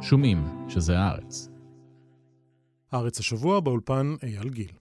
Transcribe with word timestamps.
שומעים 0.00 0.44
שזה 0.68 0.98
הארץ. 0.98 1.48
הארץ 2.92 3.20
השבוע 3.20 3.60
באולפן 3.60 4.14
אייל 4.22 4.48
גיל. 4.48 4.72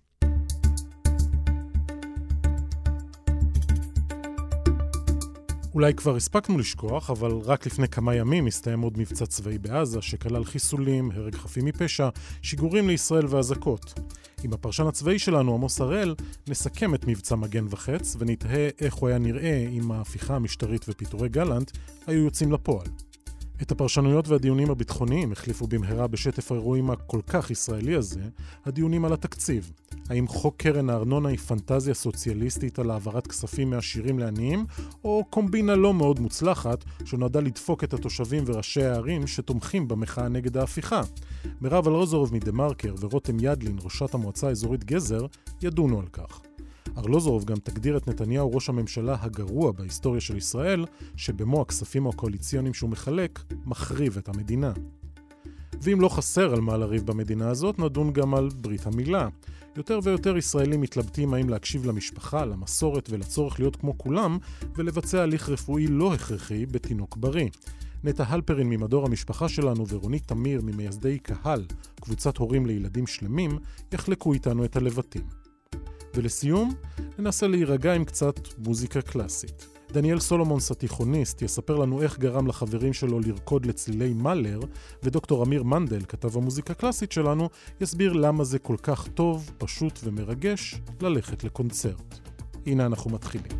אולי 5.73 5.93
כבר 5.93 6.15
הספקנו 6.15 6.57
לשכוח, 6.57 7.09
אבל 7.09 7.31
רק 7.31 7.65
לפני 7.65 7.87
כמה 7.87 8.15
ימים 8.15 8.47
הסתיים 8.47 8.81
עוד 8.81 8.97
מבצע 8.97 9.25
צבאי 9.25 9.57
בעזה, 9.57 10.01
שכלל 10.01 10.45
חיסולים, 10.45 11.11
הרג 11.11 11.35
חפים 11.35 11.65
מפשע, 11.65 12.09
שיגורים 12.41 12.87
לישראל 12.87 13.25
ואזעקות. 13.29 13.93
עם 14.43 14.53
הפרשן 14.53 14.87
הצבאי 14.87 15.19
שלנו, 15.19 15.53
עמוס 15.53 15.81
הראל, 15.81 16.15
נסכם 16.47 16.95
את 16.95 17.07
מבצע 17.07 17.35
מגן 17.35 17.65
וחץ, 17.69 18.15
ונתהה 18.19 18.69
איך 18.81 18.93
הוא 18.93 19.09
היה 19.09 19.17
נראה 19.17 19.67
אם 19.71 19.91
ההפיכה 19.91 20.35
המשטרית 20.35 20.85
ופיטורי 20.89 21.29
גלנט 21.29 21.71
היו 22.07 22.23
יוצאים 22.23 22.51
לפועל. 22.51 22.87
את 23.61 23.71
הפרשנויות 23.71 24.27
והדיונים 24.27 24.69
הביטחוניים 24.69 25.31
החליפו 25.31 25.67
במהרה 25.67 26.07
בשטף 26.07 26.51
האירועים 26.51 26.89
הכל 26.89 27.21
כך 27.27 27.51
ישראלי 27.51 27.95
הזה, 27.95 28.21
הדיונים 28.65 29.05
על 29.05 29.13
התקציב. 29.13 29.71
האם 30.09 30.27
חוק 30.27 30.55
קרן 30.57 30.89
הארנונה 30.89 31.29
היא 31.29 31.37
פנטזיה 31.37 31.93
סוציאליסטית 31.93 32.79
על 32.79 32.91
העברת 32.91 33.27
כספים 33.27 33.69
מעשירים 33.69 34.19
לעניים, 34.19 34.65
או 35.03 35.25
קומבינה 35.29 35.75
לא 35.75 35.93
מאוד 35.93 36.19
מוצלחת 36.19 36.83
שנועדה 37.05 37.39
לדפוק 37.39 37.83
את 37.83 37.93
התושבים 37.93 38.43
וראשי 38.47 38.83
הערים 38.83 39.27
שתומכים 39.27 39.87
במחאה 39.87 40.29
נגד 40.29 40.57
ההפיכה? 40.57 41.01
מירב 41.61 41.87
אלרוזורוב 41.87 42.33
מדה 42.33 42.51
מרקר 42.51 42.95
ורותם 42.99 43.37
ידלין, 43.39 43.77
ראשת 43.83 44.13
המועצה 44.13 44.47
האזורית 44.47 44.83
גזר, 44.83 45.25
ידונו 45.61 45.99
על 45.99 46.07
כך. 46.07 46.46
ארלוזורוב 46.97 47.43
גם 47.45 47.57
תגדיר 47.57 47.97
את 47.97 48.07
נתניהו 48.07 48.51
ראש 48.51 48.69
הממשלה 48.69 49.17
הגרוע 49.21 49.71
בהיסטוריה 49.71 50.21
של 50.21 50.37
ישראל, 50.37 50.85
שבמו 51.15 51.61
הכספים 51.61 52.07
הקואליציוניים 52.07 52.73
שהוא 52.73 52.89
מחלק, 52.89 53.39
מחריב 53.65 54.17
את 54.17 54.29
המדינה. 54.29 54.73
ואם 55.81 56.01
לא 56.01 56.09
חסר 56.09 56.53
על 56.53 56.61
מה 56.61 56.77
לריב 56.77 57.05
במדינה 57.05 57.49
הזאת, 57.49 57.79
נדון 57.79 58.13
גם 58.13 58.35
על 58.35 58.49
ברית 58.61 58.85
המילה. 58.87 59.27
יותר 59.75 59.99
ויותר 60.03 60.37
ישראלים 60.37 60.81
מתלבטים 60.81 61.33
האם 61.33 61.49
להקשיב 61.49 61.85
למשפחה, 61.85 62.45
למסורת 62.45 63.09
ולצורך 63.09 63.59
להיות 63.59 63.75
כמו 63.75 63.97
כולם, 63.97 64.37
ולבצע 64.75 65.21
הליך 65.21 65.49
רפואי 65.49 65.87
לא 65.87 66.13
הכרחי 66.13 66.65
בתינוק 66.65 67.17
בריא. 67.17 67.49
נטע 68.03 68.23
הלפרין 68.27 68.69
ממדור 68.69 69.05
המשפחה 69.05 69.49
שלנו 69.49 69.87
ורונית 69.87 70.27
תמיר 70.27 70.61
ממייסדי 70.61 71.19
קהל, 71.19 71.65
קבוצת 72.01 72.37
הורים 72.37 72.65
לילדים 72.65 73.07
שלמים, 73.07 73.51
יחלקו 73.93 74.33
איתנו 74.33 74.65
את 74.65 74.75
הלבטים. 74.75 75.36
ולסיום, 76.17 76.73
ננסה 77.19 77.47
להירגע 77.47 77.93
עם 77.93 78.05
קצת 78.05 78.39
מוזיקה 78.57 79.01
קלאסית. 79.01 79.67
דניאל 79.91 80.19
סולומונס 80.19 80.71
התיכוניסט 80.71 81.41
יספר 81.41 81.75
לנו 81.75 82.01
איך 82.01 82.19
גרם 82.19 82.47
לחברים 82.47 82.93
שלו 82.93 83.19
לרקוד 83.19 83.65
לצלילי 83.65 84.13
מאלר, 84.13 84.59
ודוקטור 85.03 85.43
אמיר 85.43 85.63
מנדל, 85.63 86.01
כתב 86.07 86.37
המוזיקה 86.37 86.73
הקלאסית 86.73 87.11
שלנו, 87.11 87.49
יסביר 87.81 88.13
למה 88.13 88.43
זה 88.43 88.59
כל 88.59 88.75
כך 88.83 89.07
טוב, 89.07 89.51
פשוט 89.57 89.99
ומרגש 90.03 90.81
ללכת 91.01 91.43
לקונצרט. 91.43 92.19
הנה 92.65 92.85
אנחנו 92.85 93.11
מתחילים. 93.11 93.51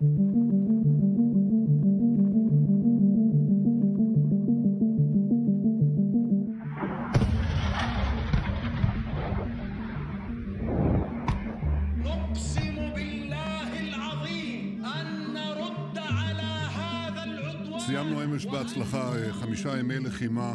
thank 0.00 0.86
you 0.86 0.97
סיימנו 17.88 18.24
אמש 18.24 18.46
בהצלחה 18.46 19.16
אה, 19.16 19.32
חמישה 19.32 19.78
ימי 19.78 19.98
לחימה 19.98 20.54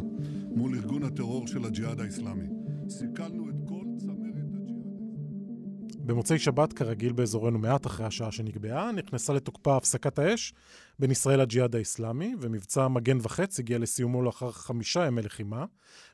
מול 0.55 0.75
ארגון 0.75 1.03
הטרור 1.03 1.47
של 1.47 1.65
הג'יהאד 1.65 1.99
האיסלאמי. 1.99 2.47
סיכלנו 2.89 3.49
את 3.49 3.55
כל 3.67 3.85
צמרת 3.97 4.35
הג'יהאד. 4.35 6.05
במוצאי 6.05 6.39
שבת, 6.39 6.73
כרגיל 6.73 7.13
באזורנו 7.13 7.59
מעט 7.59 7.87
אחרי 7.87 8.05
השעה 8.05 8.31
שנקבעה, 8.31 8.91
נכנסה 8.91 9.33
לתוקפה 9.33 9.77
הפסקת 9.77 10.19
האש 10.19 10.53
בין 10.99 11.11
ישראל 11.11 11.41
לג'יהאד 11.41 11.75
האיסלאמי, 11.75 12.35
ומבצע 12.41 12.87
מגן 12.87 13.17
וחץ 13.21 13.59
הגיע 13.59 13.77
לסיומו 13.77 14.21
לאחר 14.21 14.51
חמישה 14.51 15.05
ימי 15.05 15.21
לחימה. 15.21 15.65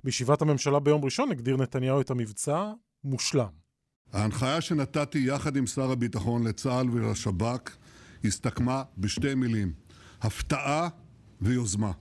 בישיבת 0.04 0.42
הממשלה 0.42 0.80
ביום 0.80 1.06
ראשון 1.06 1.32
הגדיר 1.32 1.58
נתניהו 1.58 2.02
את 2.02 2.10
המבצע 2.10 2.72
מושלם. 3.04 3.52
ההנחיה 4.14 4.62
שנתתי 4.62 5.20
יחד 5.20 5.56
עם 5.56 5.68
שר 5.68 5.92
הביטחון 5.92 6.48
לצה"ל 6.48 6.90
ולשב"כ 6.90 7.78
הסתכמה 8.24 8.84
בשתי 8.98 9.36
מילים: 9.36 9.74
הפתעה 10.22 10.90
ויוזמה. 11.42 11.92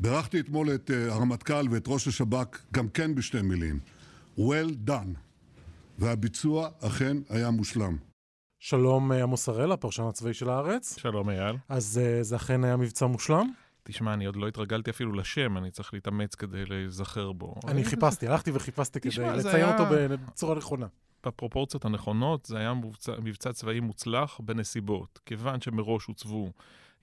בירכתי 0.00 0.40
אתמול 0.40 0.74
את 0.74 0.90
אה, 0.90 1.12
הרמטכ"ל 1.14 1.66
ואת 1.70 1.84
ראש 1.88 2.08
השב"כ 2.08 2.58
גם 2.72 2.88
כן 2.88 3.14
בשתי 3.14 3.42
מילים: 3.42 3.78
well 4.38 4.88
done. 4.90 5.18
והביצוע 5.98 6.68
אכן 6.80 7.16
היה 7.28 7.50
מושלם. 7.50 7.96
שלום 8.58 9.12
אה, 9.12 9.22
עמוס 9.22 9.48
הראל, 9.48 9.72
הפרשן 9.72 10.02
הצבאי 10.02 10.34
של 10.34 10.48
הארץ. 10.50 10.98
שלום 10.98 11.30
אייל. 11.30 11.56
אז 11.68 12.00
אה, 12.04 12.22
זה 12.22 12.36
אכן 12.36 12.64
היה 12.64 12.76
מבצע 12.76 13.06
מושלם? 13.06 13.50
תשמע, 13.82 14.14
אני 14.14 14.24
עוד 14.26 14.36
לא 14.36 14.48
התרגלתי 14.48 14.90
אפילו 14.90 15.12
לשם, 15.12 15.56
אני 15.56 15.70
צריך 15.70 15.94
להתאמץ 15.94 16.34
כדי 16.34 16.64
להיזכר 16.64 17.32
בו. 17.32 17.54
אני 17.68 17.84
חיפשתי, 17.84 18.26
הלכתי 18.28 18.50
וחיפשתי 18.54 19.00
כדי 19.00 19.10
לציין 19.36 19.54
היה- 19.54 19.78
אותו 19.78 19.84
בצורה 20.26 20.54
נכונה. 20.54 20.86
בפרופורציות 21.26 21.84
הנכונות, 21.84 22.44
זה 22.46 22.58
היה 22.58 22.74
מבצע, 22.74 23.12
מבצע 23.22 23.52
צבאי 23.52 23.80
מוצלח 23.80 24.40
בנסיבות. 24.40 25.20
כיוון 25.26 25.60
שמראש 25.60 26.04
הוצבו 26.04 26.50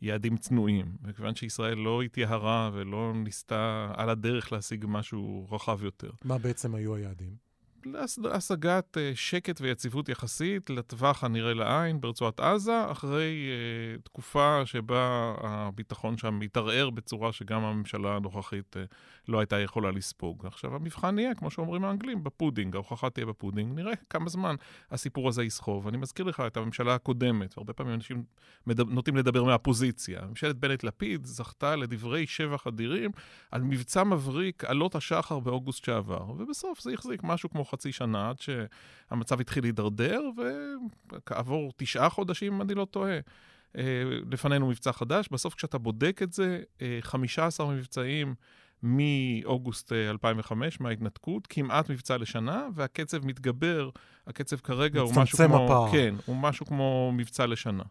יעדים 0.03 0.38
צנועים, 0.38 0.86
וכיוון 1.03 1.36
שישראל 1.36 1.78
לא 1.78 2.02
התייהרה 2.02 2.69
ולא 2.74 3.14
ניסתה 3.16 3.91
על 3.96 4.09
הדרך 4.09 4.52
להשיג 4.52 4.86
משהו 4.88 5.47
רחב 5.52 5.84
יותר. 5.84 6.12
מה 6.25 6.38
בעצם 6.38 6.75
היו 6.75 6.96
היעדים? 6.96 7.43
להש- 7.86 8.20
להשגת 8.20 8.98
אה, 8.98 9.12
שקט 9.16 9.62
ויציבות 9.62 10.10
יחסית 10.10 10.70
לטווח 10.70 11.24
הנראה 11.24 11.54
לעין 11.54 12.02
ברצועת 12.02 12.40
עזה, 12.40 12.92
אחרי 12.92 13.48
אה, 13.50 14.02
תקופה 14.04 14.62
שבה 14.66 15.34
הביטחון 15.42 16.18
שם 16.18 16.40
התערער 16.42 16.90
בצורה 16.90 17.32
שגם 17.32 17.64
הממשלה 17.64 18.16
הנוכחית 18.16 18.78
אה, 18.78 18.84
לא 19.28 19.40
הייתה 19.40 19.60
יכולה 19.60 19.92
לספוג. 19.92 20.46
עכשיו, 20.46 20.76
המבחן 20.76 21.20
יהיה, 21.20 21.36
כמו 21.36 21.52
שאומרים 21.52 21.86
האנגלים, 21.86 22.24
בפודינג, 22.24 22.76
ההוכחה 22.76 23.10
תהיה 23.10 23.26
בפודינג. 23.26 23.74
נראה 23.76 23.94
כמה 24.10 24.30
זמן 24.30 24.56
הסיפור 24.92 25.28
הזה 25.30 25.44
יסחוב. 25.44 25.88
אני 25.88 25.98
מזכיר 25.98 26.26
לך 26.26 26.44
את 26.48 26.58
הממשלה 26.58 26.96
הקודמת, 26.96 27.58
הרבה 27.58 27.74
פעמים 27.74 27.94
אנשים 27.94 28.24
נוטים 28.68 29.16
לדבר 29.18 29.44
מהפוזיציה. 29.44 30.22
ממשלת 30.30 30.56
בנט-לפיד 30.56 31.26
זכתה 31.26 31.76
לדברי 31.76 32.28
שבח 32.28 32.68
אדירים 32.68 33.12
על 33.52 33.62
מבצע 33.62 34.04
מבריק 34.04 34.64
עלות 34.66 34.96
השחר 34.96 35.40
באוגוסט 35.40 35.86
שעבר, 35.86 36.26
ובסוף 36.38 36.82
זה 36.82 36.94
החזיק 36.94 37.24
משהו 37.24 37.50
כמו 37.50 37.66
חצי 37.73 37.91
שנה 37.91 38.29
עד 38.29 38.35
שהמצב 38.39 39.41
התחיל 39.41 39.63
להידרדר, 39.63 40.22
וכעבור 41.11 41.72
תשעה 41.78 42.09
חודשים, 42.09 42.53
אם 42.53 42.61
אני 42.61 42.73
לא 42.73 42.85
טועה, 42.85 43.19
אה, 43.78 44.03
לפנינו 44.31 44.67
מבצע 44.67 44.91
חדש. 44.91 45.29
בסוף 45.31 45.53
כשאתה 45.53 45.78
בודק 45.78 46.19
את 46.23 46.34
זה, 46.34 46.61
אה, 46.81 46.97
15 47.01 47.72
מבצעים 47.72 48.35
מאוגוסט 48.84 49.94
אה, 49.94 50.09
2005, 50.09 50.79
מההתנתקות, 50.79 51.47
כמעט 51.47 51.89
מבצע 51.89 52.17
לשנה, 52.17 52.67
והקצב 52.75 53.25
מתגבר, 53.25 53.90
הקצב 54.28 54.57
כרגע 54.57 55.01
הוא 55.01 55.11
משהו 55.11 55.22
מצטמצם 55.22 55.47
כמו... 55.47 55.66
הפער. 55.66 55.91
כן, 55.91 56.16
הוא 56.25 56.38
משהו 56.38 56.66
כמו 56.66 57.11
מבצע 57.13 57.45
לשנה. 57.45 57.84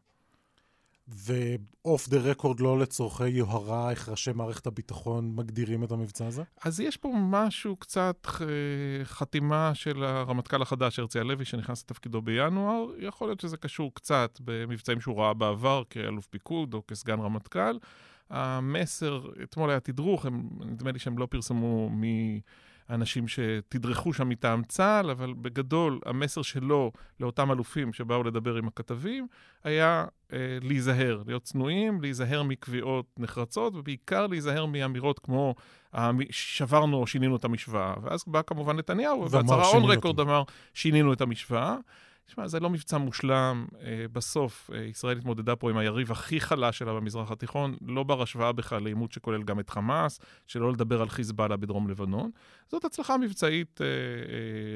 ואוף 1.09 2.09
דה 2.09 2.19
רקורד 2.19 2.61
לא 2.61 2.79
לצורכי 2.79 3.29
יוהרה, 3.29 3.91
איך 3.91 4.09
ראשי 4.09 4.33
מערכת 4.35 4.67
הביטחון 4.67 5.37
מגדירים 5.37 5.85
את 5.85 5.93
המבצע 5.93 6.27
הזה? 6.27 6.43
אז 6.65 6.81
יש 6.81 6.97
פה 6.97 7.13
משהו 7.17 7.77
קצת 7.77 8.27
אה, 8.41 9.05
חתימה 9.05 9.71
של 9.75 10.05
הרמטכ"ל 10.05 10.63
החדש, 10.63 10.99
הרצי 10.99 11.21
הלוי, 11.21 11.45
שנכנס 11.45 11.83
לתפקידו 11.83 12.23
בינואר. 12.23 12.87
יכול 12.99 13.29
להיות 13.29 13.41
שזה 13.41 13.57
קשור 13.57 13.95
קצת 13.95 14.39
במבצעים 14.41 15.01
שהוא 15.01 15.21
ראה 15.21 15.35
בעבר 15.35 15.83
כאלוף 15.91 16.27
פיקוד 16.27 16.75
או 16.75 16.83
כסגן 16.87 17.21
רמטכ"ל. 17.21 17.79
המסר, 18.31 19.23
אתמול 19.43 19.71
היה 19.71 19.81
תדרוך, 19.81 20.27
הם, 20.27 20.49
נדמה 20.61 20.93
לי 20.93 20.99
שהם 20.99 21.19
לא 21.19 21.27
פרסמו 21.27 21.91
מאנשים 22.93 23.29
שתדרכו 23.29 24.13
שם 24.13 24.29
מטעם 24.29 24.63
צה"ל, 24.65 25.11
אבל 25.11 25.33
בגדול 25.33 26.01
המסר 26.07 26.43
שלו 26.43 26.93
לאותם 27.21 27.53
אלופים 27.53 27.93
שבאו 27.93 28.23
לדבר 28.23 28.57
עם 28.57 28.69
הכתבים 28.69 29.27
היה 29.65 30.05
אה, 30.33 30.39
להיזהר, 30.63 31.23
להיות 31.27 31.43
צנועים, 31.43 32.01
להיזהר 32.03 32.43
מקביעות 32.43 33.07
נחרצות, 33.19 33.75
ובעיקר 33.77 34.27
להיזהר 34.27 34.67
מאמירות 34.67 35.19
כמו 35.19 35.55
"המ- 35.93 36.19
שברנו 36.31 36.97
או 36.97 37.07
שינינו 37.07 37.37
את 37.37 37.45
המשוואה. 37.45 37.95
ואז 38.03 38.25
בא 38.27 38.43
כמובן 38.43 38.77
נתניהו, 38.77 39.21
והצהרה 39.31 39.63
און 39.65 39.73
"שינינו 39.73 39.89
רקורד 39.99 40.21
אמר, 40.21 40.43
שינינו 40.75 41.13
את 41.13 41.21
המשוואה. 41.21 41.77
תשמע, 42.27 42.49
זה 42.49 42.61
לא 42.61 42.71
מבצע 42.71 42.99
מושלם. 42.99 43.67
אה, 43.81 44.05
בסוף, 44.13 44.71
אה, 44.75 44.83
ישראל 44.83 45.19
התמודדה 45.19 45.57
פה 45.57 45.71
עם 45.71 45.77
היריב 45.77 46.13
הכי 46.13 46.41
חלש 46.41 46.79
שלה 46.79 46.93
במזרח 46.93 47.31
התיכון, 47.31 47.77
לא 47.87 48.03
בר 48.03 48.23
השוואה 48.23 48.53
בכלל 48.53 48.83
לעימות 48.83 49.13
שכולל 49.13 49.43
גם 49.43 49.61
את 49.61 49.71
חמאס, 49.71 50.21
שלא 50.47 50.73
לדבר 50.73 51.03
על 51.03 51.09
חיזבאללה 51.09 51.57
בדרום 51.57 51.91
לבנון. 51.91 52.31
זאת 52.69 52.85
הצלחה 52.85 53.17
מבצעית 53.17 53.81
אה, 53.81 53.87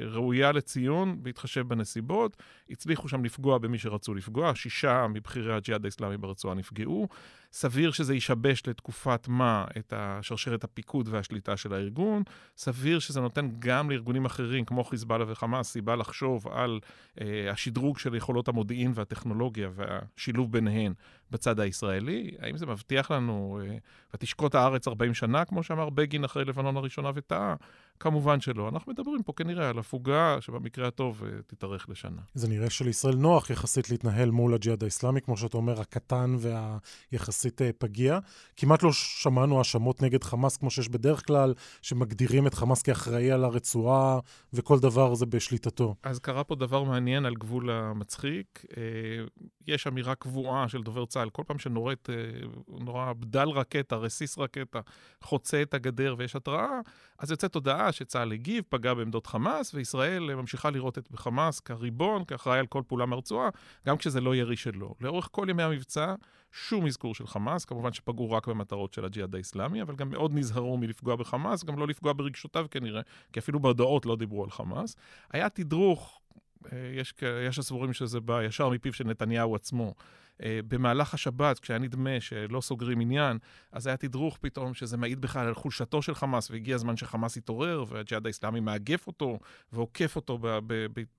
ראויה 0.09 0.53
לציון, 0.53 1.23
בהתחשב 1.23 1.69
בנסיבות. 1.69 2.37
הצליחו 2.71 3.09
שם 3.09 3.25
לפגוע 3.25 3.59
במי 3.59 3.79
שרצו 3.79 4.15
לפגוע, 4.15 4.55
שישה 4.55 5.07
מבכירי 5.07 5.55
הג'יהאד 5.55 5.85
האסלאמי 5.85 6.17
ברצועה 6.17 6.55
נפגעו. 6.55 7.09
סביר 7.53 7.91
שזה 7.91 8.15
ישבש 8.15 8.67
לתקופת 8.67 9.29
מה 9.29 9.65
את 9.79 9.93
השרשרת 9.97 10.65
הפיקוד 10.65 11.09
והשליטה 11.09 11.57
של 11.57 11.75
הארגון. 11.75 12.23
סביר 12.57 12.99
שזה 12.99 13.21
נותן 13.21 13.49
גם 13.59 13.91
לארגונים 13.91 14.25
אחרים, 14.25 14.65
כמו 14.65 14.85
חיזבאללה 14.85 15.25
וחמאס, 15.29 15.71
סיבה 15.71 15.97
לחשוב 15.97 16.49
על 16.49 16.81
אה, 17.21 17.51
השדרוג 17.51 17.99
של 17.99 18.15
יכולות 18.15 18.49
המודיעין 18.49 18.93
והטכנולוגיה 18.95 19.71
והשילוב 19.75 20.53
ביניהן 20.53 20.93
בצד 21.31 21.61
הישראלי. 21.61 22.37
האם 22.41 22.57
זה 22.57 22.67
מבטיח 22.67 23.11
לנו, 23.11 23.61
אה, 23.63 23.77
ותשקוט 24.15 24.55
הארץ 24.55 24.89
40 24.89 25.15
שנה, 25.15 25.45
כמו 25.45 25.63
שאמר 25.63 25.91
בגין 25.91 26.25
אחרי 26.25 26.45
לבנון 26.45 26.77
הראשונה 26.77 27.11
וטעה? 27.15 27.55
כמובן 28.01 28.41
שלא. 28.41 28.69
אנחנו 28.69 28.93
מדברים 28.93 29.23
פה 29.23 29.33
כנראה 29.37 29.69
על 29.69 29.79
הפוגה 29.79 30.37
שבמקרה 30.41 30.89
הטוב 30.89 31.23
אה, 31.25 31.43
תתארך 31.47 31.89
לשנה. 31.89 32.23
זה 32.35 32.49
נראה 32.49 32.71
שלישראל 32.71 33.17
נוח 33.17 33.51
יחסית 33.51 33.91
להתנהל 33.91 34.31
מול 34.31 34.55
הג'יהאד 34.55 34.85
האסלאמי, 34.85 35.21
כמו 35.21 35.37
שאתה 35.37 35.57
אומר, 35.57 35.81
הקטן 35.81 36.37
והיחסית 36.39 37.63
אה, 37.63 37.71
פגיע. 37.79 38.19
כמעט 38.57 38.83
לא 38.83 38.93
שמענו 38.93 39.59
האשמות 39.59 40.03
נגד 40.03 40.25
חמאס 40.25 40.57
כמו 40.57 40.71
שיש 40.71 40.89
בדרך 40.89 41.27
כלל, 41.27 41.55
שמגדירים 41.83 42.47
את 42.47 42.55
חמאס 42.55 42.83
כאחראי 42.83 43.31
על 43.31 43.45
הרצועה, 43.45 44.19
וכל 44.53 44.79
דבר 44.79 45.15
זה 45.15 45.27
בשליטתו. 45.27 45.95
אז 46.03 46.19
קרה 46.19 46.45
פה 46.45 46.55
דבר 46.55 46.83
מעניין 46.83 47.25
על 47.25 47.35
גבול 47.35 47.71
המצחיק. 47.71 48.65
אה, 48.77 48.83
יש 49.67 49.87
אמירה 49.87 50.15
קבועה 50.15 50.69
של 50.69 50.83
דובר 50.83 51.07
צה"ל, 51.07 51.31
כל 51.31 51.43
פעם 51.47 51.59
שנורית, 51.59 52.09
נורא 52.69 53.13
בדל 53.13 53.49
רקטה, 53.49 53.97
רסיס 53.97 54.39
רקטה, 54.39 54.81
חוצה 55.23 55.63
את 55.63 55.75
הגדר 55.75 56.15
ויש 56.19 56.37
התראה, 56.37 56.81
אז 57.19 57.31
יוצאת 57.31 57.55
הודעה 57.55 57.86
שצה"ל 57.93 58.33
הגיב, 58.33 58.65
פגע 58.69 58.94
בעמדות 58.94 59.27
חמאס, 59.27 59.75
וישראל 59.75 60.35
ממשיכה 60.35 60.71
לראות 60.71 60.99
את 60.99 61.09
חמאס 61.17 61.61
כריבון, 61.61 62.25
כאחראי 62.25 62.59
על 62.59 62.67
כל 62.67 62.83
פעולה 62.87 63.06
מהרצועה, 63.06 63.49
גם 63.87 63.97
כשזה 63.97 64.21
לא 64.21 64.37
ירי 64.37 64.56
שלו. 64.56 64.94
לאורך 65.00 65.29
כל 65.33 65.47
ימי 65.50 65.62
המבצע, 65.62 66.15
שום 66.53 66.87
אזכור 66.87 67.15
של 67.15 67.27
חמאס, 67.27 67.65
כמובן 67.65 67.93
שפגעו 67.93 68.31
רק 68.31 68.47
במטרות 68.47 68.93
של 68.93 69.05
הג'יהאד 69.05 69.35
האיסלאמי, 69.35 69.83
אבל 69.83 69.94
גם 69.94 70.11
מאוד 70.11 70.35
נזהרו 70.35 70.79
מלפגוע 70.79 71.17
בחמאס, 71.17 71.65
גם 71.65 71.79
לא 71.79 71.87
לפגוע 71.87 72.12
ברגשותיו 72.12 72.67
כנראה, 72.71 73.00
כי 73.33 73.41
אפילו 73.41 73.61
בהודעות 73.61 74.06
לא 74.06 74.17
דיברו 74.17 74.44
על 74.44 74.50
חמאס. 74.50 74.97
היה 75.33 75.49
תדרוך, 75.49 76.21
אה, 76.73 76.79
יש, 76.94 77.15
יש 77.49 77.59
הסבורים 77.59 77.93
שזה 77.93 78.21
בא 78.21 78.43
ישר 78.43 78.69
מפיו 78.69 78.93
של 78.93 79.05
נתניהו 79.05 79.55
עצמו. 79.55 79.94
אה, 80.43 80.61
במהלך 80.69 81.15
השבת, 81.15 81.59
כשהיה 81.59 81.79
נדמה 81.79 82.21
שלא 82.21 82.61
סוגרים 82.61 83.00
עניין, 83.00 83.38
אז 83.73 83.87
היה 83.87 83.97
תדרוך 83.97 84.38
פתאום 84.41 84.75
שזה 84.75 84.97
מעיד 84.97 85.21
בכלל 85.21 85.47
על 85.47 85.55
חולשתו 85.55 86.03
של 86.03 86.15
חמאס, 86.15 86.50
והגיע 86.50 86.75
הזמן 86.75 86.97
שחמאס 86.97 87.37
יתעורר, 87.37 87.85
והג'יהאד 87.88 88.27
האיסלאמי 88.27 88.61
מאגף 88.61 89.06
אותו 89.06 89.38
ועוקף 89.73 90.17
אותו 90.17 90.38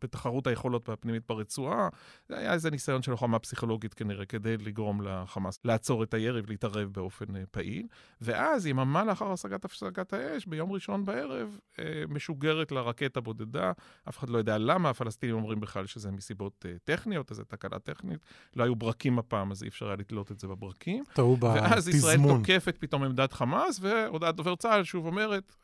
בתחרות 0.02 0.48
היכולות 0.48 0.90
הפנימית 0.90 1.24
ברצועה. 1.28 1.90
זה 2.30 2.38
היה 2.38 2.54
איזה 2.54 2.72
ניסיון 2.72 3.02
של 3.02 3.12
לוחמה 3.12 3.40
פסיכולוגית 3.40 3.94
כנראה, 3.94 4.26
כדי 4.26 4.58
לגרום 4.58 5.02
לחמאס 5.02 5.60
לעצור 5.66 6.04
את 6.04 6.14
הירי 6.14 6.42
ולהתערב 6.48 6.90
באופן 6.94 7.36
אה, 7.36 7.44
פעיל. 7.52 7.88
ואז, 8.22 8.66
יממה 8.66 9.04
לאחר 9.04 9.32
השגת 9.32 9.66
הפסקת 9.66 10.14
האש, 10.14 10.46
ביום 10.46 10.72
ראשון 10.72 11.06
בערב, 11.06 11.60
אה, 11.80 12.04
משוגרת 12.10 12.72
לה 12.72 12.82
רקטה 12.82 13.22
בודדה. 13.22 13.72
אף 14.10 14.18
אחד 14.18 14.30
לא 14.30 14.38
יודע 14.38 14.58
למה, 14.58 14.90
הפלסטינים 14.90 15.36
אומרים 15.36 15.60
בכלל 15.60 15.86
שזה 15.86 16.12
מסיבות 16.12 16.66
טכניות, 16.84 17.32
איזו 17.32 17.44
תקלה 17.44 17.80
טכנית. 17.80 18.26
לא 18.56 18.64
היו 18.64 18.76
ברקים. 18.76 19.07
ברקים 19.08 19.20
הפעם, 19.20 19.52
אז 19.52 19.64
אי 19.64 19.68
אפשר 19.68 19.86
היה 19.86 19.96
לתלות 19.96 20.32
את 20.32 20.40
זה 20.40 20.48
בברקים. 20.48 21.04
טעו 21.14 21.38
בתזמון. 21.38 21.58
ואז 21.58 21.88
ישראל 21.88 22.18
תוקפת 22.28 22.78
פתאום 22.80 23.04
עמדת 23.04 23.34
חמאס, 23.34 23.80
והודעת 23.82 24.36
דובר 24.36 24.56
צה"ל 24.56 24.84
שוב 24.84 25.06
אומרת, 25.06 25.56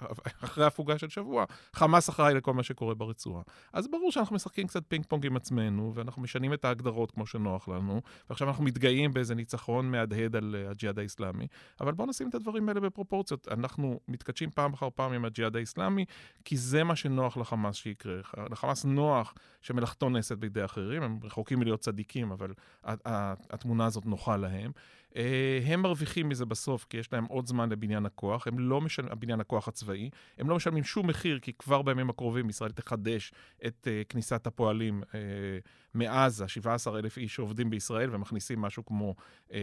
אחרי 0.44 0.66
הפוגה 0.66 0.98
של 0.98 1.10
שבוע, 1.10 1.46
חמאס 1.74 2.10
אחראי 2.10 2.34
לכל 2.34 2.54
מה 2.54 2.64
שקורה 2.64 2.96
ברצועה. 2.96 3.42
אז 3.74 3.88
ברור 3.88 4.12
שאנחנו 4.12 4.36
משחקים 4.36 4.68
קצת 4.68 4.84
פינג 4.88 5.06
פונג 5.06 5.26
עם 5.26 5.36
עצמנו, 5.36 5.92
ואנחנו 5.96 6.22
משנים 6.22 6.54
את 6.54 6.66
ההגדרות 6.66 7.12
כמו 7.12 7.26
שנוח 7.26 7.68
לנו, 7.68 8.02
ועכשיו 8.30 8.48
אנחנו 8.48 8.64
מתגאים 8.64 9.14
באיזה 9.14 9.36
ניצחון 9.36 9.92
מהדהד 9.92 10.36
על 10.36 10.56
אה, 10.68 10.72
הג'יהאד 10.72 11.00
האיסלאמי, 11.00 11.48
אבל 11.82 11.92
בואו 11.92 12.10
נשים 12.10 12.30
את 12.30 12.36
הדברים 12.36 12.70
האלה 12.70 12.80
בפרופורציות. 12.80 13.48
אנחנו 13.52 14.00
מתכתשים 14.08 14.50
פעם 14.50 14.74
אחר 14.74 14.88
פעם 14.96 15.14
עם 15.14 15.26
הג'יהאד 15.26 15.56
האיסלאמי, 15.56 16.06
כי 16.46 16.58
זה 16.58 16.84
מה 16.84 16.96
שנוח 16.96 17.38
לחמאס 17.38 17.76
שיקרה. 17.76 18.16
לחמאס 18.52 18.86
נוח 18.86 19.34
שמלאכתו 19.62 20.10
נעשית 20.10 20.38
בידי 20.40 20.66
אחרים, 20.66 21.04
הם 21.04 21.20
רחוקים 21.24 21.60
מלהיות 21.60 21.80
צדיקים, 21.80 22.32
אבל 22.32 22.54
התמונה 23.50 23.86
הזאת 23.86 24.06
נוחה 24.06 24.38
להם. 24.38 24.72
אה, 25.16 25.60
הם 25.66 25.82
מרוויחים 25.82 26.30
מזה 26.30 26.46
בסוף, 26.46 26.86
כי 26.90 26.98
יש 26.98 27.14
להם 27.14 27.26
עוד 27.26 27.48
זמן 27.48 27.70
לבניין 27.70 28.06
הכוח, 28.06 28.48
הם 28.48 28.60
לא 28.60 28.82
משלמים, 28.82 29.12
הבניין 29.12 29.40
הכוח 29.40 29.68
הצבאי, 29.68 30.10
הם 30.38 30.50
לא 30.50 30.56
משלמים 30.56 30.84
שום 30.84 31.08
מחיר, 31.08 31.40
כי 31.40 31.54
כבר 31.54 31.82
בימים 31.82 32.10
הקרובים 32.10 32.50
ישראל 32.50 32.72
תחדש 32.72 33.32
את 33.66 33.88
uh, 33.88 34.08
כניסת 34.10 34.48
הפועלים 34.48 35.04
uh, 35.04 35.16
מעזה, 35.94 36.48
17 36.48 37.00
אלף 37.00 37.18
איש 37.18 37.36
שעובדים 37.36 37.70
בישראל 37.70 38.16
ומכניסים 38.16 38.62
משהו 38.62 38.86
כמו 38.86 39.16
uh, 39.50 39.54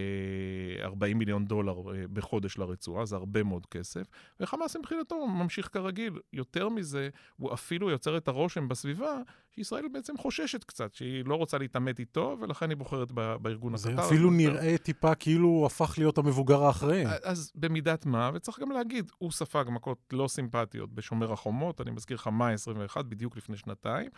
40 0.82 1.19
מיליון 1.19 1.44
דולר 1.44 1.79
uh, 1.79 2.08
בחודש 2.12 2.58
לרצועה, 2.58 3.06
זה 3.06 3.17
הרבה 3.17 3.43
מאוד 3.43 3.67
כסף, 3.67 4.06
וחמאס 4.41 4.76
מבחינתו 4.76 5.26
ממשיך 5.26 5.69
כרגיל. 5.73 6.19
יותר 6.32 6.69
מזה, 6.69 7.08
הוא 7.37 7.52
אפילו 7.52 7.91
יוצר 7.91 8.17
את 8.17 8.29
הרושם 8.29 8.69
בסביבה 8.69 9.19
שישראל 9.55 9.85
בעצם 9.93 10.17
חוששת 10.17 10.64
קצת, 10.64 10.94
שהיא 10.94 11.25
לא 11.25 11.35
רוצה 11.35 11.58
להתעמת 11.58 11.99
איתו, 11.99 12.37
ולכן 12.41 12.70
היא 12.70 12.76
בוחרת 12.76 13.12
בארגון 13.12 13.75
הקטר. 13.75 13.97
זה 13.97 14.06
אפילו 14.06 14.31
נראה 14.31 14.79
טיפה 14.79 15.14
כאילו 15.14 15.39
הוא 15.40 15.66
הפך 15.66 15.94
להיות 15.98 16.19
המבוגר 16.19 16.64
האחראי. 16.64 17.04
אז 17.25 17.52
במידת 17.54 18.06
מה, 18.06 18.31
וצריך 18.34 18.60
גם 18.60 18.70
להגיד, 18.70 19.10
הוא 19.19 19.32
ספג 19.32 19.64
מכות 19.69 19.98
לא 20.12 20.28
סימפטיות 20.28 20.94
בשומר 20.94 21.32
החומות, 21.32 21.81
אני 21.81 21.90
מזכיר 21.90 22.16
לך, 22.16 22.26
מאי 22.26 22.52
21, 22.54 23.04
בדיוק 23.04 23.37
לפני 23.37 23.56
שנתיים. 23.56 24.10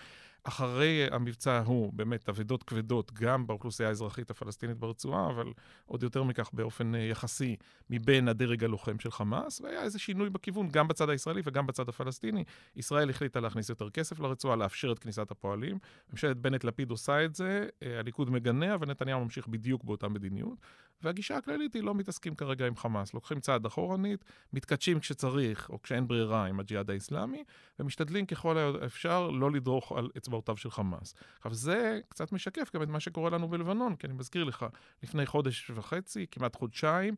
אחרי 0.44 1.06
המבצע 1.10 1.52
ההוא, 1.52 1.92
באמת, 1.92 2.28
אבדות 2.28 2.62
כבדות, 2.62 3.12
גם 3.12 3.46
באוכלוסייה 3.46 3.88
האזרחית 3.88 4.30
הפלסטינית 4.30 4.78
ברצועה, 4.78 5.30
אבל 5.30 5.52
עוד 5.86 6.02
יותר 6.02 6.22
מכך 6.22 6.50
באופן 6.52 6.94
אה, 6.94 7.00
יחסי 7.00 7.56
מבין 7.90 8.28
הדרג 8.28 8.64
הלוחם 8.64 8.98
של 8.98 9.10
חמאס, 9.10 9.60
והיה 9.60 9.82
איזה 9.82 9.98
שינוי 9.98 10.30
בכיוון, 10.30 10.68
גם 10.68 10.88
בצד 10.88 11.10
הישראלי 11.10 11.42
וגם 11.44 11.66
בצד 11.66 11.88
הפלסטיני. 11.88 12.44
ישראל 12.76 13.10
החליטה 13.10 13.40
להכניס 13.40 13.68
יותר 13.68 13.90
כסף 13.90 14.20
לרצועה, 14.20 14.56
לאפשר 14.56 14.92
את 14.92 14.98
כניסת 14.98 15.30
הפועלים. 15.30 15.78
ממשלת 16.10 16.36
בנט-לפיד 16.36 16.90
עושה 16.90 17.24
את 17.24 17.34
זה, 17.34 17.66
אה, 17.82 17.98
הליכוד 17.98 18.30
מגנה, 18.30 18.74
אבל 18.74 18.86
נתניהו 18.86 19.24
ממשיך 19.24 19.48
בדיוק 19.48 19.84
באותה 19.84 20.08
מדיניות. 20.08 20.58
והגישה 21.02 21.36
הכללית 21.36 21.74
היא 21.74 21.82
לא 21.82 21.94
מתעסקים 21.94 22.34
כרגע 22.34 22.66
עם 22.66 22.76
חמאס. 22.76 23.14
לוקחים 23.14 23.40
צעד 23.40 23.66
אחורנית, 23.66 24.24
מתכתשים 24.52 25.00
כשצריך, 25.00 25.70
או 25.70 25.82
כשאין 25.82 26.08
ברירה 26.08 26.46
עם 26.46 26.60
הג'יהאד 26.60 26.90
האיסלאמי, 26.90 27.44
ומשתדלים 27.78 28.26
ככל 28.26 28.58
האפשר 28.58 29.30
לא 29.30 29.50
לדרוך 29.50 29.92
על 29.92 30.10
אצבעותיו 30.32 30.56
של 30.56 30.70
חמאס. 30.70 31.14
עכשיו, 31.36 31.54
זה 31.54 32.00
קצת 32.08 32.32
משקף 32.32 32.70
גם 32.74 32.82
את 32.82 32.88
מה 32.88 33.00
שקורה 33.00 33.30
לנו 33.30 33.48
בלבנון, 33.48 33.96
כי 33.96 34.06
אני 34.06 34.14
מזכיר 34.14 34.44
לך, 34.44 34.66
לפני 35.02 35.26
חודש 35.26 35.70
וחצי, 35.74 36.26
כמעט 36.30 36.56
חודשיים, 36.56 37.14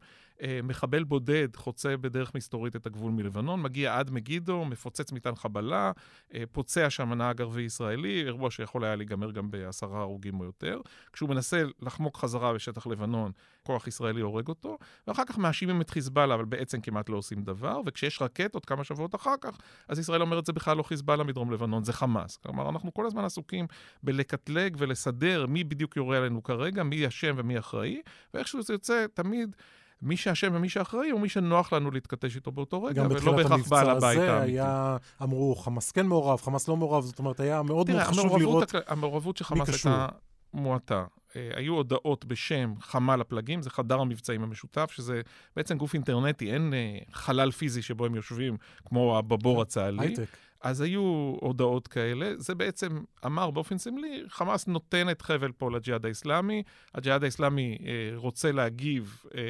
מחבל 0.62 1.04
בודד 1.04 1.48
חוצה 1.56 1.96
בדרך 1.96 2.34
מסתורית 2.34 2.76
את 2.76 2.86
הגבול 2.86 3.12
מלבנון, 3.12 3.62
מגיע 3.62 3.98
עד 3.98 4.10
מגידו, 4.10 4.64
מפוצץ 4.64 5.12
מטען 5.12 5.34
חבלה, 5.34 5.92
אה, 6.34 6.42
פוצע 6.52 6.90
שם 6.90 7.12
נהג 7.12 7.40
ערבי 7.40 7.62
ישראלי, 7.62 8.22
אירוע 8.22 8.50
שיכול 8.50 8.84
היה 8.84 8.96
להיגמר 8.96 9.30
גם 9.30 9.50
בעשרה 9.50 10.00
הרוגים 10.00 10.40
או 10.40 10.44
יותר. 10.44 10.80
כשהוא 11.12 11.28
מנסה 11.28 11.62
לחמוק 11.82 12.16
חזרה 12.16 12.52
בשטח 12.52 12.86
לבנון, 12.86 13.32
כוח 13.62 13.86
ישראלי 13.86 14.20
הורג 14.20 14.48
אותו, 14.48 14.78
ואחר 15.06 15.24
כך 15.24 15.38
מאשימים 15.38 15.80
את 15.80 15.90
חיזבאללה, 15.90 16.34
אבל 16.34 16.44
בעצם 16.44 16.80
כמעט 16.80 17.08
לא 17.08 17.16
עושים 17.16 17.42
דבר, 17.42 17.80
וכשיש 17.86 18.22
רקטות 18.22 18.64
כמה 18.66 18.84
שבועות 18.84 19.14
אחר 19.14 19.34
כך, 19.40 19.58
אז 19.88 19.98
ישראל 19.98 20.22
אומרת 20.22 20.46
זה 20.46 20.52
בכלל 20.52 20.76
לא 20.76 20.82
חיזבאללה 20.82 21.24
מדרום 21.24 21.52
לבנון, 21.52 21.84
זה 21.84 21.92
חמאס. 21.92 22.36
כלומר, 22.36 22.68
אנחנו 22.68 22.94
כל 22.94 23.06
הזמן 23.06 23.24
עסוקים 23.24 23.66
בלקטלג 24.02 24.76
ולסדר 24.78 25.46
מי 25.46 25.64
בדיוק 25.64 25.96
יורה 25.96 26.16
עלינו 26.16 26.42
כרגע, 26.42 26.82
מי 26.82 27.08
אשם 27.08 27.34
ומי 27.36 27.58
אחראי, 27.58 28.02
ואיכשהו 28.34 28.62
זה 28.62 28.74
יוצא 28.74 29.06
תמיד... 29.14 29.56
מי 30.04 30.16
שאשם 30.16 30.50
ומי 30.54 30.68
שאחראי 30.68 31.10
הוא 31.10 31.20
מי 31.20 31.28
שנוח 31.28 31.72
לנו 31.72 31.90
להתכתש 31.90 32.36
איתו 32.36 32.52
באותו 32.52 32.82
רגע, 32.82 33.02
ולא 33.10 33.32
בהכרח 33.36 33.68
בעל 33.68 33.90
הבית 33.90 34.18
האמיתי. 34.18 34.20
גם 34.20 34.20
בתחילת 34.20 34.20
המבצע 34.20 34.32
הזה 34.32 34.40
היה, 34.40 34.96
אמרו, 35.22 35.56
חמאס 35.56 35.92
כן 35.92 36.06
מעורב, 36.06 36.40
חמאס 36.40 36.68
לא 36.68 36.76
מעורב, 36.76 37.04
זאת 37.04 37.18
אומרת, 37.18 37.40
היה 37.40 37.62
מאוד 37.62 37.90
מאוד 37.90 38.02
חשוב 38.02 38.38
לראות 38.38 38.68
תראה, 38.68 38.82
המעורבות 38.86 39.36
של 39.36 39.44
חמאס 39.44 39.68
הייתה 39.68 40.08
מועטה. 40.54 41.04
אה, 41.36 41.50
היו 41.54 41.74
הודעות 41.74 42.24
בשם 42.24 42.74
חמ"ל 42.80 43.20
הפלגים, 43.20 43.62
זה 43.62 43.70
חדר 43.70 44.00
המבצעים 44.00 44.42
המשותף, 44.42 44.90
שזה 44.90 45.20
בעצם 45.56 45.78
גוף 45.78 45.94
אינטרנטי, 45.94 46.52
אין 46.52 46.74
אה, 46.74 46.98
חלל 47.12 47.50
פיזי 47.50 47.82
שבו 47.82 48.06
הם 48.06 48.14
יושבים, 48.14 48.56
כמו 48.84 49.22
בבור 49.26 49.62
הצה"לי. 49.62 50.06
הייטק. 50.06 50.26
אז 50.64 50.80
היו 50.80 51.36
הודעות 51.40 51.88
כאלה. 51.88 52.32
זה 52.36 52.54
בעצם 52.54 53.04
אמר 53.26 53.50
באופן 53.50 53.78
סמלי, 53.78 54.22
חמאס 54.28 54.66
נותן 54.66 55.10
את 55.10 55.22
חבל 55.22 55.52
פה 55.52 55.70
לג'יהאד 55.70 56.06
האסלאמי. 56.06 56.62
הג'יהאד 56.94 57.24
האסלאמי 57.24 57.78
אה, 57.86 58.16
רוצה 58.16 58.52
להגיב 58.52 59.22
אה, 59.34 59.40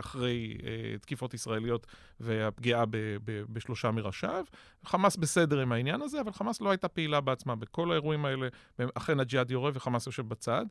אחרי 0.00 0.56
אה, 0.62 0.98
תקיפות 0.98 1.34
ישראליות 1.34 1.86
והפגיעה 2.20 2.86
ב, 2.86 2.96
ב, 3.24 3.42
בשלושה 3.48 3.90
מראשיו. 3.90 4.44
חמאס 4.84 5.16
בסדר 5.16 5.60
עם 5.60 5.72
העניין 5.72 6.02
הזה, 6.02 6.20
אבל 6.20 6.32
חמאס 6.32 6.60
לא 6.60 6.70
הייתה 6.70 6.88
פעילה 6.88 7.20
בעצמה 7.20 7.56
בכל 7.56 7.90
האירועים 7.90 8.24
האלה. 8.24 8.48
אכן 8.94 9.20
הג'יהאד 9.20 9.50
יורה 9.50 9.70
וחמאס 9.74 10.06
יושב 10.06 10.28
בצד. 10.28 10.64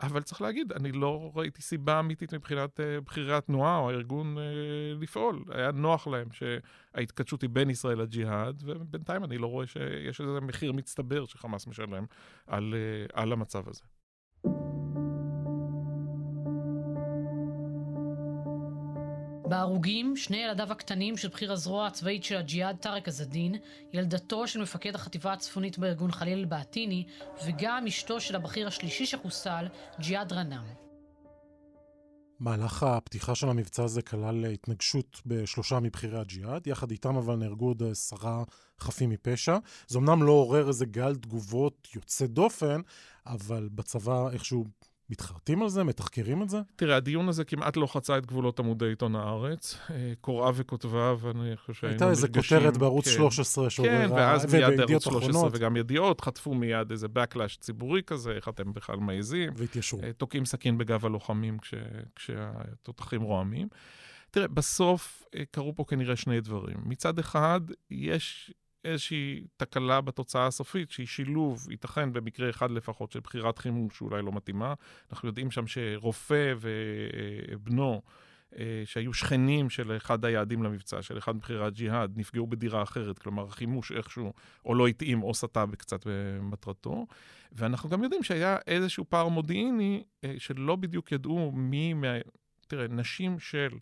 אבל 0.00 0.22
צריך 0.22 0.40
להגיד, 0.40 0.72
אני 0.72 0.92
לא 0.92 1.32
ראיתי 1.34 1.62
סיבה 1.62 2.00
אמיתית 2.00 2.34
מבחינת 2.34 2.80
uh, 2.80 3.04
בכירי 3.04 3.34
התנועה 3.36 3.78
או 3.78 3.90
הארגון 3.90 4.36
uh, 4.36 4.40
לפעול. 5.02 5.44
היה 5.50 5.72
נוח 5.72 6.06
להם 6.06 6.28
שההתכתשות 6.32 7.42
היא 7.42 7.50
בין 7.50 7.70
ישראל 7.70 8.02
לג'יהאד, 8.02 8.62
ובינתיים 8.66 9.24
אני 9.24 9.38
לא 9.38 9.46
רואה 9.46 9.66
שיש 9.66 10.20
איזה 10.20 10.40
מחיר 10.40 10.72
מצטבר 10.72 11.26
שחמאס 11.26 11.66
משלם 11.66 12.04
על, 12.46 12.74
uh, 12.74 13.12
על 13.12 13.32
המצב 13.32 13.68
הזה. 13.68 13.82
בהרוגים, 19.50 20.16
שני 20.16 20.36
ילדיו 20.36 20.72
הקטנים 20.72 21.16
של 21.16 21.28
בכיר 21.28 21.52
הזרוע 21.52 21.86
הצבאית 21.86 22.24
של 22.24 22.36
הג'יהאד 22.36 22.76
טארק 22.76 23.08
א-זדין, 23.08 23.54
ילדתו 23.92 24.46
של 24.46 24.62
מפקד 24.62 24.94
החטיבה 24.94 25.32
הצפונית 25.32 25.78
בארגון 25.78 26.12
חליל 26.12 26.38
אל-בעטיני, 26.38 27.04
וגם 27.46 27.86
אשתו 27.86 28.20
של 28.20 28.36
הבכיר 28.36 28.66
השלישי 28.66 29.06
שחוסל, 29.06 29.66
ג'יהאד 30.00 30.32
רנאם. 30.32 30.64
מהלך 32.40 32.82
הפתיחה 32.82 33.34
של 33.34 33.48
המבצע 33.48 33.84
הזה 33.84 34.02
כלל 34.02 34.44
התנגשות 34.44 35.20
בשלושה 35.26 35.80
מבכירי 35.80 36.18
הג'יהאד, 36.18 36.66
יחד 36.66 36.90
איתם 36.90 37.16
אבל 37.16 37.36
נהרגו 37.36 37.66
עוד 37.66 37.82
עשרה 37.90 38.44
חפים 38.80 39.10
מפשע. 39.10 39.56
זה 39.88 39.98
אמנם 39.98 40.22
לא 40.22 40.32
עורר 40.32 40.68
איזה 40.68 40.86
גל 40.86 41.14
תגובות 41.14 41.88
יוצא 41.94 42.26
דופן, 42.26 42.80
אבל 43.26 43.68
בצבא 43.72 44.30
איכשהו 44.30 44.64
מתחרטים 45.10 45.62
על 45.62 45.68
זה? 45.68 45.84
מתחקרים 45.84 46.42
את 46.42 46.50
זה? 46.50 46.58
תראה, 46.76 46.96
הדיון 46.96 47.28
הזה 47.28 47.44
כמעט 47.44 47.76
לא 47.76 47.86
חצה 47.86 48.18
את 48.18 48.26
גבולות 48.26 48.60
עמודי 48.60 48.88
עיתון 48.88 49.16
הארץ. 49.16 49.78
אה, 49.90 50.12
קוראיו 50.20 50.54
וכותביו, 50.56 51.20
אני 51.30 51.56
חושב 51.56 51.72
שהיינו 51.72 52.06
נרגשים. 52.06 52.08
הייתה 52.08 52.10
איזה 52.10 52.28
כותרת 52.28 52.76
בערוץ 52.76 53.08
כן, 53.08 53.14
13 53.14 53.70
שעוררה, 53.70 54.08
כן, 54.08 54.12
ואז 54.12 54.54
מיד 54.54 54.80
ערוץ 54.80 55.04
13 55.04 55.48
וגם 55.52 55.76
ידיעות, 55.76 56.20
חטפו 56.20 56.54
מיד 56.54 56.90
איזה 56.90 57.06
backlash 57.06 57.60
ציבורי 57.60 58.02
כזה, 58.02 58.32
איך 58.32 58.48
אתם 58.48 58.72
בכלל 58.72 58.96
מעזים. 58.96 59.52
והתיישרו. 59.56 60.00
אה, 60.02 60.12
תוקעים 60.12 60.44
סכין 60.44 60.78
בגב 60.78 61.06
הלוחמים 61.06 61.58
כש, 61.58 61.74
כשהתותחים 62.16 63.22
רועמים. 63.22 63.68
תראה, 64.30 64.48
בסוף 64.48 65.24
אה, 65.34 65.42
קרו 65.50 65.74
פה 65.76 65.84
כנראה 65.88 66.16
שני 66.16 66.40
דברים. 66.40 66.76
מצד 66.84 67.18
אחד, 67.18 67.60
יש 67.90 68.52
איזושהי 68.84 69.44
תקלה 69.56 70.00
בתוצאה 70.00 70.46
הסופית, 70.46 70.90
שהיא 70.90 71.06
שילוב, 71.06 71.70
ייתכן 71.70 72.12
במקרה 72.12 72.50
אחד 72.50 72.70
לפחות, 72.70 73.12
של 73.12 73.20
בחירת 73.20 73.58
חימוש 73.58 73.98
שאולי 73.98 74.22
לא 74.22 74.32
מתאימה. 74.32 74.74
אנחנו 75.10 75.28
יודעים 75.28 75.50
שם 75.50 75.66
שרופא 75.66 76.54
ובנו, 76.60 78.02
אה, 78.58 78.82
שהיו 78.84 79.14
שכנים 79.14 79.70
של 79.70 79.96
אחד 79.96 80.24
היעדים 80.24 80.62
למבצע, 80.62 81.02
של 81.02 81.18
אחד 81.18 81.36
מבחירי 81.36 81.66
הג'יהאד, 81.66 82.12
נפגעו 82.16 82.46
בדירה 82.46 82.82
אחרת, 82.82 83.18
כלומר 83.18 83.44
החימוש 83.44 83.92
איכשהו 83.92 84.32
או 84.64 84.74
לא 84.74 84.86
התאים 84.86 85.22
או 85.22 85.34
סטה 85.34 85.64
קצת 85.78 86.06
במטרתו. 86.06 87.06
ואנחנו 87.52 87.88
גם 87.88 88.02
יודעים 88.02 88.22
שהיה 88.22 88.56
איזשהו 88.66 89.04
פער 89.08 89.28
מודיעיני 89.28 90.02
אה, 90.24 90.34
שלא 90.38 90.76
בדיוק 90.76 91.12
ידעו 91.12 91.52
מי, 91.52 91.92
מה... 91.92 92.08
תראה, 92.68 92.88
נשים 92.88 93.38
של... 93.38 93.78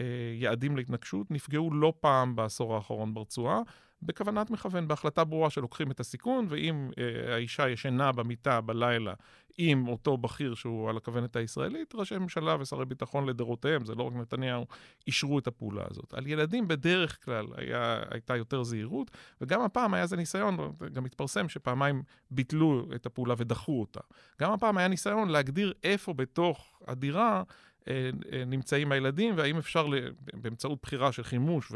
אה, 0.00 0.34
יעדים 0.34 0.76
להתנגשות 0.76 1.30
נפגעו 1.30 1.74
לא 1.74 1.92
פעם 2.00 2.36
בעשור 2.36 2.74
האחרון 2.74 3.14
ברצועה, 3.14 3.60
בכוונת 4.02 4.50
מכוון, 4.50 4.88
בהחלטה 4.88 5.24
ברורה 5.24 5.50
שלוקחים 5.50 5.90
את 5.90 6.00
הסיכון, 6.00 6.46
ואם 6.48 6.90
אה, 6.98 7.34
האישה 7.34 7.68
ישנה 7.68 8.12
במיטה 8.12 8.60
בלילה 8.60 9.14
עם 9.58 9.88
אותו 9.88 10.16
בכיר 10.16 10.54
שהוא 10.54 10.90
על 10.90 10.96
הכוונת 10.96 11.36
הישראלית, 11.36 11.94
ראשי 11.94 12.18
ממשלה 12.18 12.56
ושרי 12.60 12.84
ביטחון 12.84 13.26
לדורותיהם, 13.26 13.84
זה 13.84 13.94
לא 13.94 14.02
רק 14.02 14.12
נתניהו, 14.14 14.66
אישרו 15.06 15.38
את 15.38 15.46
הפעולה 15.46 15.84
הזאת. 15.90 16.14
על 16.14 16.26
ילדים 16.26 16.68
בדרך 16.68 17.24
כלל 17.24 17.46
היה, 17.56 18.02
הייתה 18.10 18.36
יותר 18.36 18.62
זהירות, 18.62 19.10
וגם 19.40 19.60
הפעם 19.60 19.94
היה 19.94 20.02
איזה 20.02 20.16
ניסיון, 20.16 20.56
גם 20.92 21.04
התפרסם 21.04 21.48
שפעמיים 21.48 22.02
ביטלו 22.30 22.86
את 22.94 23.06
הפעולה 23.06 23.34
ודחו 23.38 23.80
אותה. 23.80 24.00
גם 24.40 24.52
הפעם 24.52 24.78
היה 24.78 24.88
ניסיון 24.88 25.28
להגדיר 25.28 25.72
איפה 25.84 26.12
בתוך 26.12 26.80
הדירה 26.86 27.42
אה, 27.88 28.10
אה, 28.32 28.44
נמצאים 28.44 28.92
הילדים, 28.92 29.34
והאם 29.36 29.58
אפשר 29.58 29.86
באמצעות 30.34 30.78
בחירה 30.82 31.12
של 31.12 31.22
חימוש 31.22 31.72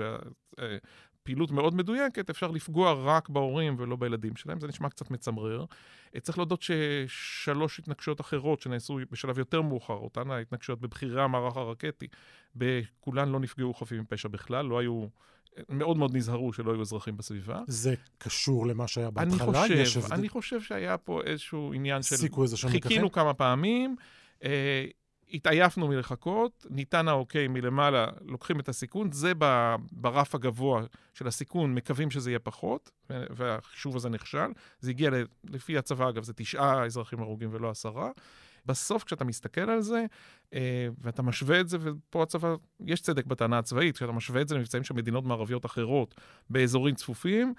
פעילות 1.23 1.51
מאוד 1.51 1.75
מדויקת, 1.75 2.31
אפשר 2.31 2.51
לפגוע 2.51 2.93
רק 2.93 3.29
בהורים 3.29 3.75
ולא 3.79 3.97
בילדים 3.97 4.37
שלהם. 4.37 4.61
זה 4.61 4.69
נשמע 4.69 4.89
קצת 4.89 5.11
מצמרר. 5.11 5.65
אה, 6.15 6.21
צריך 6.21 6.39
להודות 6.39 6.63
ששלוש 6.63 7.79
התנגשויות 7.79 8.21
אחרות 8.21 8.61
שנעשו 8.61 8.99
בשלב 9.11 9.39
יותר 9.39 9.63
מאוחר, 9.63 9.95
אותן 9.95 10.31
ההתנגשויות 10.31 10.81
בבכירי 10.81 11.23
המערך 11.23 11.57
הרקטי, 11.57 12.07
בכולן 12.57 13.29
לא 13.29 13.41
נפגעו 13.41 13.75
חפים 13.75 14.01
מפשע 14.01 14.29
בכלל, 14.29 14.67
לא 14.67 14.79
היו... 14.79 15.07
מאוד 15.69 15.97
מאוד 15.97 16.17
נזהרו 16.17 16.53
שלא 16.53 16.73
היו 16.73 16.81
אזרחים 16.81 17.17
בסביבה. 17.17 17.61
זה 17.67 17.95
קשור 18.19 18.67
למה 18.67 18.89
שהיה 18.89 19.11
בהתחלה? 19.11 19.65
אני 19.65 19.85
חושב, 19.85 20.13
אני 20.13 20.29
חושב 20.29 20.61
שהיה 20.61 20.99
פה 20.99 21.21
איזשהו 21.25 21.73
עניין 21.75 22.03
של... 22.03 22.17
סיכו 22.17 22.43
איזה 22.43 22.57
שם 22.57 22.69
חיכינו 22.69 23.13
כמה 23.13 23.35
פעמים. 23.35 23.97
אה, 24.45 24.85
התעייפנו 25.33 25.89
מלחכות, 25.89 26.67
ניתן 26.71 27.09
האוקיי 27.09 27.49
מלמעלה, 27.49 28.07
לוקחים 28.25 28.61
את 28.61 28.69
הסיכון, 28.69 29.13
זה 29.13 29.33
ברף 29.93 30.35
הגבוה 30.35 30.83
של 31.15 31.27
הסיכון, 31.27 31.75
מקווים 31.75 32.11
שזה 32.11 32.31
יהיה 32.31 32.39
פחות, 32.39 32.91
והחישוב 33.11 33.97
הזה 33.97 34.09
נכשל. 34.09 34.53
זה 34.81 34.91
הגיע, 34.91 35.11
לפי 35.45 35.79
הצבא 35.79 36.09
אגב, 36.09 36.23
זה 36.23 36.33
תשעה 36.33 36.85
אזרחים 36.85 37.21
הרוגים 37.21 37.49
ולא 37.53 37.71
עשרה. 37.71 38.11
בסוף, 38.67 39.05
כשאתה 39.05 39.25
מסתכל 39.25 39.71
על 39.71 39.81
זה, 39.81 40.05
אה, 40.55 40.89
ואתה 40.99 41.23
משווה 41.23 41.61
את 41.61 41.69
זה, 41.69 41.79
ופה 41.81 42.23
הצבא, 42.23 42.55
יש 42.87 43.01
צדק 43.01 43.27
בטענה 43.27 43.59
הצבאית, 43.59 43.97
כשאתה 43.97 44.13
משווה 44.13 44.41
את 44.41 44.49
זה 44.49 44.55
למבצעים 44.55 44.85
של 44.85 44.95
מדינות 44.95 45.25
מערביות 45.25 45.67
אחרות 45.67 46.15
באזורים 46.51 46.95
צפופים, 46.95 47.55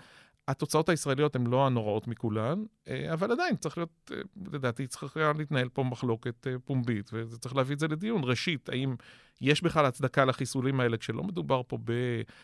התוצאות 0.47 0.89
הישראליות 0.89 1.35
הן 1.35 1.47
לא 1.47 1.65
הנוראות 1.65 2.07
מכולן, 2.07 2.63
אה, 2.87 3.13
אבל 3.13 3.31
עדיין 3.31 3.55
צריך 3.55 3.77
להיות, 3.77 4.11
אה, 4.13 4.21
לדעתי, 4.53 4.87
צריכה 4.87 5.31
להתנהל 5.37 5.69
פה 5.69 5.83
מחלוקת 5.83 6.47
אה, 6.47 6.55
פומבית, 6.65 7.09
וצריך 7.13 7.55
להביא 7.55 7.75
את 7.75 7.79
זה 7.79 7.87
לדיון. 7.87 8.21
ראשית, 8.23 8.69
האם 8.69 8.95
יש 9.41 9.61
בכלל 9.61 9.85
הצדקה 9.85 10.25
לחיסולים 10.25 10.79
האלה, 10.79 10.97
כשלא 10.97 11.23
מדובר 11.23 11.61
פה 11.67 11.77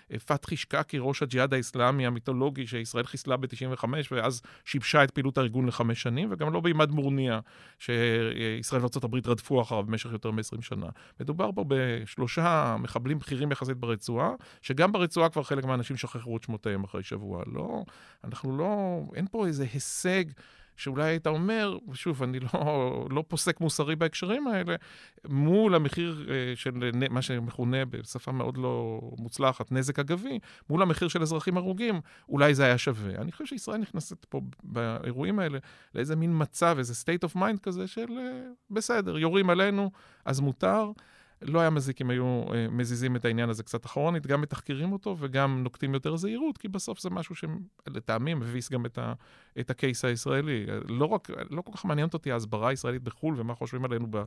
בפתחי 0.09 0.57
שקקי, 0.57 0.97
ראש 0.99 1.23
הג'יהאד 1.23 1.53
האסלאמי 1.53 2.05
המיתולוגי, 2.05 2.67
שישראל 2.67 3.05
חיסלה 3.05 3.37
ב-95, 3.37 3.83
ואז 4.11 4.41
שיבשה 4.65 5.03
את 5.03 5.11
פעילות 5.11 5.37
הארגון 5.37 5.65
לחמש 5.65 6.01
שנים, 6.01 6.29
וגם 6.31 6.53
לא 6.53 6.59
בעימד 6.59 6.91
מורניה, 6.91 7.39
שישראל 7.79 8.81
וארה"ב 8.81 9.27
רדפו 9.27 9.61
אחריו 9.61 9.83
במשך 9.83 10.11
יותר 10.11 10.31
מ-20 10.31 10.61
שנה. 10.61 10.87
מדובר 11.19 11.49
פה 11.55 11.65
בשלושה 11.67 12.75
מחבלים 12.79 13.19
בכירים 13.19 13.51
יחסית 13.51 13.77
ברצועה, 13.77 14.29
שגם 14.61 14.91
ברצועה 14.91 15.29
כבר 15.29 15.43
חלק 15.43 15.65
מהאנשים 15.65 15.97
שכחו 15.97 16.37
את 16.37 16.43
שמותיהם 16.43 16.83
אחרי 16.83 17.03
שבוע. 17.03 17.43
לא, 17.47 17.83
אנחנו 18.23 18.57
לא, 18.57 19.01
אין 19.15 19.27
פה 19.31 19.47
איזה 19.47 19.65
הישג. 19.73 20.23
שאולי 20.79 21.03
היית 21.03 21.27
אומר, 21.27 21.77
ושוב, 21.89 22.23
אני 22.23 22.39
לא, 22.39 23.07
לא 23.09 23.23
פוסק 23.27 23.61
מוסרי 23.61 23.95
בהקשרים 23.95 24.47
האלה, 24.47 24.75
מול 25.27 25.75
המחיר 25.75 26.25
אה, 26.29 26.55
של 26.55 26.71
מה 27.09 27.21
שמכונה 27.21 27.85
בשפה 27.85 28.31
מאוד 28.31 28.57
לא 28.57 29.01
מוצלחת, 29.17 29.71
נזק 29.71 29.99
אגבי, 29.99 30.39
מול 30.69 30.81
המחיר 30.81 31.07
של 31.07 31.21
אזרחים 31.21 31.57
הרוגים, 31.57 32.01
אולי 32.29 32.55
זה 32.55 32.65
היה 32.65 32.77
שווה. 32.77 33.21
אני 33.21 33.31
חושב 33.31 33.45
שישראל 33.45 33.77
נכנסת 33.77 34.25
פה 34.25 34.41
באירועים 34.63 35.39
האלה 35.39 35.59
לאיזה 35.95 36.15
מין 36.15 36.31
מצב, 36.33 36.75
איזה 36.77 36.93
state 36.93 37.29
of 37.29 37.35
mind 37.35 37.59
כזה 37.63 37.87
של 37.87 38.11
אה, 38.17 38.41
בסדר, 38.71 39.17
יורים 39.17 39.49
עלינו, 39.49 39.91
אז 40.25 40.39
מותר. 40.39 40.91
לא 41.41 41.59
היה 41.59 41.69
מזיק 41.69 42.01
אם 42.01 42.09
היו 42.09 42.43
אה, 42.53 42.67
מזיזים 42.71 43.15
את 43.15 43.25
העניין 43.25 43.49
הזה 43.49 43.63
קצת 43.63 43.85
אחרונית, 43.85 44.27
גם 44.27 44.41
מתחקרים 44.41 44.91
אותו 44.91 45.15
וגם 45.19 45.63
נוקטים 45.63 45.93
יותר 45.93 46.15
זהירות, 46.15 46.57
כי 46.57 46.67
בסוף 46.67 46.99
זה 46.99 47.09
משהו 47.09 47.35
שלטעמי 47.35 48.33
מביס 48.33 48.71
גם 48.71 48.85
את, 48.85 48.97
ה, 48.97 49.13
את 49.59 49.69
הקייס 49.69 50.05
הישראלי. 50.05 50.65
לא 50.87 51.05
רק, 51.05 51.29
לא 51.49 51.61
כל 51.61 51.71
כך 51.75 51.85
מעניינת 51.85 52.13
אותי 52.13 52.31
ההסברה 52.31 52.69
הישראלית 52.69 53.03
בחו"ל 53.03 53.35
ומה 53.37 53.55
חושבים 53.55 53.85
עלינו 53.85 54.07
ב, 54.09 54.23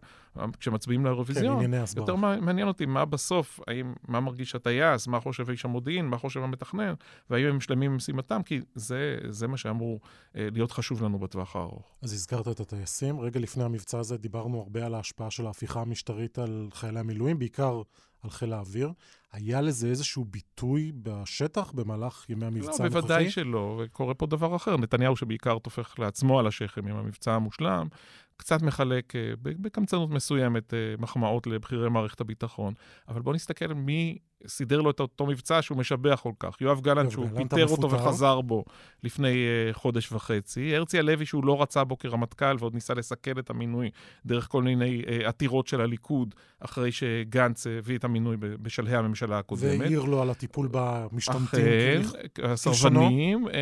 כשמצביעים 0.61 1.05
לאירוויזיון. 1.05 1.67
כן. 1.67 1.85
יותר 1.97 2.17
מעניין 2.17 2.69
אותי 2.69 2.87
מה 2.87 3.05
בסוף, 3.05 3.61
האם, 3.67 3.95
מה 4.09 4.21
מרגיש 4.21 4.55
הטייס, 4.55 5.07
מה 5.07 5.21
חושב 5.21 5.51
איש 5.51 5.65
המודיעין, 5.65 6.07
מה 6.07 6.19
חושב 6.19 6.41
המתכנן, 6.41 6.95
והאם 7.31 7.47
הם 7.47 7.61
שלמים 7.61 7.91
עם 7.91 7.97
משימתם, 7.97 8.43
כי 8.43 8.61
זה, 8.75 9.19
זה 9.29 9.49
מה 9.49 9.57
שאמור 9.57 10.01
אה, 10.37 10.49
להיות 10.53 10.73
חשוב 10.73 11.03
לנו 11.03 11.19
בטווח 11.19 11.57
הארוך. 11.57 11.97
אז 12.03 12.13
הזכרת 12.13 12.49
את 12.49 12.61
הטייסים. 12.61 13.21
רגע 13.21 13.41
לפני 13.41 13.65
המבצע 13.65 13.99
הזה 13.99 14.17
דיברנו 14.17 14.61
הרבה 14.61 14.87
על 14.87 14.95
ההשפעה 14.95 15.31
של 15.31 15.47
ההפיכה 15.47 15.81
המשטרית 15.81 16.39
על 16.39 16.69
חיילי 16.73 17.02
המילואים, 17.03 17.39
בעיקר 17.39 17.83
על 18.23 18.31
חיל 18.31 18.53
האוויר. 18.53 18.93
היה 19.33 19.61
לזה 19.61 19.89
איזשהו 19.89 20.25
ביטוי 20.25 20.93
בשטח 21.03 21.73
במהלך 21.73 22.31
ימי 22.31 22.47
המבצע 22.47 22.67
לא, 22.67 22.73
הנוכחי? 22.73 22.89
בוודאי 22.89 23.31
שלא, 23.31 23.83
וקורה 23.85 24.15
פה 24.15 24.27
דבר 24.27 24.57
אחר. 24.57 24.77
נתניהו, 24.77 25.17
שבעיקר 25.17 25.59
טופח 25.59 25.99
לעצמו 25.99 26.39
על 26.39 26.47
השכם 26.47 26.87
עם 26.87 26.97
המבצע 26.97 27.33
המושלם, 27.33 27.89
קצת 28.37 28.63
מחלק 28.63 29.17
אה, 29.17 29.33
בקמצנות 29.43 30.11
מסוימת 30.11 30.75
אה, 30.75 30.95
מחמאות 30.99 31.47
לבכירי 31.47 31.91
מערכת 31.91 32.21
הביטחון. 32.21 32.75
אבל 33.09 33.23
בואו 33.23 33.35
נסתכל 33.35 33.67
מי 33.67 34.19
סידר 34.47 34.81
לו 34.81 34.91
את 34.91 35.01
אותו 35.01 35.27
מבצע 35.27 35.63
שהוא 35.63 35.79
משבח 35.79 36.21
כל 36.23 36.33
כך. 36.39 36.61
יואב 36.61 36.81
גלנט, 36.81 37.11
שהוא 37.11 37.27
פיטר 37.37 37.67
אותו. 37.67 37.91
וחזר 37.91 38.41
בו 38.41 38.65
לפני 39.03 39.29
uh, 39.31 39.75
חודש 39.75 40.13
וחצי. 40.13 40.77
הרצי 40.77 40.99
הלוי, 40.99 41.27
שהוא 41.27 41.45
לא 41.45 41.63
רצה 41.63 41.85
בו 41.85 41.99
כרמטכ"ל 41.99 42.57
ועוד 42.59 42.75
ניסה 42.75 42.95
לסכל 42.95 43.39
את 43.39 43.51
המינוי 43.51 43.91
דרך 44.27 44.49
כל 44.49 44.63
מיני 44.63 45.03
עתירות 45.25 45.67
של 45.67 45.81
הליכוד, 45.81 46.35
אחרי 46.61 46.93
שגנץ 46.93 47.67
אה, 47.67 47.79
הביא 47.79 47.99
את 47.99 48.05
המינוי 48.05 48.37
בשלהי 48.41 48.97
הממשלה 48.97 49.22
הקודמת. 49.31 49.81
והעיר 49.81 50.03
לו 50.03 50.23
על 50.23 50.31
הטיפול 50.31 50.69
במשתמטים. 50.71 51.61
אכן, 52.01 52.03
כלכ- 52.35 52.45
הסרבנים, 52.45 53.49
אה, 53.49 53.53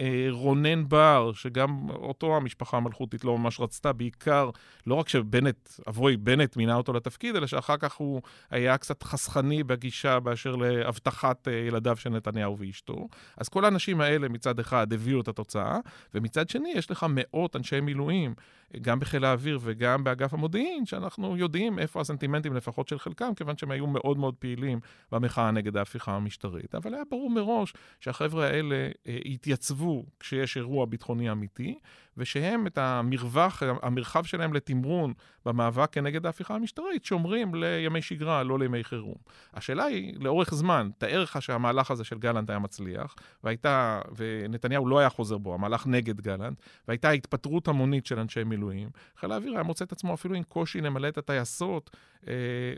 אה, 0.00 0.26
רונן 0.30 0.88
בר, 0.88 1.30
שגם 1.34 1.90
אותו 1.90 2.36
המשפחה 2.36 2.76
המלכותית 2.76 3.24
לא 3.24 3.38
ממש 3.38 3.60
רצתה, 3.60 3.92
בעיקר, 3.92 4.50
לא 4.86 4.94
רק 4.94 5.08
שבנט, 5.08 5.68
אבוי, 5.88 6.16
בנט 6.16 6.56
מינה 6.56 6.74
אותו 6.74 6.92
לתפקיד, 6.92 7.36
אלא 7.36 7.46
שאחר 7.46 7.76
כך 7.76 7.94
הוא 7.94 8.22
היה 8.50 8.78
קצת 8.78 9.02
חסכני 9.02 9.62
בגישה 9.64 10.20
באשר 10.20 10.56
לאבטחת 10.56 11.48
אה, 11.48 11.52
ילדיו 11.52 11.96
של 11.96 12.10
נתניהו 12.10 12.58
ואשתו. 12.58 13.08
אז 13.36 13.48
כל 13.48 13.64
האנשים 13.64 14.00
האלה 14.00 14.28
מצד 14.28 14.60
אחד 14.60 14.92
הביאו 14.92 15.20
את 15.20 15.28
התוצאה, 15.28 15.78
ומצד 16.14 16.48
שני 16.48 16.72
יש 16.76 16.90
לך 16.90 17.06
מאות 17.08 17.56
אנשי 17.56 17.80
מילואים, 17.80 18.34
גם 18.80 19.00
בחיל 19.00 19.24
האוויר 19.24 19.58
וגם 19.62 20.04
באגף 20.04 20.34
המודיעין, 20.34 20.86
שאנחנו 20.86 21.36
יודעים 21.36 21.78
איפה 21.78 22.00
הסנטימנטים 22.00 22.54
לפחות 22.54 22.88
של 22.88 22.98
חלקם, 22.98 23.34
כיוון 23.34 23.56
שהם 23.56 23.70
היו 23.70 23.86
מאוד 23.86 24.18
מאוד 24.18 24.34
פעילים 24.34 24.80
במחאה 25.12 25.50
נגד 25.50 25.76
ההפיכה 25.76 26.16
המשטרית. 26.16 26.74
אבל 26.74 26.94
היה 26.94 27.02
ברור 27.10 27.30
מראש 27.30 27.74
שהחבר'ה 28.00 28.46
האלה 28.46 28.88
אה, 29.06 29.18
יתייצבו 29.24 30.04
כשיש 30.20 30.56
אירוע 30.56 30.86
ביטחוני 30.86 31.32
אמיתי, 31.32 31.78
ושהם 32.16 32.66
את 32.66 32.78
המרווח, 32.78 33.62
המרחב 33.82 34.24
שלהם 34.24 34.52
לתמרון 34.52 35.12
במאבק 35.46 35.92
כנגד 35.92 36.26
ההפיכה 36.26 36.54
המשטרית, 36.54 37.04
שומרים 37.04 37.54
לימי 37.54 38.02
שגרה, 38.02 38.42
לא 38.42 38.58
לימי 38.58 38.84
חירום. 38.84 39.16
השאלה 39.54 39.84
היא, 39.84 40.14
לאורך 40.20 40.54
זמן, 40.54 40.90
תאר 40.98 41.22
לך 41.22 41.42
שהמהלך 41.42 41.90
הזה 41.90 42.04
של 42.04 42.18
גלנט 42.18 42.50
היה 42.50 42.58
מצליח, 42.58 43.14
והייתה, 43.44 44.00
ונתניהו 44.16 44.86
לא 44.86 44.98
היה 44.98 45.08
חוזר 45.08 45.38
בו, 45.38 45.54
המהלך 45.54 45.86
נגד 45.86 46.20
גלנט, 46.20 46.60
והייתה 46.88 47.10
התפטרות 47.10 47.68
המונית 47.68 48.06
של 48.06 48.18
אנשי 48.18 48.44
מילואים, 48.44 48.88
חיל 49.16 49.32
האוויר 49.32 49.52
היה 49.52 49.62
מוצא 49.62 49.84
את 49.84 49.92
עצמו 49.92 50.14
אפילו 50.14 50.34
עם 50.34 50.42
קושי 50.42 50.80
למלא 50.80 51.08
את 51.08 51.18
הטייסות 51.18 51.90
אה, 52.28 52.32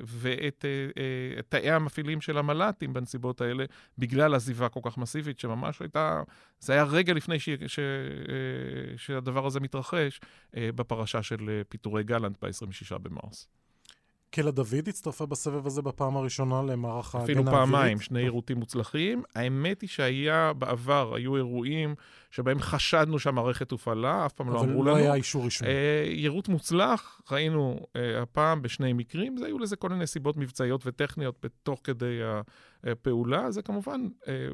ואת 0.04 0.64
אה, 0.64 1.02
אה, 1.02 1.42
תאי 1.48 1.70
המפעילים 1.70 2.20
של 2.20 2.38
המל"טים 2.38 2.92
בנסיבות 2.92 3.40
האלה, 3.40 3.64
בגלל 3.98 4.34
עזיבה 4.34 4.68
כל 4.68 4.80
כך 4.82 4.98
מסיבית, 4.98 5.38
שממש 5.38 5.80
הייתה, 5.80 6.22
זה 6.60 6.72
היה 6.72 6.84
רגע 6.84 7.14
לפני 7.14 7.40
ש, 7.40 7.48
ש, 7.66 7.78
אה, 7.78 8.96
שהדבר 9.28 9.46
הזה 9.46 9.60
מתרחש, 9.60 10.20
אה, 10.56 10.70
בפרשה 10.74 11.22
של 11.22 11.48
אה, 11.48 11.62
פיטורי 11.68 12.04
גלנט 12.04 12.44
ב-26 12.44 12.98
במרס. 12.98 13.48
קלע 14.30 14.50
דוד 14.50 14.88
הצטרפה 14.88 15.26
בסבב 15.26 15.66
הזה 15.66 15.82
בפעם 15.82 16.16
הראשונה 16.16 16.62
למערך 16.62 17.14
ההגנה 17.14 17.24
אפילו 17.24 17.38
האווירית. 17.38 17.70
פעמיים, 17.70 18.00
שני 18.00 18.20
עירותים 18.20 18.56
מוצלחים. 18.56 19.22
האמת 19.34 19.80
היא 19.80 19.88
שהיה 19.88 20.52
בעבר, 20.52 21.14
היו 21.14 21.36
אירועים 21.36 21.94
שבהם 22.30 22.58
חשדנו 22.60 23.18
שהמערכת 23.18 23.70
הופעלה, 23.70 24.26
אף 24.26 24.32
פעם 24.32 24.50
לא 24.50 24.60
אבל 24.60 24.68
אמרו 24.68 24.84
לא 24.84 24.92
לנו. 24.92 25.00
היה 25.00 25.14
אישור 25.14 25.46
רשמי. 25.46 25.68
אה, 25.68 26.04
יירוט 26.06 26.48
מוצלח, 26.48 27.20
ראינו 27.30 27.86
אה, 27.96 28.22
הפעם 28.22 28.62
בשני 28.62 28.92
מקרים, 28.92 29.36
זה 29.36 29.46
היו 29.46 29.58
לזה 29.58 29.76
כל 29.76 29.88
מיני 29.88 30.06
סיבות 30.06 30.36
מבצעיות 30.36 30.82
וטכניות 30.86 31.36
בתוך 31.42 31.80
כדי 31.84 32.18
הפעולה. 32.84 33.50
זה 33.50 33.62
כמובן... 33.62 34.08
אה, 34.28 34.48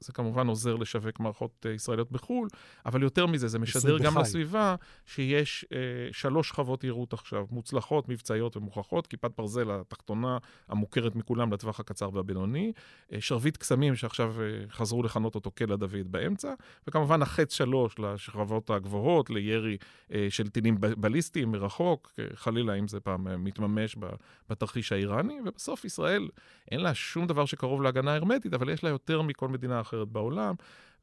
זה 0.00 0.12
כמובן 0.12 0.46
עוזר 0.46 0.76
לשווק 0.76 1.20
מערכות 1.20 1.66
אה, 1.68 1.72
ישראליות 1.72 2.12
בחו"ל, 2.12 2.48
אבל 2.86 3.02
יותר 3.02 3.26
מזה, 3.26 3.48
זה 3.48 3.58
משדר 3.58 3.98
גם 3.98 4.12
בחי. 4.12 4.20
לסביבה 4.20 4.74
שיש 5.06 5.64
אה, 5.72 5.78
שלוש 6.12 6.48
שכבות 6.48 6.84
יירוט 6.84 7.12
עכשיו, 7.12 7.46
מוצלחות, 7.50 8.08
מבצעיות 8.08 8.56
ומוכחות, 8.56 9.06
כיפת 9.06 9.30
ברזל 9.38 9.70
התחתונה, 9.70 10.38
המוכרת 10.68 11.16
מכולם 11.16 11.52
לטווח 11.52 11.80
הקצר 11.80 12.10
והבינוני, 12.14 12.72
אה, 13.12 13.20
שרביט 13.20 13.56
קסמים 13.56 13.96
שעכשיו 13.96 14.34
אה, 14.40 14.46
חזרו 14.70 15.02
לכנות 15.02 15.34
אותו 15.34 15.50
קלע 15.50 15.76
דוד 15.76 16.12
באמצע, 16.12 16.54
וכמובן 16.86 17.22
החץ 17.22 17.52
שלוש 17.52 17.98
לשכבות 17.98 18.70
הגבוהות, 18.70 19.30
לירי 19.30 19.76
אה, 20.14 20.26
של 20.30 20.48
טילים 20.48 20.76
בליסטיים 20.80 21.52
מרחוק, 21.52 22.12
אה, 22.18 22.24
חלילה 22.34 22.74
אם 22.74 22.88
זה 22.88 23.00
פעם 23.00 23.28
אה, 23.28 23.36
מתממש 23.36 23.96
ב- 23.98 24.06
בתרחיש 24.50 24.92
האיראני, 24.92 25.38
ובסוף 25.46 25.84
ישראל 25.84 26.28
אין 26.70 26.80
לה 26.80 26.94
שום 26.94 27.26
דבר 27.26 27.44
שקרוב 27.44 27.82
להגנה 27.82 28.14
הרמטית, 28.14 28.54
אבל 28.54 28.68
יש 28.68 28.84
לה 28.84 28.90
יותר 28.90 29.22
מכל 29.22 29.48
מדינה 29.48 29.78
אחרת 29.88 30.08
בעולם. 30.08 30.54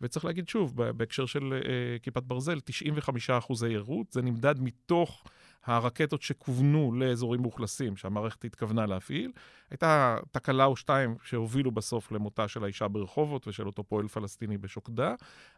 וצריך 0.01 0.25
להגיד 0.25 0.47
שוב, 0.47 0.75
בהקשר 0.97 1.25
של 1.25 1.53
אה, 1.53 1.99
כיפת 1.99 2.23
ברזל, 2.23 2.59
95 2.59 3.29
אחוזי 3.29 3.69
יירוט, 3.69 4.11
זה 4.11 4.21
נמדד 4.21 4.55
מתוך 4.59 5.23
הרקטות 5.65 6.21
שכוונו 6.21 6.91
לאזורים 6.95 7.41
מאוכלסים, 7.41 7.97
שהמערכת 7.97 8.45
התכוונה 8.45 8.85
להפעיל. 8.85 9.31
הייתה 9.71 10.17
תקלה 10.31 10.65
או 10.65 10.75
שתיים 10.75 11.15
שהובילו 11.23 11.71
בסוף 11.71 12.11
למותה 12.11 12.47
של 12.47 12.63
האישה 12.63 12.87
ברחובות 12.87 13.47
ושל 13.47 13.67
אותו 13.67 13.83
פועל 13.83 14.07
פלסטיני 14.07 14.57
בשוקדה, 14.57 15.15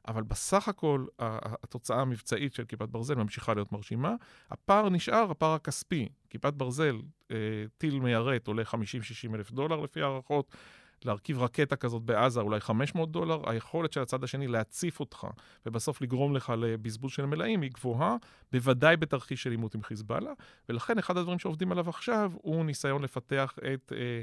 אבל 0.08 0.24
בסך 0.24 0.68
הכל 0.68 1.06
התוצאה 1.20 2.02
המבצעית 2.02 2.54
של 2.54 2.66
כיפת 2.66 2.90
ברזל 2.90 3.16
ממשיכה 3.16 3.54
להיות 3.54 3.72
מרשימה. 3.72 4.16
הפער 4.52 4.90
נשאר, 4.90 5.32
הפער 5.32 5.54
הכספי. 5.54 6.10
כיפת 6.30 6.54
ברזל, 6.54 7.02
אה, 7.32 7.38
טיל 7.78 8.00
מיירט 8.00 8.48
עולה 8.48 8.64
50-60 8.64 9.36
אלף 9.36 9.52
דולר 9.52 9.80
לפי 9.80 10.02
הערכות. 10.02 10.56
להרכיב 11.06 11.40
רקטה 11.40 11.76
כזאת 11.76 12.02
בעזה 12.02 12.42
אולי 12.42 12.60
500 12.60 13.12
דולר, 13.12 13.50
היכולת 13.50 13.94
של 13.94 14.02
הצד 14.02 14.24
השני 14.24 14.48
להציף 14.48 15.00
אותך 15.00 15.28
ובסוף 15.66 16.02
לגרום 16.02 16.36
לך 16.36 16.54
לבזבוז 16.58 17.12
של 17.12 17.26
מלאים 17.26 17.62
היא 17.62 17.72
גבוהה, 17.72 18.16
בוודאי 18.52 18.98
בתרחיש 18.98 19.44
של 19.44 19.52
עימות 19.52 19.76
עם 19.76 19.84
חיזבאללה, 19.84 20.32
ולכן 20.70 20.98
אחד 20.98 21.18
הדברים 21.18 21.40
שעובדים 21.40 21.72
עליו 21.72 21.90
עכשיו 21.90 22.32
הוא 22.42 22.66
ניסיון 22.66 23.02
לפתח 23.02 23.56
את 23.74 23.94
אה, 23.96 24.22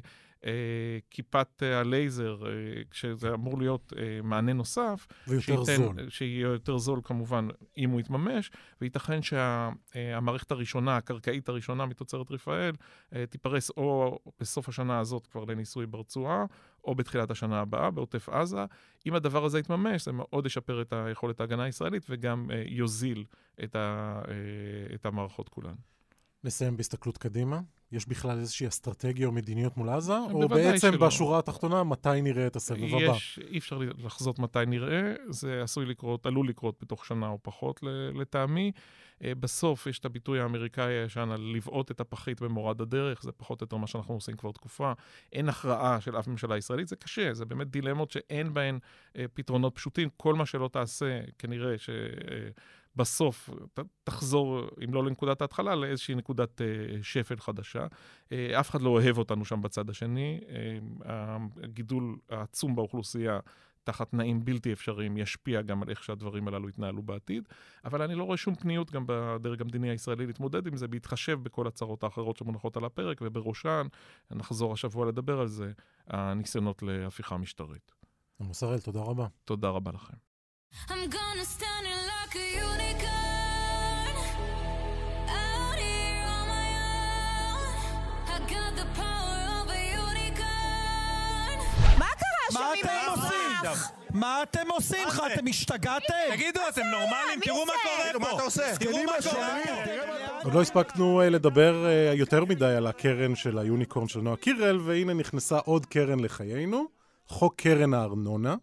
כיפת 1.11 1.62
אה, 1.62 1.80
הלייזר, 1.80 2.46
אה, 2.46 2.52
שזה 2.92 3.35
אמור 3.35 3.59
להיות 3.59 3.92
אה, 3.98 4.20
מענה 4.22 4.52
נוסף. 4.52 5.07
ויותר 5.28 5.64
שייתן- 5.64 5.83
זול. 5.83 6.09
שיהיה 6.11 6.40
יותר 6.48 6.78
זול 6.78 7.00
כמובן, 7.04 7.48
אם 7.78 7.90
הוא 7.90 8.00
יתממש, 8.00 8.50
וייתכן 8.80 9.20
שהמערכת 9.22 10.50
הראשונה, 10.50 10.96
הקרקעית 10.96 11.48
הראשונה 11.48 11.87
מתוצרת 11.87 12.30
רפאל, 12.30 12.72
אה, 13.14 13.26
תיפרס 13.26 13.70
או 13.70 14.18
בסוף 14.40 14.68
השנה 14.68 14.98
הזאת 14.98 15.26
כבר 15.26 15.44
לניסוי 15.44 15.87
ברצועה, 15.87 16.44
או 16.85 16.94
בתחילת 16.94 17.30
השנה 17.30 17.61
הבאה, 17.61 17.90
בעוטף 17.90 18.28
עזה. 18.28 18.64
אם 19.07 19.14
הדבר 19.14 19.44
הזה 19.44 19.59
יתממש, 19.59 20.04
זה 20.04 20.12
מאוד 20.12 20.46
ישפר 20.46 20.83
את 20.83 20.92
היכולת 20.92 21.40
ההגנה 21.40 21.62
הישראלית 21.62 22.07
וגם 22.09 22.50
אה, 22.52 22.62
יוזיל 22.66 23.24
את, 23.64 23.76
ה, 23.76 24.20
אה, 24.28 24.35
את 24.94 25.07
המערכות 25.07 25.48
כולן. 25.48 25.74
נסיים 26.44 26.76
בהסתכלות 26.76 27.18
קדימה. 27.18 27.61
יש 27.92 28.09
בכלל 28.09 28.38
איזושהי 28.38 28.68
אסטרטגיה 28.68 29.27
או 29.27 29.33
מדיניות 29.33 29.77
מול 29.77 29.88
עזה? 29.88 30.18
או 30.18 30.49
בעצם 30.49 30.92
שלא. 30.92 31.07
בשורה 31.07 31.38
התחתונה, 31.38 31.85
מתי 31.85 32.23
נראה 32.23 32.47
את 32.47 32.57
הסבב 32.57 32.94
הבא? 32.94 33.16
יש, 33.16 33.38
אי 33.51 33.59
אפשר 33.59 33.79
לחזות 33.99 34.38
מתי 34.38 34.59
נראה, 34.66 35.14
זה 35.29 35.62
עשוי 35.62 35.87
לקרות, 35.87 36.27
עלול 36.27 36.49
לקרות 36.49 36.75
בתוך 36.83 37.07
שנה 37.07 37.29
או 37.29 37.38
פחות 37.42 37.81
לטעמי. 38.14 38.73
אה, 39.25 39.35
בסוף 39.35 39.87
יש 39.87 39.99
את 39.99 40.05
הביטוי 40.05 40.40
האמריקאי 40.40 40.92
הישן 40.92 41.29
על 41.33 41.40
לבעוט 41.40 41.90
את 41.90 42.01
הפחית 42.01 42.42
במורד 42.42 42.81
הדרך, 42.81 43.23
זה 43.23 43.33
פחות 43.33 43.61
או 43.61 43.64
יותר 43.64 43.77
מה 43.77 43.87
שאנחנו 43.87 44.14
עושים 44.14 44.37
כבר 44.37 44.53
תקופה. 44.53 44.92
אין 45.33 45.49
הכרעה 45.49 46.01
של 46.01 46.18
אף 46.18 46.29
ממשלה 46.29 46.57
ישראלית, 46.57 46.88
זה 46.88 46.97
קשה, 46.97 47.35
זה 47.35 47.44
באמת 47.44 47.70
דילמות 47.70 48.11
שאין 48.11 48.55
בהן 48.55 48.79
אה, 49.16 49.25
פתרונות 49.35 49.75
פשוטים. 49.75 50.09
כל 50.16 50.35
מה 50.35 50.47
שלא 50.47 50.68
תעשה, 50.73 51.20
כנראה 51.38 51.79
ש... 51.79 51.90
אה, 51.90 52.49
בסוף 52.96 53.50
ת, 53.74 53.80
תחזור, 54.04 54.68
אם 54.85 54.94
לא 54.94 55.04
לנקודת 55.04 55.40
ההתחלה, 55.40 55.74
לאיזושהי 55.74 56.14
נקודת 56.14 56.61
אה, 56.61 56.66
שפל 57.02 57.37
חדשה. 57.37 57.87
אה, 58.33 58.61
אף 58.61 58.70
אחד 58.70 58.83
לא 58.83 58.90
אוהב 58.90 59.18
אותנו 59.18 59.44
שם 59.44 59.62
בצד 59.62 59.90
השני. 59.90 60.40
אה, 61.07 61.37
הגידול 61.62 62.16
העצום 62.30 62.74
באוכלוסייה 62.74 63.38
תחת 63.85 64.11
תנאים 64.11 64.44
בלתי 64.44 64.72
אפשריים 64.72 65.16
ישפיע 65.16 65.62
גם 65.62 65.83
על 65.83 65.90
איך 65.90 66.04
שהדברים 66.04 66.48
הללו 66.48 66.68
יתנהלו 66.68 67.02
בעתיד, 67.02 67.48
אבל 67.85 68.02
אני 68.02 68.14
לא 68.14 68.24
רואה 68.24 68.37
שום 68.37 68.54
פניות 68.54 68.90
גם 68.90 69.04
בדרג 69.07 69.61
המדיני 69.61 69.90
הישראלי 69.90 70.26
להתמודד 70.26 70.66
עם 70.66 70.76
זה, 70.76 70.88
בהתחשב 70.88 71.38
בכל 71.42 71.66
הצרות 71.66 72.04
האחרות 72.04 72.37
שמונחות 72.37 72.76
על 72.76 72.85
הפרק, 72.85 73.18
ובראשן, 73.22 73.87
נחזור 74.30 74.72
השבוע 74.72 75.07
לדבר 75.07 75.40
על 75.40 75.48
זה, 75.48 75.72
הניסיונות 76.07 76.83
להפיכה 76.83 77.37
משטרית. 77.37 77.92
עמוס 78.40 78.62
הראל, 78.62 78.78
תודה 78.78 79.00
רבה. 79.00 79.26
תודה 79.44 79.68
רבה 79.68 79.90
לכם. 79.92 80.14
I'm 80.88 81.09
gonna 81.09 81.44
stand 81.44 81.87
in 81.92 82.00
like 82.12 82.35
a 82.35 82.74
מה 92.55 92.73
אתם? 92.81 93.21
עושים? 93.21 93.85
מה 94.11 94.43
אתם 94.43 94.71
עושים 94.71 95.07
לך? 95.09 95.23
אתם 95.33 95.47
השתגעתם? 95.49 96.14
תגידו, 96.33 96.61
אתם 96.69 96.83
נורמלים? 96.83 97.40
תראו 97.43 97.67
מה? 97.67 97.73
קורה 97.83 98.12
פה. 98.12 98.19
מה 98.19 98.35
אתה 98.35 98.43
עושה? 98.43 98.77
תראו 98.79 99.05
מה 99.05 99.12
קורה 99.31 99.59
פה. 99.64 99.73
אתה 100.38 100.45
עוד 100.45 100.55
לא 100.55 100.62
הספקנו 100.62 101.21
אה, 101.21 101.29
לדבר 101.29 101.87
אה, 101.87 102.12
יותר 102.14 102.45
מדי 102.45 102.64
על 102.64 102.87
הקרן 102.87 103.35
של 103.35 103.59
היוניקורן 103.59 104.09
של 104.09 104.21
נועה 104.21 104.37
קירל, 104.37 104.81
והנה 104.85 105.14
נכנסה 105.14 105.59
עוד 105.59 105.87
קרן 105.87 106.21
לחיינו, 106.21 106.85
חוק 107.29 107.55
קרן 107.57 107.95
הארנונה. 107.95 108.57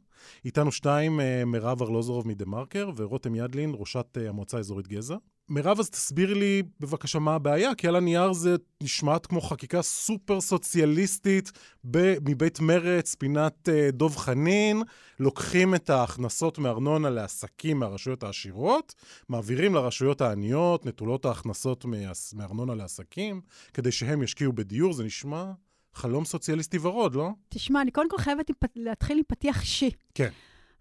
איתנו 0.45 0.71
שתיים, 0.71 1.19
אה, 1.19 1.45
מירב 1.45 1.82
ארלוזורוב 1.82 2.27
מדה 2.27 2.45
מרקר 2.45 2.89
ורותם 2.97 3.36
ידלין, 3.36 3.73
ראשת 3.77 4.17
המועצה 4.30 4.58
האזורית 4.58 4.88
גזע. 4.88 5.15
מירב, 5.51 5.79
אז 5.79 5.89
תסבירי 5.89 6.33
לי 6.35 6.63
בבקשה 6.79 7.19
מה 7.19 7.35
הבעיה, 7.35 7.75
כי 7.75 7.87
על 7.87 7.95
הנייר 7.95 8.33
זה 8.33 8.55
נשמעת 8.81 9.25
כמו 9.25 9.41
חקיקה 9.41 9.81
סופר 9.81 10.41
סוציאליסטית 10.41 11.51
ב- 11.91 12.29
מבית 12.29 12.59
מרץ, 12.59 13.15
פינת 13.15 13.69
אה, 13.69 13.91
דוב 13.91 14.17
חנין, 14.17 14.81
לוקחים 15.19 15.75
את 15.75 15.89
ההכנסות 15.89 16.57
מארנונה 16.59 17.09
לעסקים 17.09 17.79
מהרשויות 17.79 18.23
העשירות, 18.23 18.95
מעבירים 19.29 19.75
לרשויות 19.75 20.21
העניות, 20.21 20.85
נטולות 20.85 21.25
ההכנסות 21.25 21.85
מה- 21.85 21.97
מארנונה 22.33 22.75
לעסקים, 22.75 23.41
כדי 23.73 23.91
שהם 23.91 24.23
ישקיעו 24.23 24.53
בדיור, 24.53 24.93
זה 24.93 25.03
נשמע 25.03 25.51
חלום 25.93 26.25
סוציאליסטי 26.25 26.77
ורוד, 26.81 27.15
לא? 27.15 27.29
תשמע, 27.49 27.81
אני 27.81 27.91
קודם 27.91 28.09
כל 28.09 28.17
חייבת 28.17 28.51
להתחיל 28.75 29.17
עם 29.17 29.23
פתיח 29.27 29.61
אישי. 29.61 29.89
כן. 30.15 30.29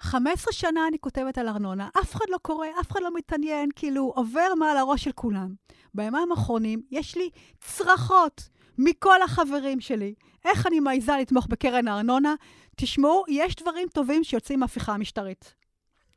15 0.00 0.52
שנה 0.52 0.88
אני 0.88 0.98
כותבת 0.98 1.38
על 1.38 1.48
ארנונה, 1.48 1.88
אף 2.02 2.14
אחד 2.14 2.24
לא 2.28 2.38
קורא, 2.42 2.66
אף 2.80 2.92
אחד 2.92 3.00
לא 3.02 3.10
מתעניין, 3.14 3.68
כאילו, 3.76 4.12
עובר 4.16 4.54
מעל 4.58 4.76
הראש 4.76 5.04
של 5.04 5.12
כולם. 5.12 5.54
ביומיים 5.94 6.32
האחרונים 6.32 6.82
יש 6.90 7.16
לי 7.16 7.30
צרחות 7.60 8.48
מכל 8.78 9.22
החברים 9.22 9.80
שלי. 9.80 10.14
איך 10.44 10.66
אני 10.66 10.80
מעיזה 10.80 11.12
לתמוך 11.20 11.46
בקרן 11.46 11.88
הארנונה? 11.88 12.34
תשמעו, 12.76 13.24
יש 13.28 13.56
דברים 13.56 13.88
טובים 13.88 14.24
שיוצאים 14.24 14.60
מההפיכה 14.60 14.92
המשטרית. 14.94 15.54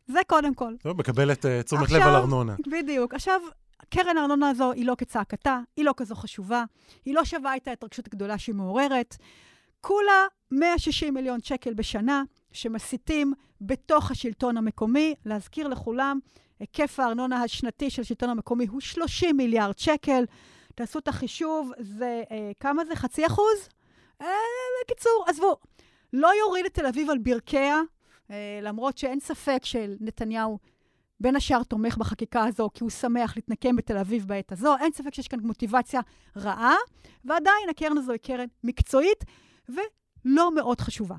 זה 0.07 0.19
קודם 0.27 0.53
כל. 0.53 0.73
טוב, 0.83 0.97
מקבלת 0.97 1.45
uh, 1.45 1.63
תשומת 1.65 1.91
לב 1.91 2.01
על 2.01 2.15
ארנונה. 2.15 2.55
בדיוק. 2.71 3.13
עכשיו, 3.13 3.41
קרן 3.89 4.17
הארנונה 4.17 4.49
הזו 4.49 4.71
היא 4.71 4.85
לא 4.85 4.95
כצעקתה, 4.97 5.59
היא 5.77 5.85
לא 5.85 5.93
כזו 5.97 6.15
חשובה, 6.15 6.63
היא 7.05 7.15
לא 7.15 7.25
שווה 7.25 7.55
את 7.55 7.67
ההתרגשות 7.67 8.07
הגדולה 8.07 8.37
שהיא 8.37 8.55
מעוררת. 8.55 9.17
כולה 9.81 10.27
160 10.51 11.13
מיליון 11.13 11.39
שקל 11.43 11.73
בשנה 11.73 12.23
שמסיתים 12.53 13.33
בתוך 13.61 14.11
השלטון 14.11 14.57
המקומי. 14.57 15.15
להזכיר 15.25 15.67
לכולם, 15.67 16.19
היקף 16.59 16.99
הארנונה 16.99 17.43
השנתי 17.43 17.89
של 17.89 18.01
השלטון 18.01 18.29
המקומי 18.29 18.65
הוא 18.65 18.81
30 18.81 19.37
מיליארד 19.37 19.79
שקל. 19.79 20.25
תעשו 20.75 20.99
את 20.99 21.07
החישוב, 21.07 21.71
זה, 21.79 22.23
אה, 22.31 22.51
כמה 22.59 22.85
זה? 22.85 22.95
חצי 22.95 23.25
אחוז? 23.25 23.69
אה, 24.21 24.27
בקיצור, 24.83 25.25
עזבו. 25.27 25.57
לא 26.13 26.29
יוריד 26.39 26.65
את 26.65 26.73
תל 26.73 26.85
אביב 26.85 27.09
על 27.09 27.17
ברכיה, 27.17 27.81
אה, 28.31 28.59
למרות 28.61 28.97
שאין 28.97 29.19
ספק 29.19 29.61
שנתניהו 29.63 30.59
בין 31.19 31.35
השאר 31.35 31.63
תומך 31.63 31.97
בחקיקה 31.97 32.43
הזו, 32.43 32.69
כי 32.73 32.83
הוא 32.83 32.89
שמח 32.89 33.35
להתנקם 33.35 33.75
בתל 33.75 33.97
אביב 33.97 34.27
בעת 34.27 34.51
הזו. 34.51 34.75
אין 34.81 34.91
ספק 34.91 35.13
שיש 35.13 35.27
כאן 35.27 35.39
מוטיבציה 35.39 36.01
רעה, 36.37 36.75
ועדיין 37.25 37.69
הקרן 37.69 37.97
הזו 37.97 38.11
היא 38.11 38.19
קרן 38.19 38.47
מקצועית 38.63 39.23
ולא 39.69 40.55
מאוד 40.55 40.81
חשובה. 40.81 41.15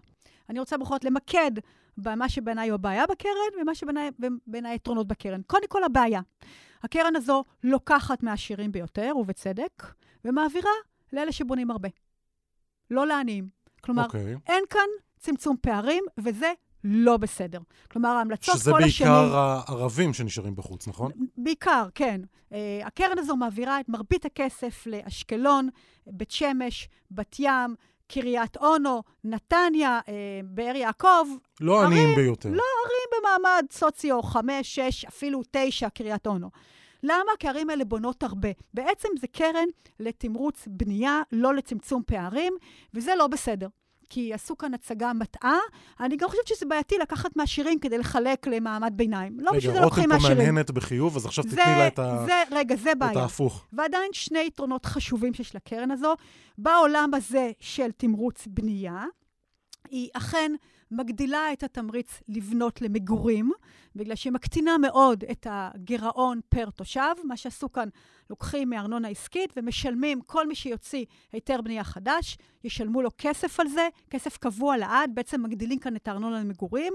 אני 0.50 0.58
רוצה 0.58 0.78
בכל 0.78 0.94
זאת 0.94 1.04
למקד 1.04 1.50
במה 1.96 2.28
שבעיניי 2.28 2.68
הוא 2.68 2.74
הבעיה 2.74 3.06
בקרן, 3.06 3.60
ומה 3.60 3.74
שבעיניי 3.74 4.72
היתרונות 4.72 5.06
בקרן. 5.06 5.40
קודם 5.46 5.68
כל, 5.68 5.84
הבעיה. 5.84 6.20
הקרן 6.82 7.16
הזו 7.16 7.44
לוקחת 7.62 8.22
מהעשירים 8.22 8.72
ביותר, 8.72 9.12
ובצדק, 9.16 9.84
ומעבירה 10.24 10.70
לאלה 11.12 11.32
שבונים 11.32 11.70
הרבה. 11.70 11.88
לא 12.90 13.06
לעניים. 13.06 13.48
כלומר, 13.80 14.04
אוקיי. 14.04 14.36
אין 14.46 14.64
כאן 14.70 14.88
צמצום 15.18 15.56
פערים, 15.60 16.04
וזה 16.18 16.52
לא 16.84 17.16
בסדר. 17.16 17.60
כלומר, 17.90 18.08
ההמלצות 18.08 18.54
שזה 18.54 18.70
כל 18.70 18.82
השנים... 18.82 19.12
בעיקר 19.12 19.36
הערבים 19.36 20.14
שנשארים 20.14 20.56
בחוץ, 20.56 20.88
נכון? 20.88 21.12
בעיקר, 21.36 21.86
כן. 21.94 22.20
Uh, 22.50 22.54
הקרן 22.84 23.18
הזו 23.18 23.36
מעבירה 23.36 23.80
את 23.80 23.88
מרבית 23.88 24.24
הכסף 24.24 24.86
לאשקלון, 24.86 25.68
בית 26.06 26.30
שמש, 26.30 26.88
בת 27.10 27.36
ים, 27.38 27.74
קריית 28.08 28.56
אונו, 28.56 29.02
נתניה, 29.24 30.00
uh, 30.06 30.08
באר 30.44 30.76
יעקב. 30.76 31.26
לא 31.60 31.82
ערים- 31.82 31.92
עניים 31.98 32.14
ביותר. 32.16 32.48
לא 32.48 32.62
ערים 32.84 33.22
במעמד 33.22 33.66
סוציו 33.72 34.22
5, 34.22 34.74
6, 34.74 35.04
אפילו 35.04 35.42
9, 35.50 35.88
קריית 35.88 36.26
אונו. 36.26 36.50
למה? 37.02 37.32
כי 37.38 37.46
הערים 37.48 37.70
האלה 37.70 37.84
בונות 37.84 38.22
הרבה. 38.22 38.48
בעצם 38.74 39.08
זה 39.20 39.26
קרן 39.26 39.66
לתמרוץ 40.00 40.64
בנייה, 40.66 41.22
לא 41.32 41.54
לצמצום 41.54 42.02
פערים, 42.06 42.52
וזה 42.94 43.12
לא 43.18 43.26
בסדר. 43.26 43.66
כי 44.10 44.34
עשו 44.34 44.58
כאן 44.58 44.74
הצגה 44.74 45.12
מטעה. 45.12 45.58
אני 46.00 46.16
גם 46.16 46.28
חושבת 46.28 46.46
שזה 46.46 46.66
בעייתי 46.66 46.94
לקחת 47.02 47.36
מהשירים 47.36 47.78
כדי 47.78 47.98
לחלק 47.98 48.46
למעמד 48.46 48.92
ביניים. 48.96 49.36
לא 49.40 49.52
בשביל 49.52 49.70
רגע, 49.70 49.80
זה 49.80 49.84
רותם 49.84 49.84
לוקחים 49.84 50.10
פה 50.10 50.14
מהשירים. 50.16 50.38
מהנהנת 50.38 50.70
בחיוב, 50.70 51.16
אז 51.16 51.26
עכשיו 51.26 51.44
זה, 51.44 51.50
תתני 51.50 51.64
לה 51.78 51.86
את 51.86 51.98
ה- 51.98 52.22
זה, 52.26 52.32
רגע, 52.50 52.76
זה 52.76 52.92
את 52.92 52.98
בעיה. 52.98 53.20
ההפוך. 53.20 53.66
ועדיין 53.72 54.10
שני 54.12 54.44
יתרונות 54.46 54.86
חשובים 54.86 55.34
שיש 55.34 55.54
לקרן 55.56 55.90
הזו. 55.90 56.14
בעולם 56.58 57.10
הזה 57.14 57.50
של 57.60 57.90
תמרוץ 57.96 58.46
בנייה, 58.46 59.04
היא 59.90 60.08
אכן 60.12 60.52
מגדילה 60.90 61.52
את 61.52 61.62
התמריץ 61.62 62.22
לבנות 62.28 62.82
למגורים, 62.82 63.52
בגלל 63.96 64.14
שהיא 64.14 64.32
מקטינה 64.32 64.78
מאוד 64.78 65.24
את 65.30 65.46
הגירעון 65.50 66.40
פר 66.48 66.70
תושב. 66.70 67.14
מה 67.24 67.36
שעשו 67.36 67.72
כאן, 67.72 67.88
לוקחים 68.30 68.70
מארנונה 68.70 69.08
עסקית 69.08 69.52
ומשלמים, 69.56 70.20
כל 70.20 70.46
מי 70.46 70.54
שיוציא 70.54 71.04
היתר 71.32 71.60
בנייה 71.60 71.84
חדש, 71.84 72.38
ישלמו 72.64 73.02
לו 73.02 73.10
כסף 73.18 73.60
על 73.60 73.68
זה, 73.68 73.88
כסף 74.10 74.36
קבוע 74.36 74.76
לעד, 74.76 75.10
בעצם 75.14 75.42
מגדילים 75.42 75.78
כאן 75.78 75.96
את 75.96 76.08
הארנונה 76.08 76.40
למגורים. 76.40 76.92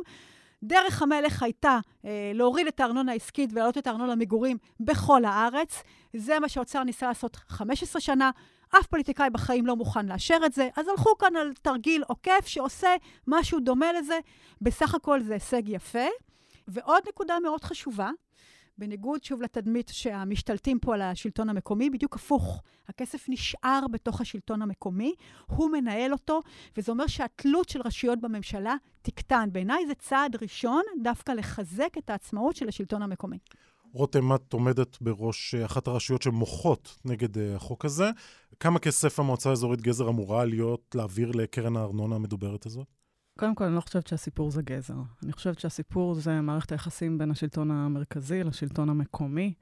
דרך 0.64 1.02
המלך 1.02 1.44
הייתה 1.44 1.80
אה, 2.06 2.32
להוריד 2.34 2.68
את 2.68 2.80
הארנונה 2.80 3.12
העסקית 3.12 3.50
ולהעלות 3.54 3.78
את 3.78 3.88
הארנונה 3.88 4.12
למגורים 4.12 4.58
בכל 4.80 5.26
הארץ. 5.26 5.84
זה 6.16 6.40
מה 6.40 6.50
שהאוצר 6.50 6.84
ניסה 6.84 7.08
לעשות 7.08 7.36
15 7.36 8.02
שנה. 8.02 8.32
אף 8.70 8.88
פוליטיקאי 8.88 9.30
בחיים 9.30 9.66
לא 9.66 9.76
מוכן 9.76 10.06
לאשר 10.06 10.38
את 10.46 10.54
זה, 10.54 10.70
אז 10.76 10.88
הלכו 10.88 11.18
כאן 11.18 11.36
על 11.36 11.54
תרגיל 11.62 12.04
עוקף 12.08 12.48
שעושה 12.48 12.90
משהו 13.28 13.60
דומה 13.60 13.94
לזה. 13.94 14.20
בסך 14.62 14.96
הכל 14.96 15.22
זה 15.22 15.34
הישג 15.34 15.70
יפה. 15.70 16.08
ועוד 16.68 17.04
נקודה 17.08 17.40
מאוד 17.44 17.64
חשובה, 17.64 18.10
בניגוד 18.78 19.24
שוב 19.24 19.42
לתדמית 19.42 19.92
שהמשתלטים 19.94 20.80
פה 20.80 20.94
על 20.94 21.02
השלטון 21.02 21.50
המקומי, 21.50 21.90
בדיוק 21.90 22.16
הפוך. 22.16 22.62
הכסף 22.88 23.26
נשאר 23.30 23.80
בתוך 23.92 24.22
השלטון 24.22 24.62
המקומי, 24.62 25.14
הוא 25.46 25.72
מנהל 25.72 26.14
אותו, 26.14 26.42
וזה 26.78 26.92
אומר 26.92 27.08
שהתלות 27.08 27.70
של 27.70 27.82
רשויות 27.82 28.22
בממשלה 28.22 28.76
תקטן. 29.02 29.50
בעיניי 29.52 29.88
זה 29.88 29.96
צעד 29.96 30.36
ראשון 30.42 30.84
דווקא 31.04 31.32
לחזק 31.32 31.98
את 31.98 32.10
העצמאות 32.10 32.56
של 32.56 32.68
השלטון 32.68 33.02
המקומי. 33.02 33.38
רותם, 33.94 34.36
את 34.36 34.54
עומדת 34.54 35.02
בראש 35.02 35.56
אה, 35.56 35.66
אחת 35.66 35.88
הרשויות 35.88 36.22
שמוחות 36.22 36.98
נגד 37.06 37.38
אה, 37.38 37.56
החוק 37.56 37.86
הזה. 37.86 38.10
כמה 38.60 38.80
כסף 38.80 39.20
המועצה 39.20 39.50
האזורית 39.50 39.82
גזר 39.82 40.10
אמורה 40.10 40.46
להיות 40.46 40.96
להעביר 40.96 41.32
לקרן 41.32 41.78
הארנונה 41.78 42.16
המדוברת 42.16 42.66
הזאת? 42.66 42.88
קודם 43.40 43.56
כל, 43.56 43.64
אני 43.64 43.76
לא 43.76 43.82
חושבת 43.82 44.08
שהסיפור 44.08 44.52
זה 44.52 44.62
גזר. 44.62 44.94
אני 45.24 45.34
חושבת 45.34 45.60
שהסיפור 45.60 46.14
זה 46.14 46.42
מערכת 46.42 46.72
היחסים 46.72 47.18
בין 47.18 47.32
השלטון 47.32 47.72
המרכזי 47.72 48.44
לשלטון 48.44 48.90
המקומי. 48.90 49.54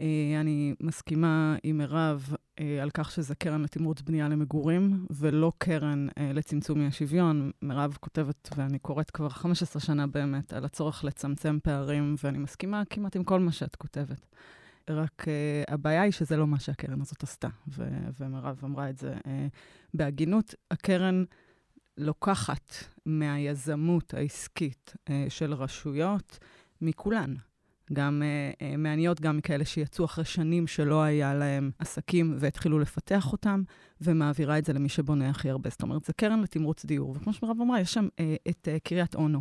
אה, 0.00 0.40
אני 0.40 0.74
מסכימה 0.80 1.56
עם 1.62 1.78
מירב 1.78 2.34
אה, 2.58 2.82
על 2.82 2.90
כך 2.90 3.10
שזה 3.10 3.34
קרן 3.34 3.62
לתמרוץ 3.62 4.02
בנייה 4.02 4.28
למגורים, 4.28 5.06
ולא 5.10 5.52
קרן 5.58 6.06
אה, 6.18 6.32
לצמצום 6.32 6.80
אי 6.80 6.86
השוויון. 6.86 7.50
מירב 7.62 7.96
כותבת, 8.00 8.48
ואני 8.56 8.78
קוראת 8.78 9.10
כבר 9.10 9.28
15 9.28 9.82
שנה 9.82 10.06
באמת, 10.06 10.52
על 10.52 10.64
הצורך 10.64 11.04
לצמצם 11.04 11.58
פערים, 11.62 12.14
ואני 12.24 12.38
מסכימה 12.38 12.82
כמעט 12.90 13.16
עם 13.16 13.24
כל 13.24 13.40
מה 13.40 13.52
שאת 13.52 13.76
כותבת. 13.76 14.26
רק 14.90 15.20
uh, 15.20 15.72
הבעיה 15.72 16.02
היא 16.02 16.12
שזה 16.12 16.36
לא 16.36 16.46
מה 16.46 16.58
שהקרן 16.58 17.00
הזאת 17.00 17.22
עשתה, 17.22 17.48
ו- 17.68 18.08
ומירב 18.20 18.60
אמרה 18.64 18.90
את 18.90 18.98
זה 18.98 19.14
uh, 19.14 19.28
בהגינות. 19.94 20.54
הקרן 20.70 21.24
לוקחת 21.98 22.74
מהיזמות 23.06 24.14
העסקית 24.14 24.94
uh, 24.96 25.12
של 25.28 25.54
רשויות, 25.54 26.38
מכולן. 26.80 27.34
גם 27.92 28.22
uh, 28.22 28.56
uh, 28.58 28.76
מעניות, 28.76 29.20
גם 29.20 29.36
מכאלה 29.36 29.64
שיצאו 29.64 30.04
אחרי 30.04 30.24
שנים 30.24 30.66
שלא 30.66 31.02
היה 31.02 31.34
להם 31.34 31.70
עסקים 31.78 32.34
והתחילו 32.38 32.78
לפתח 32.78 33.32
אותם, 33.32 33.62
ומעבירה 34.00 34.58
את 34.58 34.64
זה 34.64 34.72
למי 34.72 34.88
שבונה 34.88 35.30
הכי 35.30 35.50
הרבה. 35.50 35.70
זאת 35.70 35.82
אומרת, 35.82 36.04
זה 36.04 36.12
קרן 36.12 36.40
לתמרוץ 36.40 36.84
דיור. 36.84 37.16
וכמו 37.16 37.32
שמירב 37.32 37.60
אמרה, 37.60 37.80
יש 37.80 37.94
שם 37.94 38.06
uh, 38.06 38.20
את 38.50 38.68
uh, 38.68 38.80
קריית 38.88 39.14
אונו. 39.14 39.40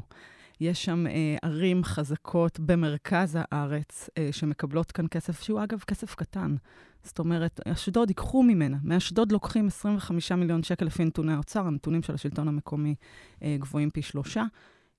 יש 0.61 0.85
שם 0.85 1.07
אה, 1.07 1.35
ערים 1.41 1.83
חזקות 1.83 2.59
במרכז 2.59 3.37
הארץ 3.41 4.09
אה, 4.17 4.29
שמקבלות 4.31 4.91
כאן 4.91 5.05
כסף, 5.11 5.41
שהוא 5.41 5.63
אגב 5.63 5.79
כסף 5.79 6.15
קטן. 6.15 6.55
זאת 7.03 7.19
אומרת, 7.19 7.59
אשדוד 7.67 8.09
ייקחו 8.09 8.43
ממנה. 8.43 8.77
מאשדוד 8.83 9.31
לוקחים 9.31 9.67
25 9.67 10.31
מיליון 10.31 10.63
שקל 10.63 10.85
לפי 10.85 11.05
נתוני 11.05 11.33
האוצר, 11.33 11.67
הנתונים 11.67 12.03
של 12.03 12.13
השלטון 12.13 12.47
המקומי 12.47 12.95
אה, 13.43 13.55
גבוהים 13.59 13.89
פי 13.89 14.01
שלושה. 14.01 14.43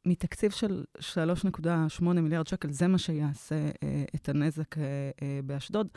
מתקציב 0.07 0.51
של 0.51 0.85
3.8 0.99 2.05
מיליארד 2.05 2.47
שקל, 2.47 2.71
זה 2.71 2.89
מה 2.89 2.99
שיעשה 2.99 3.71
אה, 3.83 4.05
את 4.15 4.29
הנזק 4.29 4.79
אה, 4.79 4.85
אה, 5.23 5.41
באשדוד. 5.45 5.89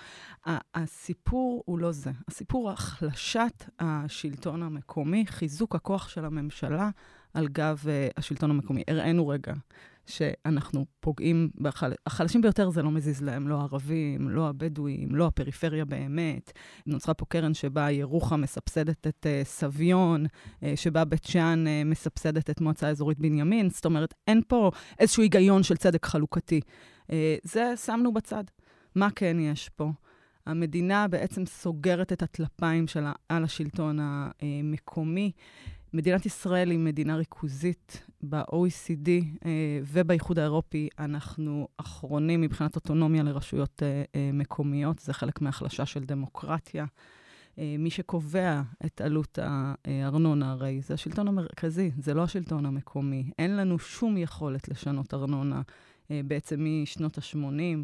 הסיפור 0.75 1.63
הוא 1.65 1.79
לא 1.79 1.91
זה. 1.91 2.11
הסיפור 2.27 2.63
הוא 2.63 2.71
החלשת 2.71 3.63
השלטון 3.79 4.63
המקומי, 4.63 5.25
חיזוק 5.27 5.75
הכוח 5.75 6.09
של 6.09 6.25
הממשלה 6.25 6.89
על 7.35 7.47
גב 7.47 7.83
uh, 7.83 8.13
השלטון 8.17 8.51
המקומי. 8.51 8.83
הראינו 8.87 9.27
רגע 9.27 9.53
שאנחנו 10.05 10.85
פוגעים, 10.99 11.49
בחל... 11.57 11.93
החלשים 12.05 12.41
ביותר 12.41 12.69
זה 12.69 12.83
לא 12.83 12.91
מזיז 12.91 13.21
להם, 13.21 13.47
לא 13.47 13.59
הערבים, 13.59 14.29
לא 14.29 14.49
הבדואים, 14.49 15.15
לא 15.15 15.27
הפריפריה 15.27 15.85
באמת. 15.85 16.51
נוצרה 16.87 17.13
פה 17.13 17.25
קרן 17.25 17.53
שבה 17.53 17.91
ירוחם 17.91 18.41
מסבסדת 18.41 19.07
את 19.07 19.25
uh, 19.25 19.47
סביון, 19.47 20.25
uh, 20.25 20.65
שבה 20.75 21.05
בית 21.05 21.23
שאן 21.23 21.65
uh, 21.67 21.87
מסבסדת 21.87 22.49
את 22.49 22.61
מועצה 22.61 22.89
אזורית 22.89 23.19
בנימין. 23.19 23.69
זאת 23.69 23.85
אומרת, 23.85 24.13
אין 24.27 24.41
פה 24.47 24.71
איזשהו 24.99 25.23
היגיון 25.23 25.63
של 25.63 25.77
צדק 25.77 26.05
חלוקתי. 26.05 26.61
Uh, 27.03 27.11
זה 27.43 27.73
שמנו 27.85 28.13
בצד. 28.13 28.43
מה 28.95 29.07
כן 29.15 29.37
יש 29.39 29.69
פה? 29.69 29.91
המדינה 30.45 31.07
בעצם 31.07 31.45
סוגרת 31.45 32.13
את 32.13 32.23
הטלפיים 32.23 32.87
שלה 32.87 33.11
על 33.29 33.43
השלטון 33.43 33.99
המקומי. 34.01 35.31
מדינת 35.95 36.25
ישראל 36.25 36.71
היא 36.71 36.79
מדינה 36.79 37.15
ריכוזית 37.15 38.03
ב-OECD 38.29 39.09
אה, 39.45 39.79
ובאיחוד 39.83 40.39
האירופי. 40.39 40.89
אנחנו 40.99 41.67
אחרונים 41.77 42.41
מבחינת 42.41 42.75
אוטונומיה 42.75 43.23
לרשויות 43.23 43.83
אה, 43.83 44.03
אה, 44.15 44.29
מקומיות, 44.33 44.99
זה 44.99 45.13
חלק 45.13 45.41
מהחלשה 45.41 45.85
של 45.85 46.03
דמוקרטיה. 46.03 46.85
אה, 47.59 47.75
מי 47.79 47.89
שקובע 47.89 48.61
את 48.85 49.01
עלות 49.01 49.39
הארנונה 49.85 50.51
הרי 50.51 50.81
זה 50.81 50.93
השלטון 50.93 51.27
המרכזי, 51.27 51.91
זה 51.97 52.13
לא 52.13 52.23
השלטון 52.23 52.65
המקומי. 52.65 53.31
אין 53.39 53.57
לנו 53.57 53.79
שום 53.79 54.17
יכולת 54.17 54.67
לשנות 54.69 55.13
ארנונה 55.13 55.61
אה, 56.11 56.21
בעצם 56.25 56.65
משנות 56.83 57.17
ה-80. 57.17 57.83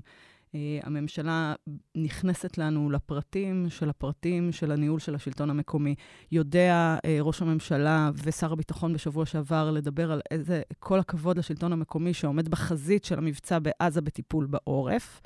Uh, 0.51 0.55
הממשלה 0.83 1.53
נכנסת 1.95 2.57
לנו 2.57 2.89
לפרטים 2.89 3.65
של 3.69 3.89
הפרטים 3.89 4.51
של 4.51 4.71
הניהול 4.71 4.99
של 4.99 5.15
השלטון 5.15 5.49
המקומי. 5.49 5.95
יודע 6.31 6.97
uh, 6.97 7.07
ראש 7.21 7.41
הממשלה 7.41 8.11
ושר 8.23 8.53
הביטחון 8.53 8.93
בשבוע 8.93 9.25
שעבר 9.25 9.71
לדבר 9.71 10.11
על 10.11 10.21
איזה, 10.31 10.61
כל 10.79 10.99
הכבוד 10.99 11.37
לשלטון 11.37 11.73
המקומי 11.73 12.13
שעומד 12.13 12.49
בחזית 12.49 13.03
של 13.05 13.17
המבצע 13.17 13.59
בעזה 13.59 14.01
בטיפול 14.01 14.45
בעורף. 14.45 15.21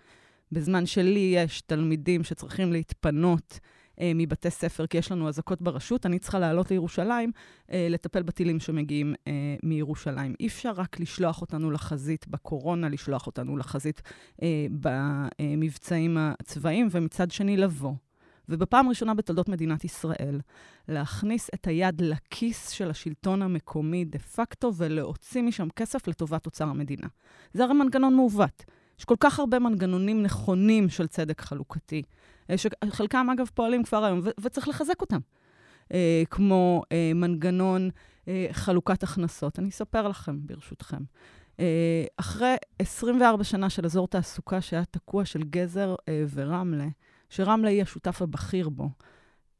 בזמן 0.51 0.85
שלי 0.85 1.33
יש 1.35 1.61
תלמידים 1.61 2.23
שצריכים 2.23 2.71
להתפנות 2.71 3.59
אה, 4.01 4.11
מבתי 4.15 4.49
ספר, 4.49 4.87
כי 4.87 4.97
יש 4.97 5.11
לנו 5.11 5.27
אזעקות 5.27 5.61
ברשות, 5.61 6.05
אני 6.05 6.19
צריכה 6.19 6.39
לעלות 6.39 6.71
לירושלים, 6.71 7.31
אה, 7.71 7.87
לטפל 7.89 8.23
בטילים 8.23 8.59
שמגיעים 8.59 9.15
אה, 9.27 9.55
מירושלים. 9.63 10.35
אי 10.39 10.47
אפשר 10.47 10.71
רק 10.71 10.99
לשלוח 10.99 11.41
אותנו 11.41 11.71
לחזית 11.71 12.27
בקורונה, 12.27 12.89
לשלוח 12.89 13.27
אותנו 13.27 13.57
לחזית 13.57 14.01
אה, 14.43 14.65
במבצעים 15.39 16.17
הצבאיים, 16.19 16.87
ומצד 16.91 17.31
שני 17.31 17.57
לבוא. 17.57 17.93
ובפעם 18.49 18.85
הראשונה 18.85 19.13
בתולדות 19.13 19.49
מדינת 19.49 19.83
ישראל, 19.83 20.39
להכניס 20.87 21.49
את 21.53 21.67
היד 21.67 22.01
לכיס 22.01 22.69
של 22.69 22.89
השלטון 22.89 23.41
המקומי 23.41 24.05
דה 24.05 24.19
פקטו 24.19 24.71
ולהוציא 24.75 25.41
משם 25.41 25.67
כסף 25.75 26.07
לטובת 26.07 26.45
אוצר 26.45 26.67
המדינה. 26.67 27.07
זה 27.53 27.63
הרי 27.63 27.73
מנגנון 27.73 28.15
מעוות. 28.15 28.65
יש 28.99 29.05
כל 29.05 29.15
כך 29.19 29.39
הרבה 29.39 29.59
מנגנונים 29.59 30.23
נכונים 30.23 30.89
של 30.89 31.07
צדק 31.07 31.41
חלוקתי, 31.41 32.03
שחלקם 32.55 33.27
אגב 33.33 33.49
פועלים 33.53 33.83
כבר 33.83 34.03
היום, 34.03 34.21
וצריך 34.39 34.67
לחזק 34.67 35.01
אותם. 35.01 35.19
אה, 35.93 36.23
כמו 36.29 36.81
אה, 36.91 37.11
מנגנון 37.15 37.89
אה, 38.27 38.47
חלוקת 38.51 39.03
הכנסות. 39.03 39.59
אני 39.59 39.69
אספר 39.69 40.07
לכם, 40.07 40.37
ברשותכם. 40.47 41.03
אה, 41.59 42.05
אחרי 42.17 42.55
24 42.79 43.43
שנה 43.43 43.69
של 43.69 43.85
אזור 43.85 44.07
תעסוקה 44.07 44.61
שהיה 44.61 44.85
תקוע 44.85 45.25
של 45.25 45.43
גזר 45.43 45.95
אה, 46.09 46.23
ורמלה, 46.33 46.87
שרמלה 47.29 47.69
היא 47.69 47.81
השותף 47.81 48.21
הבכיר 48.21 48.69
בו, 48.69 48.89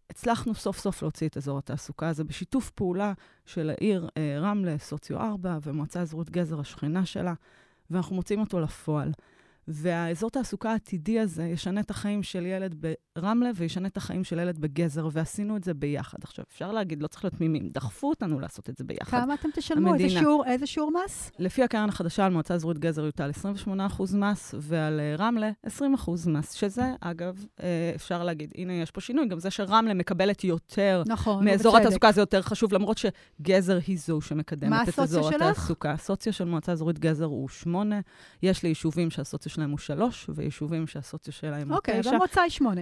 הצלחנו 0.09 0.55
סוף 0.55 0.79
סוף 0.79 1.01
להוציא 1.01 1.27
את 1.27 1.37
אזור 1.37 1.57
התעסוקה 1.57 2.09
הזה 2.09 2.23
בשיתוף 2.23 2.69
פעולה 2.69 3.13
של 3.45 3.69
העיר 3.69 4.09
אה, 4.17 4.37
רמלה, 4.39 4.77
סוציו 4.77 5.17
4 5.17 5.57
ומועצה 5.63 6.01
אזורית 6.01 6.29
גזר, 6.29 6.59
השכנה 6.59 7.05
שלה, 7.05 7.33
ואנחנו 7.91 8.15
מוצאים 8.15 8.39
אותו 8.39 8.59
לפועל. 8.59 9.11
והאזור 9.67 10.29
תעסוקה 10.29 10.71
העתידי 10.71 11.19
הזה 11.19 11.43
ישנה 11.43 11.81
את 11.81 11.89
החיים 11.89 12.23
של 12.23 12.45
ילד 12.45 12.85
ברמלה 13.15 13.49
וישנה 13.55 13.87
את 13.87 13.97
החיים 13.97 14.23
של 14.23 14.39
ילד 14.39 14.59
בגזר, 14.59 15.07
ועשינו 15.11 15.57
את 15.57 15.63
זה 15.63 15.73
ביחד. 15.73 16.17
עכשיו, 16.23 16.45
אפשר 16.51 16.71
להגיד, 16.71 17.01
לא 17.01 17.07
צריך 17.07 17.23
להיות 17.23 17.33
תמימים, 17.33 17.69
דחפו 17.69 18.09
אותנו 18.09 18.39
לעשות 18.39 18.69
את 18.69 18.77
זה 18.77 18.83
ביחד. 18.83 19.21
כמה 19.21 19.33
אתם 19.33 19.49
תשלמו? 19.53 19.95
איזה 19.95 20.09
שיעור, 20.09 20.45
איזה 20.45 20.67
שיעור 20.67 20.91
מס? 21.05 21.31
לפי 21.39 21.63
הקרן 21.63 21.89
החדשה 21.89 22.25
על 22.25 22.31
מועצה 22.31 22.53
אזורית 22.53 22.77
גזר 22.77 23.05
יוטל 23.05 23.31
28% 23.67 23.69
מס, 24.15 24.55
ועל 24.57 24.99
uh, 24.99 25.21
רמלה 25.21 25.51
20% 25.67 25.69
מס, 26.27 26.53
שזה, 26.53 26.91
אגב, 27.01 27.45
uh, 27.57 27.61
אפשר 27.95 28.23
להגיד, 28.23 28.51
הנה, 28.55 28.73
יש 28.73 28.91
פה 28.91 29.01
שינוי, 29.01 29.27
גם 29.27 29.39
זה 29.39 29.51
שרמלה 29.51 29.93
מקבלת 29.93 30.43
יותר 30.43 31.03
נכון, 31.07 31.45
מאזור 31.45 31.73
בצדק. 31.73 31.85
התעסוקה 31.85 32.11
זה 32.11 32.21
יותר 32.21 32.41
חשוב, 32.41 32.73
למרות 32.73 32.97
שגזר 32.97 33.79
היא 33.87 33.97
זו 33.99 34.21
שמקדמת 34.21 34.69
מה 34.69 34.83
את 34.83 34.87
הסוציו 34.87 35.03
אזור 35.03 35.31
שלך? 35.31 35.41
התעסוקה. 35.41 35.91
הסוציו 35.91 36.33
של 36.33 36.45
מועצה 36.45 36.71
אזורית 36.71 36.99
גזר 36.99 37.25
הוא 37.25 37.49
8, 37.49 37.99
יש 38.43 38.63
לי 38.63 38.69
יישובים 38.69 39.09
שהסוציו 39.09 39.51
שלהם 39.55 39.69
הוא 39.71 39.79
3, 39.79 40.29
ויישובים 40.35 40.87
שהסוציו 40.87 41.33
שלהם 41.33 41.71
הוא 41.71 41.79
9. 41.79 41.93
אוקיי, 41.97 42.11
והמוצא 42.11 42.41
היא 42.41 42.49
שמונה. 42.49 42.81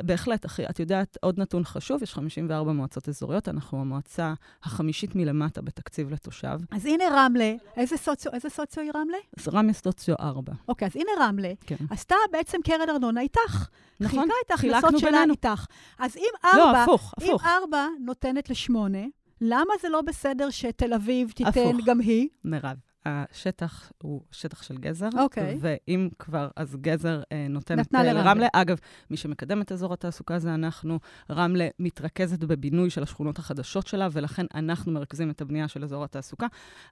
בהחלט, 0.00 0.46
אחי. 0.46 0.66
את 0.70 0.80
יודעת, 0.80 1.18
עוד 1.22 1.40
נתון 1.40 1.64
חשוב, 1.64 2.02
יש 2.02 2.14
54 2.14 2.72
מועצות 2.72 3.08
אזוריות, 3.08 3.48
אנחנו 3.48 3.80
המועצה 3.80 4.34
החמישית 4.62 5.14
מלמטה 5.14 5.62
בתקציב 5.62 6.12
לתושב. 6.12 6.58
אז 6.70 6.86
הנה 6.86 7.04
רמלה, 7.12 7.54
איזה 7.76 7.96
סוציו, 7.96 8.32
איזה 8.34 8.50
סוציו 8.50 8.82
היא 8.82 8.92
רמלה? 8.94 9.16
אז 9.38 9.48
רמי 9.48 9.74
סוציו 9.74 10.14
4. 10.20 10.52
אוקיי, 10.68 10.88
אז 10.88 10.96
הנה 10.96 11.10
רמלה, 11.20 11.52
כן. 11.60 11.76
עשתה 11.90 12.14
בעצם 12.32 12.58
קרן 12.64 12.88
ארנונה 12.88 13.20
איתך. 13.20 13.68
נכון, 14.00 14.20
חילקה 14.20 14.34
את 14.46 14.50
ההכנסות 14.50 14.98
שלה 14.98 15.10
בינינו. 15.10 15.32
איתך. 15.32 15.66
אז 15.98 16.16
אם 16.16 16.22
לא, 16.44 16.68
ארבע, 16.68 16.82
הפוך, 16.82 17.14
אם 17.20 17.26
הפוך. 17.26 17.46
ארבע 17.46 17.86
נותנת 18.00 18.50
לשמונה, 18.50 19.04
למה 19.40 19.74
זה 19.82 19.88
לא 19.88 20.02
בסדר 20.02 20.50
שתל 20.50 20.94
אביב 20.94 21.30
תיתן 21.30 21.50
הפוך. 21.50 21.76
גם 21.86 22.00
היא? 22.00 22.28
מירב, 22.44 22.76
השטח 23.06 23.92
הוא 24.02 24.20
שטח 24.32 24.62
של 24.62 24.76
גזר. 24.78 25.08
אוקיי. 25.18 25.58
ואם 25.60 26.08
כבר, 26.18 26.48
אז 26.56 26.76
גזר 26.80 27.22
אה, 27.32 27.46
נותנת 27.50 27.94
אה, 27.94 28.02
לרמלה. 28.04 28.22
לרמלה. 28.24 28.46
אגב, 28.52 28.78
מי 29.10 29.16
שמקדם 29.16 29.62
את 29.62 29.72
אזור 29.72 29.92
התעסוקה 29.92 30.38
זה 30.38 30.54
אנחנו. 30.54 30.98
רמלה 31.30 31.68
מתרכזת 31.78 32.38
בבינוי 32.44 32.90
של 32.90 33.02
השכונות 33.02 33.38
החדשות 33.38 33.86
שלה, 33.86 34.08
ולכן 34.12 34.46
אנחנו 34.54 34.92
מרכזים 34.92 35.30
את 35.30 35.40
הבנייה 35.40 35.68
של 35.68 35.84
אזור 35.84 36.04
התעסוקה. 36.04 36.46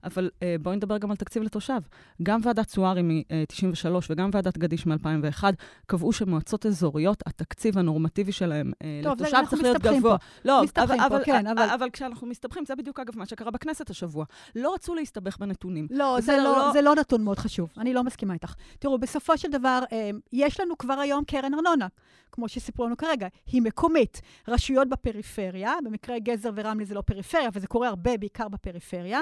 אבל 0.05 0.31
אה, 0.43 0.57
בואי 0.63 0.77
נדבר 0.77 0.99
גם 0.99 1.11
על 1.11 1.17
תקציב 1.17 1.43
לתושב. 1.43 1.79
גם 2.23 2.41
ועדת 2.45 2.67
צוארי 2.67 3.03
מ-93 3.03 3.89
וגם 4.11 4.31
ועדת 4.33 4.59
גדיש 4.59 4.87
מ-2001 4.87 5.45
קבעו 5.87 6.13
שמועצות 6.13 6.67
אזוריות, 6.67 7.23
התקציב 7.27 7.79
הנורמטיבי 7.79 8.33
שלהם 8.33 8.73
אה, 8.83 9.01
טוב, 9.03 9.13
לתושב 9.13 9.37
צריך 9.51 9.63
להיות 9.63 9.83
גבוה. 9.83 10.19
פה. 10.19 10.25
לא, 10.45 10.63
מסתבכים 10.65 11.01
אבל, 11.01 11.09
פה, 11.09 11.17
אבל, 11.17 11.25
כן, 11.25 11.47
אבל- 11.47 11.69
אבל 11.75 11.89
כשאנחנו 11.93 12.27
מסתבכים, 12.27 12.65
זה 12.65 12.75
בדיוק 12.77 13.01
אגב 13.01 13.19
מה 13.19 13.27
שקרה 13.27 13.51
בכנסת 13.51 13.91
השבוע. 13.91 14.25
לא 14.55 14.75
רצו 14.75 14.95
להסתבך 14.95 15.39
בנתונים. 15.39 15.87
לא, 15.91 16.04
זה 16.21 16.33
בסדר, 16.33 16.45
לא, 16.45 16.57
לא- 16.59 16.73
זה 16.73 16.83
לא 16.83 16.95
נתון 16.95 17.25
מאוד 17.25 17.39
חשוב. 17.39 17.69
אני 17.79 17.95
לא 17.95 18.03
מסכימה 18.03 18.35
איתך. 18.35 18.55
תראו, 18.79 18.99
בסופו 18.99 19.39
של 19.39 19.51
דבר, 19.51 19.81
אה, 19.93 20.11
יש 20.33 20.61
לנו 20.61 20.79
כבר 20.79 20.95
היום 20.95 21.25
קרן 21.25 21.55
ארנונה, 21.55 21.87
כמו 22.33 22.49
שסיפרו 22.49 22.87
לנו 22.87 22.97
כרגע. 22.97 23.29
היא 23.47 23.63
מקומית. 23.63 24.21
רשויות 24.49 24.89
בפריפריה, 24.89 25.73
במקרה 25.85 26.19
גזר 26.19 26.51
ורמלה 26.55 26.85
זה 26.85 26.95
לא 26.95 27.01
פריפריה, 27.01 27.49
אבל 27.49 27.61
זה 27.61 27.67
קורה 27.67 27.89
הרבה, 27.89 28.17
בעיקר 28.17 28.49
בפריפריה, 28.49 29.21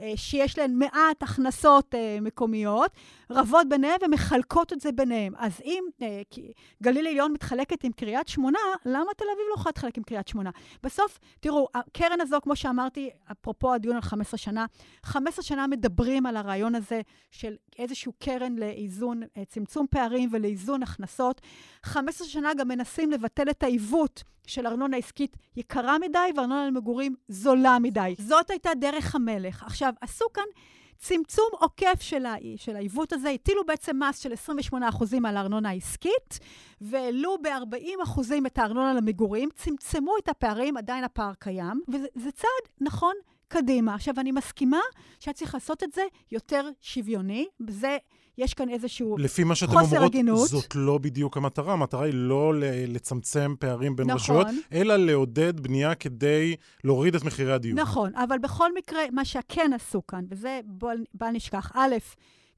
אה, 0.00 0.12
שיש 0.16 0.58
להן 0.58 0.78
מעט 0.78 1.22
הכנסות 1.22 1.94
אה, 1.94 2.18
מקומיות, 2.20 2.90
רבות 3.30 3.68
ביניהן 3.68 3.96
ומחלקות 4.06 4.72
את 4.72 4.80
זה 4.80 4.92
ביניהן. 4.92 5.32
אז 5.38 5.60
אם 5.64 5.84
גליל 6.82 7.06
עליון 7.06 7.32
מתחלקת 7.32 7.84
עם 7.84 7.92
קריית 7.92 8.28
שמונה, 8.28 8.58
למה 8.86 9.10
תל 9.16 9.24
אביב 9.24 9.44
לא 9.48 9.54
יכולה 9.54 9.68
להתחלק 9.68 9.96
עם 9.98 10.02
קריית 10.02 10.28
שמונה? 10.28 10.50
בסוף, 10.82 11.18
תראו, 11.40 11.68
הקרן 11.74 12.20
הזו, 12.20 12.38
כמו 12.42 12.56
שאמרתי, 12.56 13.10
אפרופו 13.32 13.74
הדיון 13.74 13.96
על 13.96 14.02
15 14.02 14.38
שנה, 14.38 14.66
15 15.02 15.42
שנה 15.42 15.66
מדברים 15.66 16.19
על 16.26 16.36
הרעיון 16.36 16.74
הזה 16.74 17.00
של 17.30 17.56
איזשהו 17.78 18.12
קרן 18.18 18.56
לאיזון, 18.56 19.22
אה, 19.36 19.44
צמצום 19.44 19.86
פערים 19.90 20.28
ולאיזון 20.32 20.82
הכנסות. 20.82 21.40
15 21.82 22.28
שנה 22.28 22.54
גם 22.54 22.68
מנסים 22.68 23.10
לבטל 23.10 23.50
את 23.50 23.62
העיוות 23.62 24.22
של 24.46 24.66
ארנונה 24.66 24.96
עסקית 24.96 25.36
יקרה 25.56 25.98
מדי 25.98 26.18
וארנונה 26.36 26.66
למגורים 26.66 27.14
זולה 27.28 27.78
מדי. 27.78 28.14
זאת 28.18 28.50
הייתה 28.50 28.70
דרך 28.74 29.14
המלך. 29.14 29.62
עכשיו, 29.62 29.92
עשו 30.00 30.24
כאן 30.34 30.44
צמצום 31.00 31.48
עוקף 31.52 32.00
של, 32.00 32.26
ה, 32.26 32.34
של 32.56 32.76
העיוות 32.76 33.12
הזה, 33.12 33.30
הטילו 33.30 33.66
בעצם 33.66 34.02
מס 34.02 34.18
של 34.18 34.32
28% 34.72 34.74
על 35.24 35.36
הארנונה 35.36 35.68
העסקית, 35.68 36.38
והעלו 36.80 37.36
ב-40% 37.42 38.20
את 38.46 38.58
הארנונה 38.58 38.94
למגורים, 38.94 39.48
צמצמו 39.54 40.14
את 40.18 40.28
הפערים, 40.28 40.76
עדיין 40.76 41.04
הפער 41.04 41.32
קיים, 41.38 41.82
וזה 41.88 42.06
זה 42.14 42.32
צעד 42.32 42.72
נכון 42.80 43.14
קדימה. 43.50 43.94
עכשיו, 43.94 44.14
אני 44.18 44.32
מסכימה 44.32 44.80
שהיה 45.20 45.34
צריך 45.34 45.54
לעשות 45.54 45.82
את 45.82 45.92
זה 45.92 46.02
יותר 46.32 46.68
שוויוני, 46.80 47.46
בזה 47.60 47.96
יש 48.38 48.54
כאן 48.54 48.68
איזשהו... 48.68 49.18
לפי 49.18 49.44
מה 49.44 49.54
שאתם 49.54 49.72
חוסר 49.72 49.96
אומרות, 49.96 50.14
הגינות. 50.14 50.48
זאת 50.48 50.74
לא 50.74 50.98
בדיוק 50.98 51.36
המטרה. 51.36 51.72
המטרה 51.72 52.04
היא 52.04 52.14
לא 52.14 52.52
לצמצם 52.88 53.54
פערים 53.58 53.96
בין 53.96 54.10
נכון. 54.10 54.16
רשויות, 54.16 54.46
אלא 54.72 54.96
לעודד 54.96 55.60
בנייה 55.60 55.94
כדי 55.94 56.56
להוריד 56.84 57.14
את 57.14 57.24
מחירי 57.24 57.52
הדיור. 57.52 57.80
נכון, 57.80 58.16
אבל 58.16 58.38
בכל 58.38 58.74
מקרה, 58.74 59.00
מה 59.12 59.24
שכן 59.24 59.70
עשו 59.74 60.06
כאן, 60.06 60.24
וזה 60.28 60.60
בל, 60.66 60.96
בל 61.14 61.30
נשכח, 61.30 61.72
א', 61.74 61.94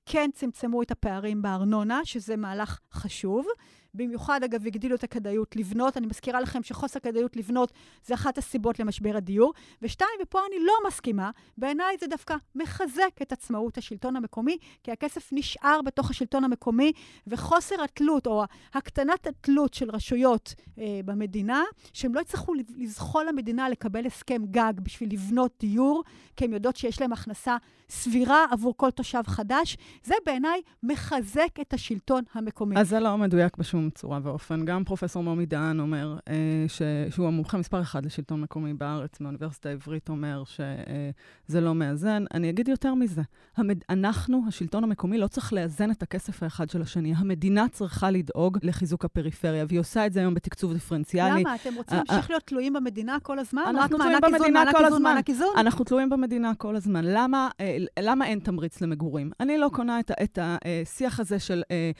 כן 0.06 0.30
צמצמו 0.34 0.82
את 0.82 0.90
הפערים 0.90 1.42
בארנונה, 1.42 2.00
שזה 2.04 2.36
מהלך 2.36 2.78
חשוב, 2.92 3.46
במיוחד, 3.94 4.40
אגב, 4.44 4.66
הגדילו 4.66 4.94
את 4.94 5.04
הכדאיות 5.04 5.56
לבנות. 5.56 5.96
אני 5.96 6.06
מזכירה 6.06 6.40
לכם 6.40 6.62
שחוסר 6.62 7.00
כדאיות 7.00 7.36
לבנות 7.36 7.72
זה 8.04 8.14
אחת 8.14 8.38
הסיבות 8.38 8.78
למשבר 8.78 9.16
הדיור. 9.16 9.52
ושתיים, 9.82 10.10
ופה 10.22 10.38
אני 10.48 10.64
לא 10.64 10.72
מסכימה, 10.86 11.30
בעיניי 11.58 11.96
זה 12.00 12.06
דווקא 12.06 12.36
מחזק 12.54 13.22
את 13.22 13.32
עצמאות 13.32 13.78
השלטון 13.78 14.16
המקומי, 14.16 14.56
כי 14.82 14.92
הכסף 14.92 15.28
נשאר 15.32 15.80
בתוך 15.82 16.10
השלטון 16.10 16.44
המקומי, 16.44 16.92
וחוסר 17.26 17.82
התלות, 17.84 18.26
או 18.26 18.44
הקטנת 18.74 19.26
התלות 19.26 19.74
של 19.74 19.90
רשויות 19.90 20.54
אה, 20.78 21.00
במדינה, 21.04 21.62
שהם 21.92 22.14
לא 22.14 22.20
יצטרכו 22.20 22.54
לזחול 22.76 23.26
למדינה 23.28 23.68
לקבל 23.68 24.06
הסכם 24.06 24.42
גג 24.50 24.72
בשביל 24.82 25.12
לבנות 25.12 25.52
דיור, 25.60 26.02
כי 26.36 26.44
הם 26.44 26.52
יודעות 26.52 26.76
שיש 26.76 27.00
להם 27.00 27.12
הכנסה 27.12 27.56
סבירה 27.90 28.44
עבור 28.50 28.74
כל 28.76 28.90
תושב 28.90 29.22
חדש, 29.26 29.76
זה 30.04 30.14
בעיניי 30.26 30.60
מחזק 30.82 31.60
את 31.60 31.74
השלטון 31.74 32.24
המקומי. 32.34 32.80
אז 32.80 32.88
זה 32.88 33.00
לא 33.00 33.18
מדויק 33.18 33.56
בשום 33.56 33.81
צורה 33.90 34.18
ואופן. 34.22 34.64
גם 34.64 34.84
פרופסור 34.84 35.22
מומי 35.22 35.46
דהן 35.46 35.80
אומר, 35.80 36.16
אה, 36.28 36.64
ש... 36.68 36.82
שהוא 37.10 37.26
המומחה 37.26 37.58
מספר 37.58 37.80
אחד 37.80 38.06
לשלטון 38.06 38.40
מקומי 38.40 38.74
בארץ, 38.74 39.20
מהאוניברסיטה 39.20 39.68
העברית 39.68 40.08
אומר 40.08 40.42
שזה 40.44 41.60
לא 41.60 41.74
מאזן. 41.74 42.24
אני 42.34 42.50
אגיד 42.50 42.68
יותר 42.68 42.94
מזה, 42.94 43.22
המד... 43.56 43.78
אנחנו, 43.90 44.42
השלטון 44.48 44.84
המקומי, 44.84 45.18
לא 45.18 45.26
צריך 45.26 45.52
לאזן 45.52 45.90
את 45.90 46.02
הכסף 46.02 46.42
האחד 46.42 46.70
של 46.70 46.82
השני. 46.82 47.14
המדינה 47.16 47.68
צריכה 47.68 48.10
לדאוג 48.10 48.58
לחיזוק 48.62 49.04
הפריפריה, 49.04 49.64
והיא 49.68 49.80
עושה 49.80 50.06
את 50.06 50.12
זה 50.12 50.20
היום 50.20 50.34
בתקצוב 50.34 50.72
דיפרנציאלי. 50.72 51.40
למה? 51.40 51.54
אתם 51.54 51.74
רוצים 51.74 51.98
אה, 51.98 52.02
להמשיך 52.08 52.30
להיות 52.30 52.42
תלויים 52.42 52.72
במדינה 52.72 53.18
כל 53.22 53.38
הזמן? 53.38 53.62
אנחנו 53.68 53.98
תלויים 53.98 54.18
במדינה 54.22 54.64
כל 54.72 54.84
הזמן. 54.84 55.16
אנחנו 55.56 55.84
תלויים 55.84 56.10
במדינה 56.10 56.54
כל 56.54 56.76
הזמן. 56.76 57.04
למה, 57.04 57.48
אה, 57.60 57.76
למה 58.00 58.26
אין 58.26 58.38
תמריץ 58.38 58.80
למגורים? 58.80 59.30
אני 59.40 59.58
לא 59.58 59.70
קונה 59.72 60.00
את, 60.00 60.38
השיח 60.42 61.20
הזה 61.20 61.38
של 61.38 61.62
אה, 61.70 61.76
אה, 61.76 61.90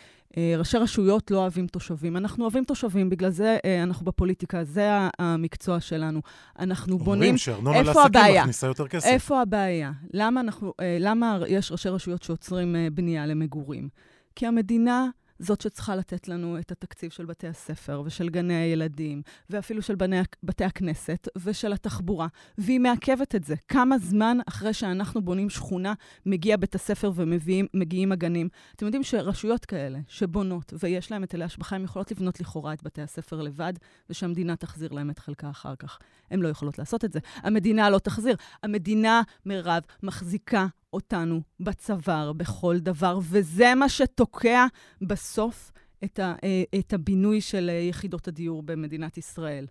ראשי 0.58 0.76
רשויות 0.76 1.30
לא 1.30 1.38
אוהבים 1.38 1.66
תושבים. 1.66 2.16
אנחנו 2.16 2.44
אוהבים 2.44 2.64
תושבים, 2.64 3.10
בגלל 3.10 3.30
זה 3.30 3.58
אה, 3.64 3.82
אנחנו 3.82 4.06
בפוליטיקה, 4.06 4.64
זה 4.64 4.88
המקצוע 5.18 5.80
שלנו. 5.80 6.20
אנחנו 6.58 6.98
בונים... 6.98 7.12
אומרים 7.12 7.38
שארנונה 7.38 7.82
לעסקים? 7.82 8.20
מכניסה 8.40 8.66
יותר 8.66 8.88
כסף. 8.88 9.06
איפה 9.06 9.40
הבעיה? 9.40 9.92
למה, 10.12 10.40
אנחנו, 10.40 10.72
אה, 10.80 10.96
למה 11.00 11.38
יש 11.48 11.72
ראשי 11.72 11.88
רשויות 11.88 12.22
שעוצרים 12.22 12.76
אה, 12.76 12.88
בנייה 12.92 13.26
למגורים? 13.26 13.88
כי 14.36 14.46
המדינה 14.46 15.08
זאת 15.42 15.60
שצריכה 15.60 15.96
לתת 15.96 16.28
לנו 16.28 16.58
את 16.58 16.72
התקציב 16.72 17.10
של 17.10 17.24
בתי 17.24 17.48
הספר 17.48 18.02
ושל 18.04 18.28
גני 18.28 18.54
הילדים, 18.54 19.22
ואפילו 19.50 19.82
של 19.82 19.94
בני, 19.94 20.20
בתי 20.42 20.64
הכנסת 20.64 21.28
ושל 21.36 21.72
התחבורה, 21.72 22.26
והיא 22.58 22.80
מעכבת 22.80 23.34
את 23.34 23.44
זה. 23.44 23.54
כמה 23.68 23.98
זמן 23.98 24.38
אחרי 24.48 24.72
שאנחנו 24.72 25.22
בונים 25.22 25.50
שכונה, 25.50 25.94
מגיע 26.26 26.56
בית 26.56 26.74
הספר 26.74 27.12
ומגיעים 27.14 28.12
הגנים? 28.12 28.48
אתם 28.76 28.86
יודעים 28.86 29.02
שרשויות 29.02 29.64
כאלה, 29.64 29.98
שבונות 30.08 30.72
ויש 30.78 31.10
להם 31.10 31.22
היטלי 31.22 31.44
השבחה, 31.44 31.76
הן 31.76 31.84
יכולות 31.84 32.10
לבנות 32.10 32.40
לכאורה 32.40 32.72
את 32.72 32.82
בתי 32.82 33.02
הספר 33.02 33.42
לבד, 33.42 33.72
ושהמדינה 34.10 34.56
תחזיר 34.56 34.92
להם 34.92 35.10
את 35.10 35.18
חלקה 35.18 35.50
אחר 35.50 35.76
כך. 35.76 35.98
הן 36.30 36.40
לא 36.40 36.48
יכולות 36.48 36.78
לעשות 36.78 37.04
את 37.04 37.12
זה. 37.12 37.18
המדינה 37.36 37.90
לא 37.90 37.98
תחזיר. 37.98 38.36
המדינה, 38.62 39.22
מירב, 39.46 39.82
מחזיקה 40.02 40.66
אותנו 40.92 41.40
בצוואר 41.60 42.32
בכל 42.32 42.78
דבר, 42.78 43.18
וזה 43.22 43.74
מה 43.74 43.88
שתוקע 43.88 44.66
בסוף 45.02 45.72
את, 46.04 46.18
ה, 46.18 46.34
אה, 46.44 46.78
את 46.78 46.92
הבינוי 46.92 47.40
של 47.40 47.70
אה, 47.70 47.74
יחידות 47.74 48.28
הדיור 48.28 48.62
במדינת 48.62 49.18
ישראל. 49.18 49.66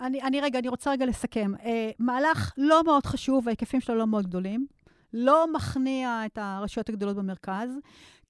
אני, 0.00 0.22
אני 0.22 0.40
רגע, 0.40 0.58
אני 0.58 0.68
רוצה 0.68 0.90
רגע 0.90 1.06
לסכם. 1.06 1.52
אה, 1.64 1.90
מהלך 1.98 2.52
לא 2.56 2.82
מאוד 2.84 3.06
חשוב, 3.06 3.48
ההיקפים 3.48 3.80
שלו 3.80 3.94
לא 3.94 4.06
מאוד 4.06 4.26
גדולים. 4.26 4.66
לא 5.12 5.52
מכניע 5.52 6.22
את 6.26 6.38
הרשויות 6.38 6.88
הגדולות 6.88 7.16
במרכז. 7.16 7.70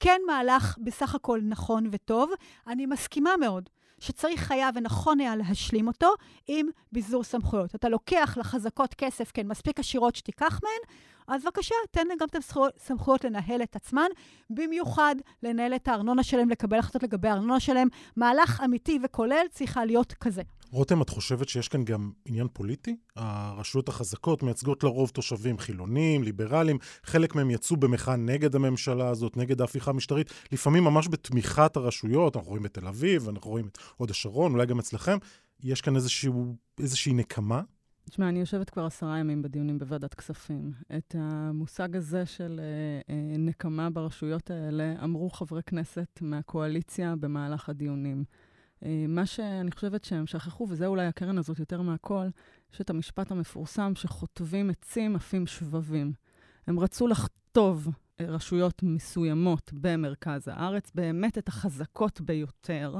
כן 0.01 0.21
מהלך 0.27 0.79
בסך 0.85 1.15
הכל 1.15 1.41
נכון 1.43 1.89
וטוב. 1.93 2.31
אני 2.67 2.87
מסכימה 2.87 3.31
מאוד 3.41 3.69
שצריך 3.99 4.51
היה 4.51 4.71
ונכון 4.75 5.21
היה 5.21 5.37
להשלים 5.37 5.87
אותו 5.87 6.15
עם 6.47 6.67
ביזור 6.93 7.25
סמכויות. 7.25 7.75
אתה 7.75 7.89
לוקח 7.89 8.37
לחזקות 8.41 8.95
כסף, 8.95 9.31
כן, 9.35 9.47
מספיק 9.47 9.81
עשירות 9.81 10.17
שתיקח 10.17 10.61
מהן, 10.63 10.97
אז 11.29 11.43
בבקשה, 11.45 11.75
תן 11.91 12.07
להם 12.07 12.19
גם 12.21 12.27
את 12.31 12.37
הסמכויות 12.77 13.25
לנהל 13.25 13.63
את 13.63 13.77
עצמן, 13.77 14.09
במיוחד 14.51 15.15
לנהל 15.43 15.75
את 15.75 15.89
הארנונה 15.89 16.23
שלהם, 16.23 16.51
לקבל 16.51 16.79
החלטות 16.79 17.03
לגבי 17.03 17.29
הארנונה 17.29 17.61
שלהם. 17.61 17.89
מהלך 18.17 18.63
אמיתי 18.65 18.99
וכולל 19.05 19.47
צריכה 19.51 19.85
להיות 19.85 20.13
כזה. 20.13 20.43
רותם, 20.71 21.03
את 21.03 21.09
חושבת 21.09 21.49
שיש 21.49 21.69
כאן 21.69 21.85
גם 21.85 22.11
עניין 22.25 22.47
פוליטי? 22.53 22.97
הרשויות 23.17 23.89
החזקות 23.89 24.43
מייצגות 24.43 24.85
לרוב 24.85 25.11
תושבים 25.11 25.59
חילונים, 25.59 26.23
ליברליים, 26.23 26.79
חלק 27.05 27.35
מהם 27.35 27.51
יצאו 27.51 27.77
במחאה 27.77 28.17
נגד 28.17 28.55
הממשלה 28.55 29.09
הזאת, 29.09 29.37
נגד 29.37 29.61
ההפיכה 29.61 29.91
המשטרית, 29.91 30.31
לפעמים 30.53 30.85
ממש 30.85 31.09
בתמיכת 31.09 31.77
הרשויות, 31.77 32.37
אנחנו 32.37 32.51
רואים 32.51 32.63
בתל 32.63 32.87
אביב, 32.87 33.29
אנחנו 33.29 33.51
רואים 33.51 33.67
את 33.67 33.79
הוד 33.97 34.11
השרון, 34.11 34.53
אולי 34.53 34.67
גם 34.67 34.79
אצלכם. 34.79 35.19
יש 35.63 35.81
כאן 35.81 35.97
איזשהו, 35.97 36.57
איזושהי 36.81 37.13
נקמה? 37.13 37.61
תשמע, 38.11 38.29
אני 38.29 38.41
יושבת 38.41 38.71
כבר 38.71 38.85
עשרה 38.87 39.19
ימים 39.19 39.43
בדיונים 39.43 39.79
בוועדת 39.79 40.15
כספים. 40.15 40.73
את 40.97 41.15
המושג 41.19 41.97
הזה 41.97 42.27
של 42.27 42.61
אה, 42.61 43.15
אה, 43.15 43.37
נקמה 43.39 43.91
ברשויות 43.91 44.51
האלה 44.51 44.95
אמרו 45.05 45.31
חברי 45.31 45.63
כנסת 45.63 46.19
מהקואליציה 46.21 47.15
במהלך 47.21 47.69
הדיונים. 47.69 48.25
אה, 48.85 49.05
מה 49.09 49.27
שאני 49.27 49.71
חושבת 49.71 50.05
שהם 50.05 50.27
שכחו, 50.27 50.67
וזה 50.71 50.87
אולי 50.87 51.07
הקרן 51.07 51.39
הזאת 51.39 51.59
יותר 51.59 51.83
מהכל, 51.83 52.27
יש 52.75 52.81
את 52.81 52.91
המשפט 52.91 53.31
המפורסם 53.31 53.93
שחוטבים 53.95 54.71
עצים 54.71 55.17
עפים 55.17 55.47
שבבים. 55.47 56.13
הם 56.67 56.81
רצו 56.81 57.07
לחטוב 57.07 57.89
אה, 58.21 58.27
רשויות 58.27 58.83
מסוימות 58.83 59.71
במרכז 59.75 60.49
הארץ, 60.49 60.91
באמת 60.95 61.39
את 61.39 61.49
החזקות 61.49 62.21
ביותר, 62.21 62.97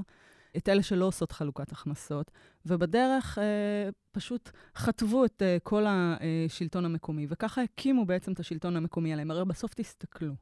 את 0.57 0.69
אלה 0.69 0.83
שלא 0.83 1.05
עושות 1.05 1.33
חלוקת 1.33 1.73
הכנסות, 1.73 2.31
ובדרך 2.67 3.39
אה, 3.39 3.89
פשוט 4.13 4.51
חטבו 4.77 5.25
את 5.25 5.43
אה, 5.43 5.57
כל 5.63 5.85
השלטון 5.89 6.85
המקומי, 6.85 7.27
וככה 7.29 7.63
הקימו 7.63 8.07
בעצם 8.07 8.33
את 8.33 8.41
השלטון 8.41 8.77
המקומי 8.77 9.13
עליהם. 9.13 9.31
הרי 9.31 9.45
בסוף 9.45 9.75
תסתכלו, 9.75 10.35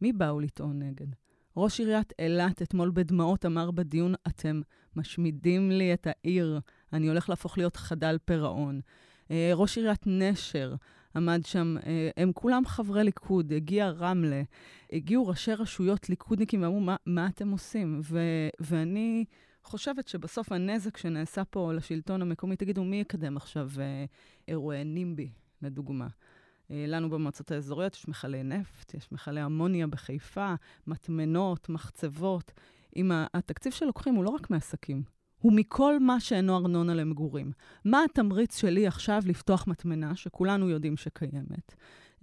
מי 0.00 0.12
באו 0.12 0.40
לטעון 0.40 0.82
נגד? 0.82 1.06
ראש 1.56 1.80
עיריית 1.80 2.12
אילת 2.18 2.62
אתמול 2.62 2.90
בדמעות 2.94 3.46
אמר 3.46 3.70
בדיון, 3.70 4.14
אתם 4.26 4.60
משמידים 4.96 5.70
לי 5.70 5.94
את 5.94 6.06
העיר, 6.10 6.60
אני 6.92 7.08
הולך 7.08 7.28
להפוך 7.28 7.58
להיות 7.58 7.76
חדל 7.76 8.18
פירעון. 8.24 8.80
אה, 9.30 9.50
ראש 9.54 9.78
עיריית 9.78 10.02
נשר 10.06 10.74
עמד 11.16 11.40
שם, 11.44 11.76
אה, 11.86 12.10
הם 12.16 12.32
כולם 12.32 12.66
חברי 12.66 13.04
ליכוד, 13.04 13.52
הגיע 13.52 13.88
רמלה, 13.88 14.42
הגיעו 14.92 15.26
ראשי 15.26 15.52
רשויות 15.52 16.08
ליכודניקים 16.08 16.62
ואמרו, 16.62 16.80
מה, 16.80 16.96
מה 17.06 17.26
אתם 17.26 17.50
עושים? 17.50 18.00
ו, 18.04 18.18
ואני 18.60 19.24
חושבת 19.68 20.08
שבסוף 20.08 20.52
הנזק 20.52 20.96
שנעשה 20.96 21.44
פה 21.44 21.72
לשלטון 21.72 22.22
המקומי, 22.22 22.56
תגידו, 22.56 22.84
מי 22.84 23.00
יקדם 23.00 23.36
עכשיו 23.36 23.70
אה, 23.78 24.04
אירועי 24.48 24.84
נימבי, 24.84 25.30
לדוגמה? 25.62 26.06
אה, 26.70 26.84
לנו 26.88 27.10
במועצות 27.10 27.50
האזוריות 27.50 27.94
יש 27.94 28.08
מכלי 28.08 28.42
נפט, 28.42 28.94
יש 28.94 29.12
מכלי 29.12 29.44
אמוניה 29.44 29.86
בחיפה, 29.86 30.54
מטמנות, 30.86 31.68
מחצבות. 31.68 32.52
עם 32.94 33.12
התקציב 33.34 33.72
שלוקחים 33.72 34.14
הוא 34.14 34.24
לא 34.24 34.30
רק 34.30 34.50
מעסקים, 34.50 35.02
הוא 35.38 35.52
מכל 35.52 35.98
מה 35.98 36.20
שאינו 36.20 36.56
ארנונה 36.56 36.94
למגורים. 36.94 37.52
מה 37.84 38.04
התמריץ 38.04 38.60
שלי 38.60 38.86
עכשיו 38.86 39.22
לפתוח 39.26 39.66
מטמנה, 39.66 40.16
שכולנו 40.16 40.68
יודעים 40.68 40.96
שקיימת, 40.96 41.74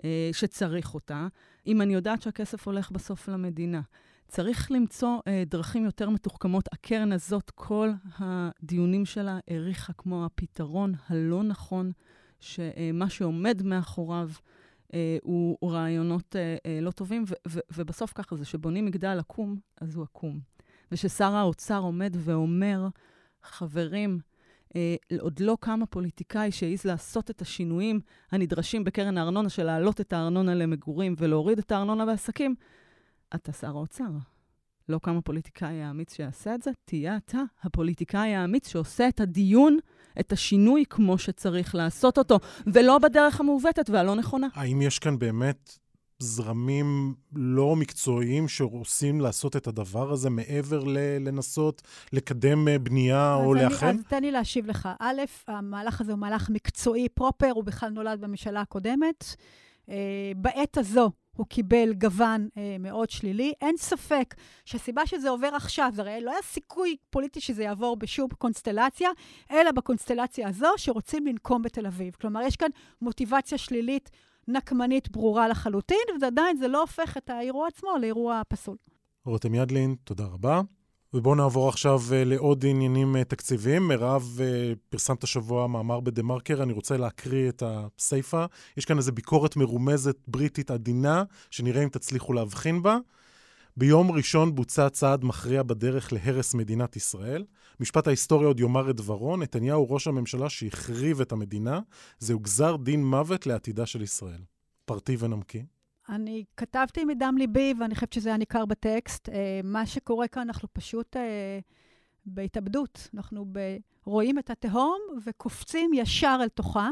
אה, 0.03 0.29
שצריך 0.34 0.93
אותה, 0.93 1.27
אם 1.67 1.81
אני 1.81 1.93
יודעת 1.93 2.21
שהכסף 2.21 2.67
הולך 2.67 2.91
בסוף 2.91 3.27
למדינה? 3.27 3.81
צריך 4.27 4.71
למצוא 4.71 5.19
אה, 5.27 5.43
דרכים 5.45 5.85
יותר 5.85 6.09
מתוחכמות. 6.09 6.65
הקרן 6.71 7.11
הזאת, 7.11 7.51
כל 7.55 7.89
הדיונים 8.19 9.05
שלה 9.05 9.39
העריכה 9.47 9.93
כמו 9.93 10.25
הפתרון 10.25 10.93
הלא 11.07 11.43
נכון, 11.43 11.91
שמה 12.39 13.09
שעומד 13.09 13.61
מאחוריו 13.63 14.29
אה, 14.93 15.17
הוא, 15.23 15.71
רעיונות 15.71 16.35
אה, 16.35 16.55
אה, 16.65 16.79
לא 16.81 16.91
טובים, 16.91 17.25
ובסוף 17.75 18.13
ככה 18.15 18.35
זה, 18.35 18.45
שבונים 18.45 18.85
מגדל 18.85 19.19
עקום, 19.19 19.59
אז 19.81 19.95
הוא 19.95 20.03
עקום. 20.03 20.39
וששר 20.91 21.35
האוצר 21.35 21.79
עומד 21.79 22.15
ואומר, 22.19 22.88
חברים, 23.43 24.19
אה, 24.75 24.95
עוד 25.19 25.39
לא 25.39 25.57
קם 25.59 25.79
הפוליטיקאי 25.83 26.51
שהעז 26.51 26.85
לעשות 26.85 27.29
את 27.29 27.41
השינויים 27.41 27.99
הנדרשים 28.31 28.83
בקרן 28.83 29.17
הארנונה, 29.17 29.49
של 29.49 29.63
להעלות 29.63 30.01
את 30.01 30.13
הארנונה 30.13 30.55
למגורים 30.55 31.15
ולהוריד 31.17 31.59
את 31.59 31.71
הארנונה 31.71 32.05
בעסקים, 32.05 32.55
אתה 33.36 33.52
שר 33.52 33.67
האוצר. 33.67 34.04
לא 34.89 34.98
קם 34.98 35.17
הפוליטיקאי 35.17 35.82
האמיץ 35.82 36.13
שיעשה 36.13 36.56
את 36.56 36.62
זה, 36.62 36.71
תהיה 36.86 37.17
אתה 37.17 37.41
הפוליטיקאי 37.63 38.36
האמיץ 38.36 38.67
שעושה 38.67 39.08
את 39.08 39.19
הדיון, 39.19 39.78
את 40.19 40.32
השינוי 40.32 40.84
כמו 40.89 41.17
שצריך 41.17 41.76
לעשות 41.76 42.17
אותו, 42.17 42.39
ולא 42.74 42.98
בדרך 42.98 43.39
המעוותת 43.39 43.89
והלא 43.89 44.15
נכונה. 44.15 44.48
האם 44.54 44.82
יש 44.82 45.00
כאן 45.00 45.19
באמת 45.19 45.78
זרמים 46.19 47.15
לא 47.36 47.76
מקצועיים 47.76 48.48
שעושים 48.48 49.21
לעשות 49.21 49.56
את 49.56 49.67
הדבר 49.67 50.12
הזה 50.12 50.30
מעבר 50.30 50.84
ל- 50.84 51.17
לנסות 51.28 51.82
לקדם 52.13 52.67
אה, 52.67 52.80
בנייה 52.80 53.36
או 53.36 53.54
לאחד? 53.54 53.88
אז 53.88 53.95
תן 54.08 54.21
לי 54.21 54.32
להשיב 54.32 54.65
לך. 54.65 54.89
א', 55.00 55.21
המהלך 55.48 56.02
הזה 56.02 56.12
הוא 56.12 56.19
מהלך 56.19 56.50
מקצועי 56.50 57.10
פרופר, 57.10 57.52
הוא 57.56 57.63
בכלל 57.63 57.89
נולד 57.89 58.21
בממשלה 58.21 58.62
הקודמת. 58.62 59.36
אה, 59.89 60.32
בעת 60.38 60.78
הזו 60.78 61.12
הוא 61.36 61.48
קיבל 61.48 61.93
גוון 61.93 62.48
אה, 62.58 62.76
מאוד 62.80 63.10
שלילי. 63.10 63.54
אין 63.62 63.78
ספק 63.78 64.36
שהסיבה 64.65 65.06
שזה 65.06 65.30
עובר 65.30 65.50
עכשיו, 65.56 65.89
זה 65.93 66.02
הרי 66.02 66.21
לא 66.21 66.32
היה 66.32 66.41
סיכוי 66.43 66.95
פוליטי 67.10 67.41
שזה 67.41 67.63
יעבור 67.63 67.98
בשום 67.98 68.30
קונסטלציה, 68.38 69.10
אלא 69.52 69.71
בקונסטלציה 69.71 70.48
הזו 70.48 70.67
שרוצים 70.78 71.28
לנקום 71.28 71.62
בתל 71.62 71.86
אביב. 71.86 72.15
כלומר, 72.21 72.41
יש 72.41 72.56
כאן 72.56 72.69
מוטיבציה 73.02 73.58
שלילית, 73.58 74.12
נקמנית 74.48 75.12
ברורה 75.12 75.48
לחלוטין, 75.48 76.06
ועדיין 76.21 76.58
זה 76.58 76.67
לא 76.67 76.82
הופך 76.82 77.17
את 77.17 77.30
האירוע 77.30 77.67
עצמו 77.67 77.89
לאירוע 78.02 78.41
פסול. 78.48 78.78
רותם 79.26 79.56
ידלין, 79.56 79.95
תודה 80.04 80.26
רבה. 80.26 80.62
ובואו 81.15 81.36
נעבור 81.36 81.69
עכשיו 81.69 82.01
uh, 82.10 82.12
לעוד 82.25 82.65
עניינים 82.65 83.15
uh, 83.15 83.23
תקציביים. 83.23 83.88
מירב, 83.88 84.38
uh, 84.38 84.78
פרסמת 84.89 85.23
השבוע 85.23 85.67
מאמר 85.67 85.99
בדה-מרקר, 85.99 86.63
אני 86.63 86.73
רוצה 86.73 86.97
להקריא 86.97 87.49
את 87.49 87.63
הסיפה. 87.65 88.45
יש 88.78 88.86
כאן 88.86 88.97
איזו 88.97 89.12
ביקורת 89.12 89.56
מרומזת 89.56 90.17
בריטית 90.28 90.71
עדינה, 90.71 91.23
שנראה 91.51 91.84
אם 91.84 91.89
תצליחו 91.89 92.34
להבחין 92.34 92.84
בה. 92.84 92.97
ביום 93.78 94.11
ראשון 94.11 94.55
בוצע 94.55 94.89
צעד 94.89 95.26
מכריע 95.26 95.63
בדרך 95.63 96.13
להרס 96.13 96.53
מדינת 96.53 96.95
ישראל. 96.95 97.45
משפט 97.80 98.07
ההיסטוריה 98.07 98.47
עוד 98.47 98.59
יאמר 98.59 98.89
את 98.89 98.95
דברו, 98.95 99.38
נתניהו 99.38 99.91
ראש 99.91 100.07
הממשלה 100.07 100.49
שהחריב 100.49 101.22
את 101.22 101.32
המדינה, 101.32 101.80
זהו 102.20 102.39
גזר 102.39 102.76
דין 102.76 103.05
מוות 103.05 103.47
לעתידה 103.47 103.86
של 103.86 104.01
ישראל. 104.01 104.41
פרטי 104.86 105.16
ונמקי. 105.20 105.63
אני 106.10 106.43
כתבתי 106.58 107.06
מדם 107.06 107.36
ליבי, 107.38 107.74
ואני 107.80 107.95
חושבת 107.95 108.14
שזה 108.14 108.30
היה 108.30 108.38
ניכר 108.38 108.66
בטקסט. 108.66 109.30
אה, 109.30 109.62
מה 109.64 109.86
שקורה 109.86 110.28
כאן, 110.28 110.41
אנחנו 110.41 110.68
פשוט 110.74 111.18
אה, 111.18 111.60
בהתאבדות. 112.26 113.10
אנחנו 113.14 113.45
ב... 113.51 113.78
רואים 114.06 114.39
את 114.39 114.49
התהום 114.49 114.99
וקופצים 115.26 115.91
ישר 115.93 116.38
אל 116.41 116.49
תוכה. 116.49 116.89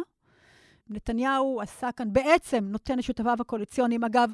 נתניהו 0.90 1.62
עשה 1.62 1.92
כאן, 1.92 2.14
בעצם 2.14 2.64
נותן 2.64 2.98
לשותפיו 2.98 3.38
הקואליציוניים, 3.40 4.04
אגב, 4.04 4.32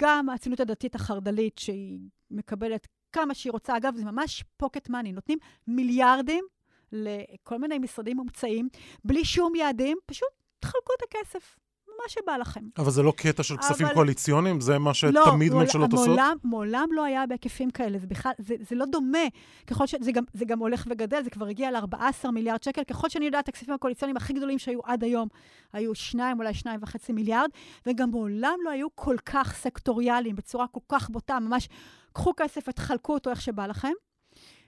גם 0.00 0.28
הציונות 0.28 0.60
הדתית 0.60 0.94
החרד"לית, 0.94 1.58
שהיא 1.58 2.00
מקבלת 2.30 2.86
כמה 3.12 3.34
שהיא 3.34 3.52
רוצה, 3.52 3.76
אגב, 3.76 3.96
זה 3.96 4.04
ממש 4.04 4.44
פוקט 4.56 4.88
מאני, 4.88 5.12
נותנים 5.12 5.38
מיליארדים 5.66 6.44
לכל 6.92 7.58
מיני 7.58 7.78
משרדים 7.78 8.16
מומצאים, 8.16 8.68
בלי 9.04 9.24
שום 9.24 9.54
יעדים, 9.54 9.98
פשוט 10.06 10.28
תחלקו 10.60 10.92
את 10.98 11.02
הכסף. 11.02 11.58
מה 12.02 12.08
שבא 12.08 12.36
לכם. 12.36 12.60
אבל 12.78 12.90
זה 12.90 13.02
לא 13.02 13.12
קטע 13.16 13.42
של 13.42 13.56
כספים 13.56 13.86
אבל- 13.86 13.94
קואליציוניים? 13.94 14.60
זה 14.60 14.78
מה 14.78 14.90
לא, 14.90 14.94
שתמיד 14.94 15.52
מעול- 15.52 15.62
ממשלות 15.62 15.92
עושות? 15.92 16.06
מעולם, 16.06 16.36
מעולם 16.44 16.88
לא 16.92 17.04
היה 17.04 17.26
בהיקפים 17.26 17.70
כאלה, 17.70 17.98
זה 17.98 18.06
בכלל, 18.06 18.32
זה, 18.38 18.54
זה 18.68 18.76
לא 18.76 18.84
דומה. 18.86 19.18
ככל 19.66 19.86
ש... 19.86 19.94
זה 20.00 20.12
גם, 20.12 20.24
זה 20.34 20.44
גם 20.44 20.58
הולך 20.58 20.84
וגדל, 20.90 21.22
זה 21.24 21.30
כבר 21.30 21.46
הגיע 21.46 21.70
ל-14 21.70 22.30
מיליארד 22.30 22.62
שקל. 22.62 22.84
ככל 22.84 23.08
שאני 23.08 23.24
יודעת, 23.26 23.48
הכספים 23.48 23.74
הקואליציוניים 23.74 24.16
הכי 24.16 24.32
גדולים 24.32 24.58
שהיו 24.58 24.80
עד 24.84 25.04
היום 25.04 25.28
היו 25.72 25.94
2, 25.94 26.38
אולי 26.38 26.52
2.5 26.54 26.66
מיליארד, 27.12 27.48
וגם 27.86 28.10
מעולם 28.10 28.58
לא 28.64 28.70
היו 28.70 28.86
כל 28.94 29.16
כך 29.26 29.54
סקטוריאליים, 29.56 30.36
בצורה 30.36 30.66
כל 30.66 30.80
כך 30.88 31.10
בוטה, 31.10 31.38
ממש, 31.40 31.68
קחו 32.12 32.32
כסף 32.36 32.64
ותחלקו 32.68 33.14
אותו 33.14 33.30
איך 33.30 33.40
שבא 33.40 33.66
לכם, 33.66 33.92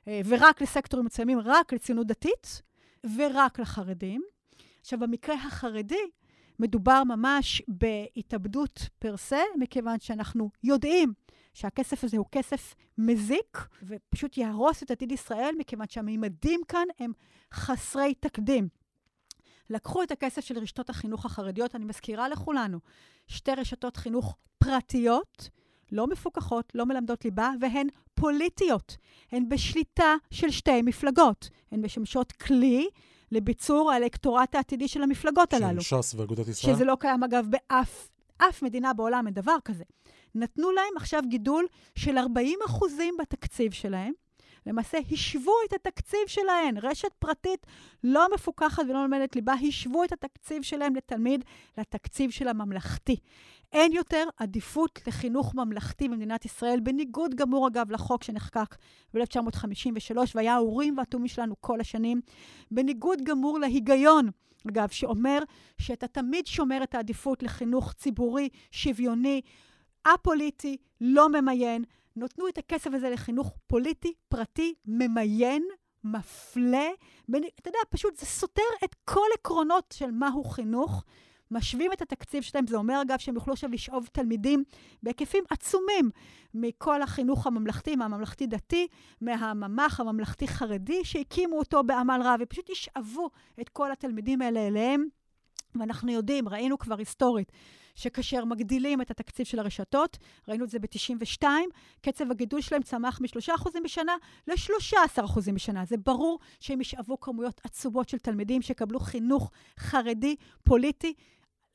אה, 0.09 0.20
ורק 0.26 0.62
לסקטורים 0.62 1.07
מסוימים, 1.07 1.39
רק 1.45 1.72
לציונות 1.72 2.07
דתית, 2.07 2.62
ורק 3.16 3.59
לחרדים. 3.59 4.22
עכשיו, 4.80 4.99
במקרה 4.99 5.35
החרדי, 5.35 5.99
מדובר 6.59 7.03
ממש 7.05 7.63
בהתאבדות 7.69 8.89
פר 8.99 9.17
סה, 9.17 9.41
מכיוון 9.59 10.01
שאנחנו 10.01 10.51
יודעים 10.63 11.13
שהכסף 11.55 12.05
הזה 12.05 12.17
הוא 12.17 12.27
כסף 12.33 12.75
מזיק, 12.99 13.69
ופשוט 13.83 14.39
יהרוס 14.39 14.83
את 14.83 14.91
עתיד 14.91 15.13
ישראל, 15.13 15.55
מכיוון 15.59 15.87
שהמימדים 15.89 16.61
כאן 16.69 16.87
הם 16.99 17.13
חסרי 17.55 18.15
תקדים. 18.15 18.69
לקחו 19.71 20.03
את 20.03 20.11
הכסף 20.11 20.45
של 20.45 20.59
רשתות 20.59 20.91
החינוך 20.91 21.25
החרדיות, 21.25 21.75
אני 21.75 21.85
מזכירה 21.85 22.29
לכולנו, 22.29 22.79
שתי 23.27 23.53
רשתות 23.53 23.97
חינוך 23.97 24.37
פרטיות, 24.59 25.49
לא 25.93 26.07
מפוקחות, 26.07 26.73
לא 26.75 26.87
מלמדות 26.87 27.25
ליבה, 27.25 27.51
והן 27.61 27.87
פוליטיות. 28.15 28.97
הן 29.33 29.49
בשליטה 29.49 30.15
של 30.31 30.51
שתי 30.51 30.83
מפלגות. 30.83 31.51
הן 31.73 31.85
משמשות 31.85 32.33
כלי 32.33 32.89
לביצור 33.33 33.93
האלקטורט 33.93 34.55
העתידי 34.55 34.89
של 34.89 35.03
המפלגות 35.03 35.53
הללו. 35.53 35.81
של 35.81 36.03
ש"ס 36.03 36.14
ואגודת 36.14 36.49
ישראל? 36.49 36.75
שזה 36.75 36.85
לא 36.85 36.97
קיים, 37.01 37.25
אגב, 37.25 37.47
באף 37.51 38.09
אף 38.39 38.62
מדינה 38.62 38.93
בעולם, 38.93 39.27
אין 39.27 39.35
דבר 39.35 39.57
כזה. 39.64 39.85
נתנו 40.35 40.70
להם 40.70 40.97
עכשיו 40.97 41.22
גידול 41.29 41.66
של 41.95 42.18
40 42.18 42.59
אחוזים 42.66 43.14
בתקציב 43.20 43.72
שלהם. 43.72 44.12
למעשה, 44.66 44.99
השוו 45.12 45.53
את 45.68 45.72
התקציב 45.72 46.20
שלהן. 46.27 46.77
רשת 46.83 47.12
פרטית 47.18 47.66
לא 48.05 48.27
מפוקחת 48.35 48.83
ולא 48.89 49.03
לומדת 49.03 49.37
ליבה, 49.37 49.55
השוו 49.68 50.05
את 50.05 50.12
התקציב 50.12 50.62
שלהם 50.62 50.97
לתלמיד 50.97 51.45
לתקציב 51.79 52.31
של 52.31 52.49
הממלכתי. 52.49 53.16
אין 53.75 53.93
יותר 53.93 54.29
עדיפות 54.37 55.01
לחינוך 55.07 55.55
ממלכתי 55.55 56.09
במדינת 56.09 56.45
ישראל, 56.45 56.81
בניגוד 56.81 57.35
גמור, 57.35 57.68
אגב, 57.68 57.91
לחוק 57.91 58.25
שנחקק 58.25 58.77
ב-1953, 59.14 60.16
והיה 60.35 60.55
האורים 60.55 60.99
והתומים 60.99 61.29
שלנו 61.29 61.55
כל 61.61 61.81
השנים, 61.81 62.20
בניגוד 62.70 63.18
גמור 63.25 63.59
להיגיון, 63.59 64.31
אגב, 64.68 64.89
שאומר 64.89 65.39
שאתה 65.79 66.09
תמיד 66.09 66.47
שומר 66.47 66.83
את 66.83 66.95
העדיפות 66.95 67.43
לחינוך 67.43 67.93
ציבורי, 67.93 68.49
שוויוני, 68.70 69.41
א-פוליטי, 70.05 70.77
לא 71.01 71.29
ממיין. 71.29 71.85
נתנו 72.16 72.49
את 72.49 72.59
הכסף 72.59 72.91
הזה 72.95 73.11
לחינוך 73.11 73.53
פוליטי, 73.66 74.12
פרטי, 74.29 74.75
ממיין, 74.87 75.62
מפלה. 76.05 76.89
אתה 77.31 77.68
יודע, 77.68 77.79
פשוט 77.91 78.16
זה 78.16 78.27
סותר 78.27 78.62
את 78.85 78.95
כל 79.05 79.27
עקרונות 79.35 79.95
של 79.97 80.11
מהו 80.11 80.45
חינוך. 80.45 81.05
משווים 81.55 81.93
את 81.93 82.03
התקציב 82.03 82.43
שלהם, 82.43 82.67
זה 82.67 82.77
אומר 82.77 83.03
אגב 83.03 83.19
שהם 83.19 83.35
יוכלו 83.35 83.53
עכשיו 83.53 83.71
לשאוב 83.71 84.09
תלמידים 84.13 84.65
בהיקפים 85.03 85.45
עצומים 85.51 86.11
מכל 86.55 87.03
החינוך 87.03 87.47
הממלכתי, 87.47 87.97
מהממלכתי-דתי, 87.97 88.87
מהממ"ח 89.21 90.01
הממלכתי-חרדי, 90.01 91.05
שהקימו 91.05 91.59
אותו 91.59 91.83
בעמל 91.85 92.21
רב, 92.25 92.39
ופשוט 92.43 92.71
ישאבו 92.71 93.31
את 93.61 93.69
כל 93.69 93.93
התלמידים 93.93 94.43
האלה 94.43 94.67
אליהם. 94.67 95.07
ואנחנו 95.75 96.13
יודעים, 96.13 96.49
ראינו 96.49 96.79
כבר 96.79 96.99
היסטורית, 96.99 97.53
שכאשר 97.95 98.45
מגדילים 98.45 99.01
את 99.01 99.11
התקציב 99.11 99.47
של 99.47 99.59
הרשתות, 99.59 100.19
ראינו 100.49 100.65
את 100.65 100.71
זה 100.71 100.79
ב-92, 100.79 101.45
קצב 102.01 102.31
הגידול 102.31 102.61
שלהם 102.61 102.83
צמח 102.83 103.21
מ-3% 103.21 103.69
בשנה 103.85 104.17
ל-13% 104.49 105.53
בשנה. 105.55 105.85
זה 105.85 105.97
ברור 105.97 106.39
שהם 106.61 106.81
ישאבו 106.81 107.21
כמויות 107.21 107.61
עצומות 107.65 108.09
של 108.09 108.19
תלמידים 108.19 108.63
שיקבלו 108.63 109.01
חינוך 109.01 109.51
חרדי, 109.79 110.37
פוליטי, 110.65 111.15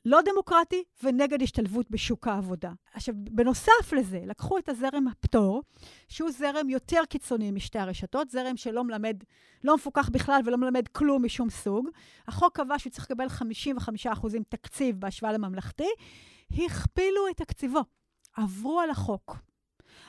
לא 0.04 0.20
דמוקרטי 0.24 0.84
ונגד 1.02 1.42
השתלבות 1.42 1.90
בשוק 1.90 2.28
העבודה. 2.28 2.72
עכשיו, 2.94 3.14
בנוסף 3.18 3.92
לזה, 3.96 4.20
לקחו 4.26 4.58
את 4.58 4.68
הזרם 4.68 5.08
הפטור, 5.08 5.62
שהוא 6.08 6.30
זרם 6.30 6.68
יותר 6.68 7.00
קיצוני 7.08 7.50
משתי 7.50 7.78
הרשתות, 7.78 8.30
זרם 8.30 8.56
שלא 8.56 8.84
מלמד, 8.84 9.16
לא 9.64 9.74
מפוקח 9.74 10.08
בכלל 10.08 10.40
ולא 10.44 10.56
מלמד 10.56 10.88
כלום 10.88 11.24
משום 11.24 11.50
סוג. 11.50 11.88
החוק 12.26 12.56
קבע 12.56 12.78
שהוא 12.78 12.90
צריך 12.90 13.10
לקבל 13.10 13.26
55% 14.06 14.08
תקציב 14.48 15.00
בהשוואה 15.00 15.32
לממלכתי, 15.32 15.88
הכפילו 16.52 17.28
את 17.30 17.36
תקציבו, 17.36 17.80
עברו 18.36 18.80
על 18.80 18.90
החוק. 18.90 19.49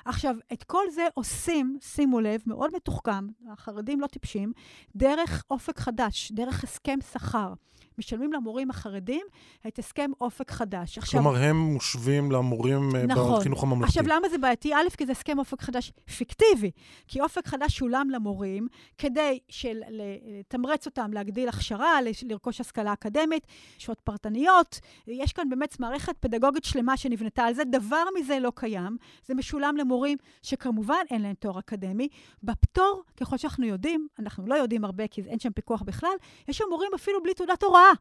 עכשיו, 0.05 0.35
את 0.53 0.63
כל 0.63 0.83
זה 0.95 1.07
עושים, 1.13 1.77
שימו 1.81 2.19
לב, 2.19 2.41
מאוד 2.47 2.75
מתוחכם, 2.75 3.27
החרדים 3.49 4.01
לא 4.01 4.07
טיפשים, 4.07 4.51
דרך 4.95 5.43
אופק 5.51 5.79
חדש, 5.79 6.31
דרך 6.31 6.63
הסכם 6.63 6.99
שכר. 7.13 7.53
משלמים 7.97 8.33
למורים 8.33 8.69
החרדים 8.69 9.25
את 9.67 9.79
הסכם 9.79 10.11
אופק 10.21 10.51
חדש. 10.51 10.97
עכשיו, 10.97 11.21
כלומר, 11.23 11.37
הם 11.37 11.57
מושווים 11.57 12.31
למורים 12.31 12.95
אה, 12.95 13.05
נכון. 13.05 13.39
בחינוך 13.39 13.63
הממלכתי. 13.63 13.99
עכשיו, 13.99 14.15
למה 14.17 14.29
זה 14.29 14.37
בעייתי? 14.37 14.73
א', 14.73 14.89
כי 14.97 15.05
זה 15.05 15.11
הסכם 15.11 15.39
אופק 15.39 15.61
חדש 15.61 15.91
פיקטיבי. 16.17 16.71
כי 17.07 17.21
אופק 17.21 17.47
חדש 17.47 17.77
שולם 17.77 18.09
למורים 18.09 18.67
כדי 18.97 19.39
של- 19.49 19.81
לתמרץ 19.89 20.85
אותם 20.85 21.13
להגדיל 21.13 21.49
הכשרה, 21.49 21.99
לרכוש 22.23 22.61
השכלה 22.61 22.93
אקדמית, 22.93 23.47
שעות 23.77 23.99
פרטניות. 23.99 24.79
יש 25.07 25.33
כאן 25.33 25.49
באמת 25.49 25.79
מערכת 25.79 26.17
פדגוגית 26.19 26.63
שלמה 26.63 26.97
שנבנתה 26.97 27.43
על 27.43 27.53
זה. 27.53 27.63
דבר 27.63 28.03
מזה 28.19 28.39
לא 28.39 28.51
קיים. 28.55 28.97
זה 29.25 29.33
משולם 29.33 29.70
למורים 29.77 30.17
שכמובן 30.41 31.03
אין 31.11 31.21
להם 31.21 31.33
תואר 31.33 31.59
אקדמי. 31.59 32.07
בפטור, 32.43 33.03
ככל 33.17 33.37
שאנחנו 33.37 33.65
יודעים, 33.65 34.07
אנחנו 34.19 34.47
לא 34.47 34.55
יודעים 34.55 34.85
הרבה 34.85 35.07
כי 35.07 35.21
אין 35.21 35.39
שם 35.39 35.51
פיקוח 35.51 35.81
בכלל, 35.81 36.15
יש 36.47 36.57
שם 36.57 36.65
מורים 36.69 36.91
אפילו 36.95 37.23
בלי 37.23 37.33
תעודת 37.33 37.63
הוראה. 37.63 37.91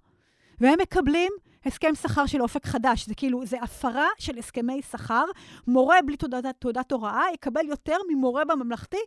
והם 0.60 0.78
מקבלים 0.82 1.32
הסכם 1.64 1.94
שכר 1.94 2.26
של 2.26 2.42
אופק 2.42 2.66
חדש. 2.66 3.06
זה 3.06 3.14
כאילו, 3.14 3.46
זה 3.46 3.62
הפרה 3.62 4.08
של 4.18 4.38
הסכמי 4.38 4.82
שכר. 4.82 5.24
מורה 5.66 5.96
בלי 6.06 6.16
תעודת, 6.16 6.44
תעודת 6.58 6.92
הוראה 6.92 7.24
יקבל 7.34 7.66
יותר 7.66 7.96
ממורה 8.08 8.44
בממלכתי 8.44 9.00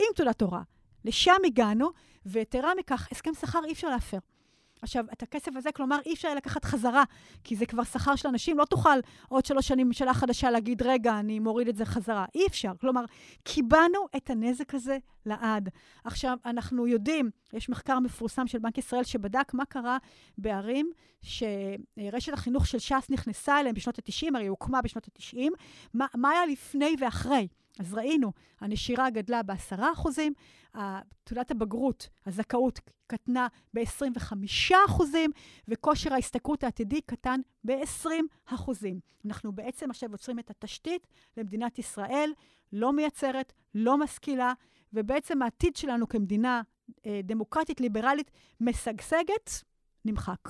עם 0.00 0.06
תעודת 0.16 0.42
הוראה. 0.42 0.62
לשם 1.04 1.36
הגענו, 1.46 1.90
ויתרה 2.26 2.72
מכך, 2.78 3.08
הסכם 3.12 3.34
שכר 3.34 3.64
אי 3.64 3.72
אפשר 3.72 3.88
להפר. 3.88 4.18
עכשיו, 4.82 5.04
את 5.12 5.22
הכסף 5.22 5.56
הזה, 5.56 5.72
כלומר, 5.72 5.98
אי 6.06 6.14
אפשר 6.14 6.34
לקחת 6.34 6.64
חזרה, 6.64 7.04
כי 7.44 7.56
זה 7.56 7.66
כבר 7.66 7.84
שכר 7.84 8.16
של 8.16 8.28
אנשים, 8.28 8.58
לא 8.58 8.64
תוכל 8.64 8.98
עוד 9.28 9.44
שלוש 9.44 9.68
שנים 9.68 9.86
ממשלה 9.86 10.14
חדשה 10.14 10.50
להגיד, 10.50 10.82
רגע, 10.82 11.18
אני 11.18 11.38
מוריד 11.38 11.68
את 11.68 11.76
זה 11.76 11.84
חזרה. 11.84 12.24
אי 12.34 12.46
אפשר. 12.46 12.72
כלומר, 12.80 13.04
קיבענו 13.44 14.06
את 14.16 14.30
הנזק 14.30 14.74
הזה 14.74 14.98
לעד. 15.26 15.68
עכשיו, 16.04 16.38
אנחנו 16.44 16.86
יודעים, 16.86 17.30
יש 17.52 17.68
מחקר 17.68 17.98
מפורסם 17.98 18.46
של 18.46 18.58
בנק 18.58 18.78
ישראל 18.78 19.04
שבדק 19.04 19.54
מה 19.54 19.64
קרה 19.64 19.98
בערים 20.38 20.90
שרשת 21.22 22.32
החינוך 22.32 22.66
של 22.66 22.78
ש"ס 22.78 23.10
נכנסה 23.10 23.60
אליהם 23.60 23.74
בשנות 23.74 23.98
ה-90, 23.98 24.26
הרי 24.34 24.44
היא 24.44 24.50
הוקמה 24.50 24.82
בשנות 24.82 25.08
ה-90, 25.08 25.50
מה, 25.94 26.06
מה 26.14 26.30
היה 26.30 26.46
לפני 26.46 26.96
ואחרי? 27.00 27.48
אז 27.80 27.94
ראינו, 27.94 28.32
הנשירה 28.60 29.10
גדלה 29.10 29.42
ב-10 29.42 29.92
אחוזים, 29.92 30.32
תעודת 31.24 31.50
הבגרות, 31.50 32.08
הזכאות, 32.26 32.80
קטנה 33.06 33.48
ב-25 33.74 34.32
אחוזים, 34.86 35.30
וכושר 35.68 36.14
ההשתכרות 36.14 36.64
העתידי 36.64 37.00
קטן 37.00 37.40
ב-20 37.64 38.08
אחוזים. 38.46 39.00
אנחנו 39.26 39.52
בעצם 39.52 39.90
עכשיו 39.90 40.10
יוצרים 40.12 40.38
את 40.38 40.50
התשתית 40.50 41.06
למדינת 41.36 41.78
ישראל, 41.78 42.32
לא 42.72 42.92
מייצרת, 42.92 43.52
לא 43.74 43.98
משכילה, 43.98 44.52
ובעצם 44.92 45.42
העתיד 45.42 45.76
שלנו 45.76 46.08
כמדינה 46.08 46.62
אה, 47.06 47.20
דמוקרטית, 47.24 47.80
ליברלית, 47.80 48.30
משגשגת, 48.60 49.64
נמחק. 50.04 50.48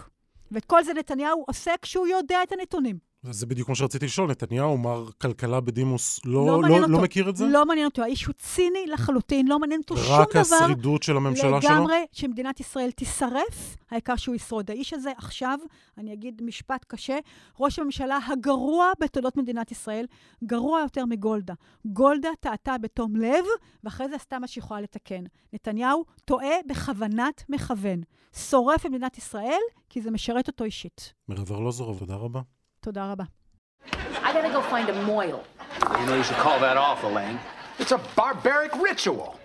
ואת 0.51 0.65
כל 0.65 0.85
זה 0.85 0.95
נתניהו 0.95 1.45
עושה 1.49 1.75
כשהוא 1.83 2.07
יודע 2.07 2.43
את 2.43 2.53
הנתונים. 2.53 3.10
זה 3.23 3.47
בדיוק 3.47 3.69
מה 3.69 3.75
שרציתי 3.75 4.07
לשאול, 4.07 4.31
נתניהו, 4.31 4.79
מר 4.79 5.11
כלכלה 5.19 5.61
בדימוס, 5.61 6.21
לא, 6.25 6.47
לא, 6.47 6.63
לא, 6.63 6.69
לא, 6.69 6.77
אותו. 6.77 6.89
לא 6.89 7.01
מכיר 7.03 7.29
את 7.29 7.37
זה? 7.37 7.47
לא 7.47 7.67
מעניין 7.67 7.87
אותו. 7.87 8.03
האיש 8.03 8.25
הוא 8.25 8.35
ציני 8.39 8.87
לחלוטין, 8.87 9.49
לא 9.49 9.59
מעניין 9.59 9.81
אותו 9.81 9.97
שום 9.97 10.21
רק 10.21 10.29
דבר. 10.31 10.41
השרידות 10.41 11.03
של 11.03 11.17
הממשלה 11.17 11.63
שלו? 11.63 11.71
לגמרי, 11.71 12.07
שמדינת 12.13 12.61
ישראל 12.61 12.91
תישרף, 12.91 13.77
העיקר 13.91 14.17
שהוא 14.17 14.35
ישרוד. 14.35 14.71
האיש 14.71 14.93
הזה 14.93 15.13
עכשיו, 15.17 15.59
אני 15.99 16.13
אגיד 16.13 16.43
משפט 16.43 16.85
קשה, 16.89 17.19
ראש 17.61 17.79
הממשלה 17.79 18.19
הגרוע 18.29 18.93
בתולדות 19.01 19.37
מדינת 19.37 19.71
ישראל, 19.71 20.07
גרוע 20.45 20.81
יותר 20.81 21.07
מגולדה. 21.07 21.55
גולדה 21.85 22.29
טעתה 22.41 22.79
בתום 22.79 23.17
לב, 23.17 23.45
ואחרי 23.85 24.09
זה 24.09 24.17
עשתה 24.17 24.39
מה 24.39 24.47
שיכולה 24.47 24.81
לתקן. 24.81 25.25
נתניהו 25.53 26.05
טועה 26.25 26.55
בכוונת 26.69 27.45
מכוון. 27.49 28.01
שורף 28.37 28.87
את 28.87 28.91
מדינת 28.91 29.19
ישראל, 29.19 29.61
כי 29.89 30.01
זה 30.01 30.11
משרת 30.11 30.49
אותו 30.49 30.65
אישית. 30.65 31.15
מירב 31.29 31.53
ארלוזורוב, 31.53 31.99
תודה 31.99 32.15
רבה. 32.15 32.41
תודה 32.80 33.12
רבה. 33.12 33.24
I 34.24 34.34
gotta 34.34 34.50
go 34.50 34.62
find 34.62 34.90
a 34.90 34.98
moil. 35.04 35.44
You 36.00 36.06
know, 36.08 36.16
you 36.16 36.24
should 36.24 36.38
call 36.38 36.60
that 36.60 36.78
off, 36.78 37.04
Elaine. 37.04 37.40
It's 37.78 37.92
a 37.92 38.02
barbaric 38.16 38.74
ritual. 38.90 39.40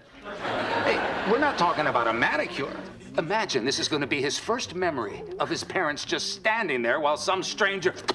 Hey, 0.84 0.98
we're 1.30 1.38
not 1.38 1.58
talking 1.58 1.86
about 1.88 2.06
a 2.06 2.12
manicure. 2.12 2.76
Imagine 3.18 3.64
this 3.64 3.78
is 3.78 3.88
going 3.88 4.00
to 4.00 4.06
be 4.06 4.22
his 4.22 4.38
first 4.38 4.74
memory 4.74 5.22
of 5.40 5.48
his 5.48 5.64
parents 5.64 6.04
just 6.04 6.34
standing 6.34 6.80
there 6.80 7.00
while 7.00 7.16
some 7.16 7.42
stranger 7.42 7.92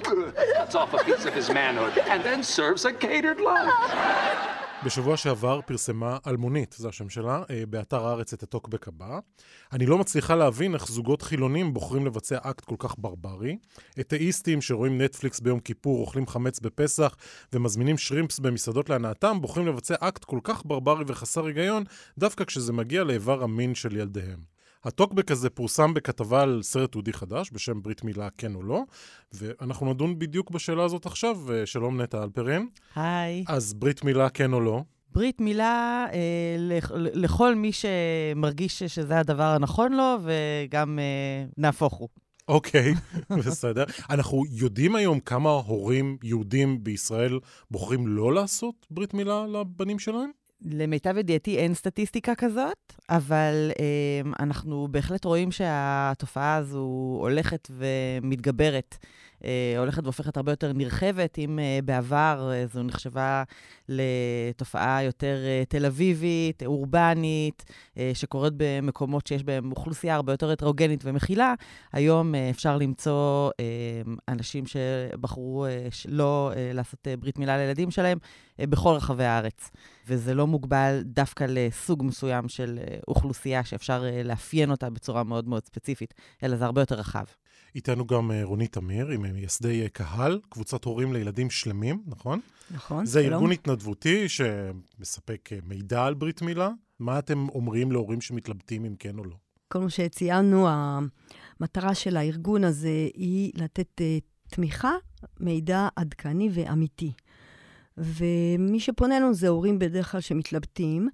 cuts 0.55 0.73
off 0.73 0.93
a 0.93 1.03
piece 1.03 1.25
of 1.25 1.33
his 1.33 1.49
manhood 1.49 1.97
and 2.13 2.23
then 2.23 2.41
serves 2.41 2.85
a 2.85 2.93
catered 2.93 3.39
lunch. 3.41 3.73
בשבוע 4.84 5.16
שעבר 5.16 5.60
פרסמה 5.66 6.18
אלמונית, 6.26 6.74
זה 6.78 6.88
השם 6.88 7.08
שלה, 7.08 7.42
אה, 7.50 7.62
באתר 7.66 8.06
הארץ 8.06 8.32
את 8.32 8.42
הטוקבק 8.42 8.88
הבא. 8.88 9.18
אני 9.72 9.86
לא 9.86 9.98
מצליחה 9.98 10.34
להבין 10.34 10.74
איך 10.74 10.88
זוגות 10.88 11.22
חילונים 11.22 11.74
בוחרים 11.74 12.06
לבצע 12.06 12.38
אקט 12.42 12.64
כל 12.64 12.74
כך 12.78 12.94
ברברי. 12.98 13.58
אתאיסטים 14.00 14.60
שרואים 14.60 15.00
נטפליקס 15.00 15.40
ביום 15.40 15.60
כיפור, 15.60 16.00
אוכלים 16.00 16.26
חמץ 16.26 16.60
בפסח 16.60 17.16
ומזמינים 17.52 17.98
שרימפס 17.98 18.38
במסעדות 18.38 18.90
להנאתם, 18.90 19.40
בוחרים 19.40 19.66
לבצע 19.66 19.94
אקט 20.00 20.24
כל 20.24 20.38
כך 20.44 20.62
ברברי 20.66 21.04
וחסר 21.06 21.46
היגיון, 21.46 21.84
דווקא 22.18 22.44
כשזה 22.44 22.72
מגיע 22.72 23.04
לאיבר 23.04 23.42
המין 23.42 23.74
של 23.74 23.96
ילדיהם. 23.96 24.59
הטוקבק 24.84 25.30
הזה 25.30 25.50
פורסם 25.50 25.94
בכתבה 25.94 26.42
על 26.42 26.60
סרט 26.62 26.92
תעודי 26.92 27.12
חדש 27.12 27.50
בשם 27.52 27.82
ברית 27.82 28.04
מילה 28.04 28.28
כן 28.38 28.54
או 28.54 28.62
לא, 28.62 28.82
ואנחנו 29.32 29.92
נדון 29.92 30.18
בדיוק 30.18 30.50
בשאלה 30.50 30.84
הזאת 30.84 31.06
עכשיו. 31.06 31.52
אה, 31.52 31.66
שלום 31.66 32.00
נטע 32.00 32.22
אלפרין. 32.22 32.68
היי. 32.94 33.44
אז 33.48 33.74
ברית 33.74 34.04
מילה 34.04 34.28
כן 34.28 34.52
או 34.52 34.60
לא? 34.60 34.82
ברית 35.12 35.40
מילה 35.40 36.06
אה, 36.12 36.18
לכ- 36.58 36.92
לכל 36.94 37.54
מי 37.54 37.70
שמרגיש 37.72 38.82
שזה 38.82 39.18
הדבר 39.18 39.42
הנכון 39.42 39.92
לו, 39.92 40.16
וגם 40.22 40.98
אה, 40.98 41.44
נהפוך 41.58 41.94
הוא. 41.94 42.08
אוקיי, 42.48 42.94
בסדר. 43.38 43.84
אנחנו 44.10 44.42
יודעים 44.50 44.94
היום 44.96 45.20
כמה 45.20 45.50
הורים 45.50 46.16
יהודים 46.22 46.84
בישראל 46.84 47.38
בוחרים 47.70 48.06
לא 48.06 48.34
לעשות 48.34 48.86
ברית 48.90 49.14
מילה 49.14 49.44
לבנים 49.46 49.98
שלהם? 49.98 50.30
למיטב 50.62 51.16
ידיעתי 51.16 51.58
אין 51.58 51.74
סטטיסטיקה 51.74 52.34
כזאת, 52.34 52.92
אבל 53.10 53.70
אה, 53.78 54.30
אנחנו 54.40 54.88
בהחלט 54.90 55.24
רואים 55.24 55.52
שהתופעה 55.52 56.56
הזו 56.56 57.16
הולכת 57.20 57.70
ומתגברת. 57.70 58.96
אה, 59.44 59.74
הולכת 59.78 60.02
והופכת 60.02 60.36
הרבה 60.36 60.52
יותר 60.52 60.72
נרחבת, 60.72 61.38
אם 61.38 61.58
אה, 61.58 61.78
בעבר 61.84 62.50
אה, 62.52 62.66
זו 62.66 62.82
נחשבה 62.82 63.42
לתופעה 63.88 65.02
יותר 65.02 65.36
תל 65.68 65.86
אביבית, 65.86 66.62
אורבנית, 66.62 67.64
שקורית 68.14 68.52
במקומות 68.56 69.26
שיש 69.26 69.44
בהם 69.44 69.70
אוכלוסייה 69.70 70.14
הרבה 70.14 70.32
יותר 70.32 70.50
הטרוגנית 70.50 71.00
ומכילה, 71.04 71.54
היום 71.92 72.34
אפשר 72.34 72.76
למצוא 72.76 73.50
אנשים 74.28 74.64
שבחרו 74.66 75.66
לא 76.08 76.52
לעשות 76.74 77.08
ברית 77.18 77.38
מילה 77.38 77.56
לילדים 77.56 77.90
שלהם 77.90 78.18
בכל 78.58 78.90
רחבי 78.90 79.24
הארץ. 79.24 79.70
וזה 80.06 80.34
לא 80.34 80.46
מוגבל 80.46 81.00
דווקא 81.04 81.46
לסוג 81.48 82.02
מסוים 82.04 82.48
של 82.48 82.78
אוכלוסייה 83.08 83.64
שאפשר 83.64 84.04
לאפיין 84.24 84.70
אותה 84.70 84.90
בצורה 84.90 85.24
מאוד 85.24 85.48
מאוד 85.48 85.64
ספציפית, 85.64 86.14
אלא 86.42 86.56
זה 86.56 86.64
הרבה 86.64 86.80
יותר 86.80 86.94
רחב. 86.94 87.24
איתנו 87.74 88.06
גם 88.06 88.30
אה, 88.30 88.44
רונית 88.44 88.72
תמיר, 88.72 89.08
עם 89.08 89.22
מייסדי 89.22 89.82
אה, 89.82 89.88
קהל, 89.88 90.40
קבוצת 90.48 90.84
הורים 90.84 91.12
לילדים 91.12 91.50
שלמים, 91.50 92.02
נכון? 92.06 92.40
נכון, 92.70 93.06
זה 93.06 93.22
שלום. 93.22 93.32
ארגון 93.32 93.52
התנדבותי 93.52 94.28
שמספק 94.28 95.50
אה, 95.52 95.58
מידע 95.66 96.04
על 96.04 96.14
ברית 96.14 96.42
מילה. 96.42 96.70
מה 96.98 97.18
אתם 97.18 97.48
אומרים 97.48 97.92
להורים 97.92 98.20
שמתלבטים 98.20 98.84
אם 98.84 98.94
כן 98.98 99.18
או 99.18 99.24
לא? 99.24 99.36
כל 99.68 99.78
מה 99.78 99.90
שציינו, 99.90 100.68
המטרה 100.68 101.94
של 101.94 102.16
הארגון 102.16 102.64
הזה 102.64 103.08
היא 103.14 103.52
לתת 103.54 104.00
תמיכה, 104.48 104.92
מידע 105.40 105.88
עדכני 105.96 106.48
ואמיתי. 106.52 107.12
ומי 107.96 108.80
שפונה 108.80 109.16
אלינו 109.16 109.34
זה 109.34 109.48
הורים 109.48 109.78
בדרך 109.78 110.12
כלל 110.12 110.20
שמתלבטים, 110.20 111.08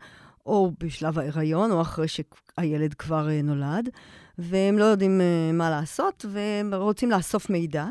או 0.47 0.73
בשלב 0.81 1.19
ההיריון, 1.19 1.73
או 1.73 1.81
אחרי 1.81 2.07
שהילד 2.09 2.95
כבר 2.95 3.29
uh, 3.29 3.45
נולד, 3.45 3.89
והם 4.39 4.79
לא 4.79 4.85
יודעים 4.85 5.21
uh, 5.21 5.53
מה 5.53 5.71
לעשות, 5.71 6.25
והם 6.29 6.75
רוצים 6.75 7.11
לאסוף 7.11 7.51
מידע. 7.51 7.87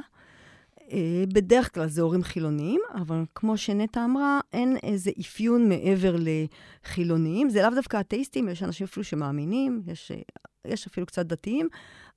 Uh, 0.79 0.93
בדרך 1.33 1.73
כלל 1.73 1.87
זה 1.87 2.01
הורים 2.01 2.23
חילוניים, 2.23 2.81
אבל 2.93 3.23
כמו 3.35 3.57
שנטע 3.57 4.05
אמרה, 4.05 4.39
אין 4.53 4.77
איזה 4.83 5.11
אפיון 5.19 5.69
מעבר 5.69 6.15
לחילוניים. 6.19 7.49
זה 7.49 7.61
לאו 7.61 7.69
דווקא 7.75 7.99
אתאיסטים, 7.99 8.49
יש 8.49 8.63
אנשים 8.63 8.87
אפילו 8.87 9.03
שמאמינים, 9.03 9.81
יש, 9.87 10.11
אה, 10.11 10.21
יש 10.65 10.87
אפילו 10.87 11.05
קצת 11.05 11.25
דתיים, 11.25 11.69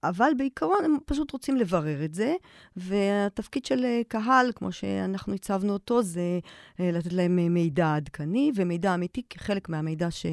אבל 0.04 0.30
בעיקרון 0.38 0.84
הם 0.84 0.96
פשוט 1.06 1.30
רוצים 1.32 1.56
לברר 1.56 2.04
את 2.04 2.14
זה, 2.14 2.34
והתפקיד 2.76 3.64
של 3.64 3.84
אה, 3.84 4.00
קהל, 4.08 4.52
כמו 4.54 4.72
שאנחנו 4.72 5.34
הצבנו 5.34 5.72
אותו, 5.72 6.02
זה 6.02 6.38
אה, 6.80 6.90
לתת 6.90 7.12
להם 7.12 7.38
אה, 7.38 7.48
מידע 7.48 7.94
עדכני 7.94 8.52
ומידע 8.54 8.94
אמיתי 8.94 9.22
כחלק 9.30 9.68
מהמידע 9.68 10.10
ש... 10.10 10.26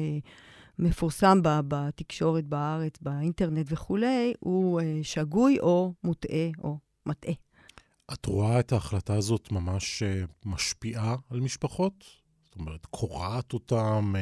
מפורסם 0.78 1.38
בתקשורת 1.42 2.44
בארץ, 2.44 2.92
באינטרנט 3.00 3.66
וכולי, 3.68 4.34
הוא 4.40 4.80
שגוי 5.02 5.60
או 5.60 5.92
מוטעה 6.04 6.48
או 6.64 6.78
מטעה. 7.06 7.34
את 8.12 8.26
רואה 8.26 8.60
את 8.60 8.72
ההחלטה 8.72 9.14
הזאת 9.14 9.52
ממש 9.52 10.02
משפיעה 10.44 11.16
על 11.30 11.40
משפחות? 11.40 12.04
זאת 12.46 12.58
אומרת, 12.58 12.86
קורעת 12.86 13.52
אותם, 13.52 14.14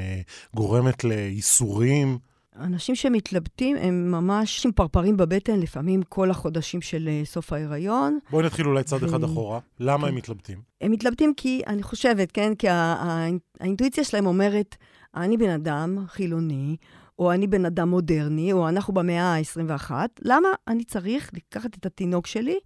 גורמת 0.54 1.04
לייסורים? 1.04 2.18
אנשים 2.60 2.94
שמתלבטים 2.94 3.76
הם 3.76 4.10
ממש 4.10 4.66
עם 4.66 4.72
פרפרים 4.72 5.16
בבטן, 5.16 5.60
לפעמים 5.60 6.02
כל 6.02 6.30
החודשים 6.30 6.80
של 6.80 7.08
אה, 7.08 7.22
סוף 7.24 7.52
ההיריון. 7.52 8.18
בואי 8.30 8.46
נתחיל 8.46 8.66
אולי 8.66 8.82
צעד 8.82 9.02
ו- 9.02 9.06
אחד 9.06 9.24
אחורה. 9.24 9.60
למה 9.80 10.02
כן. 10.02 10.08
הם 10.08 10.14
מתלבטים? 10.14 10.58
הם 10.80 10.92
מתלבטים 10.92 11.32
כי, 11.36 11.62
אני 11.66 11.82
חושבת, 11.82 12.32
כן, 12.32 12.54
כי 12.54 12.68
ה- 12.68 12.74
ה- 12.74 13.28
האינטואיציה 13.60 14.04
שלהם 14.04 14.26
אומרת, 14.26 14.76
אני 15.16 15.36
בן 15.36 15.50
אדם 15.50 15.98
חילוני, 16.06 16.76
או 17.18 17.32
אני 17.32 17.46
בן 17.46 17.64
אדם 17.64 17.88
מודרני, 17.88 18.52
או 18.52 18.68
אנחנו 18.68 18.94
במאה 18.94 19.22
ה-21, 19.34 19.90
למה 20.22 20.48
אני 20.68 20.84
צריך 20.84 21.30
לקחת 21.34 21.76
את 21.78 21.86
התינוק 21.86 22.26
שלי 22.26 22.58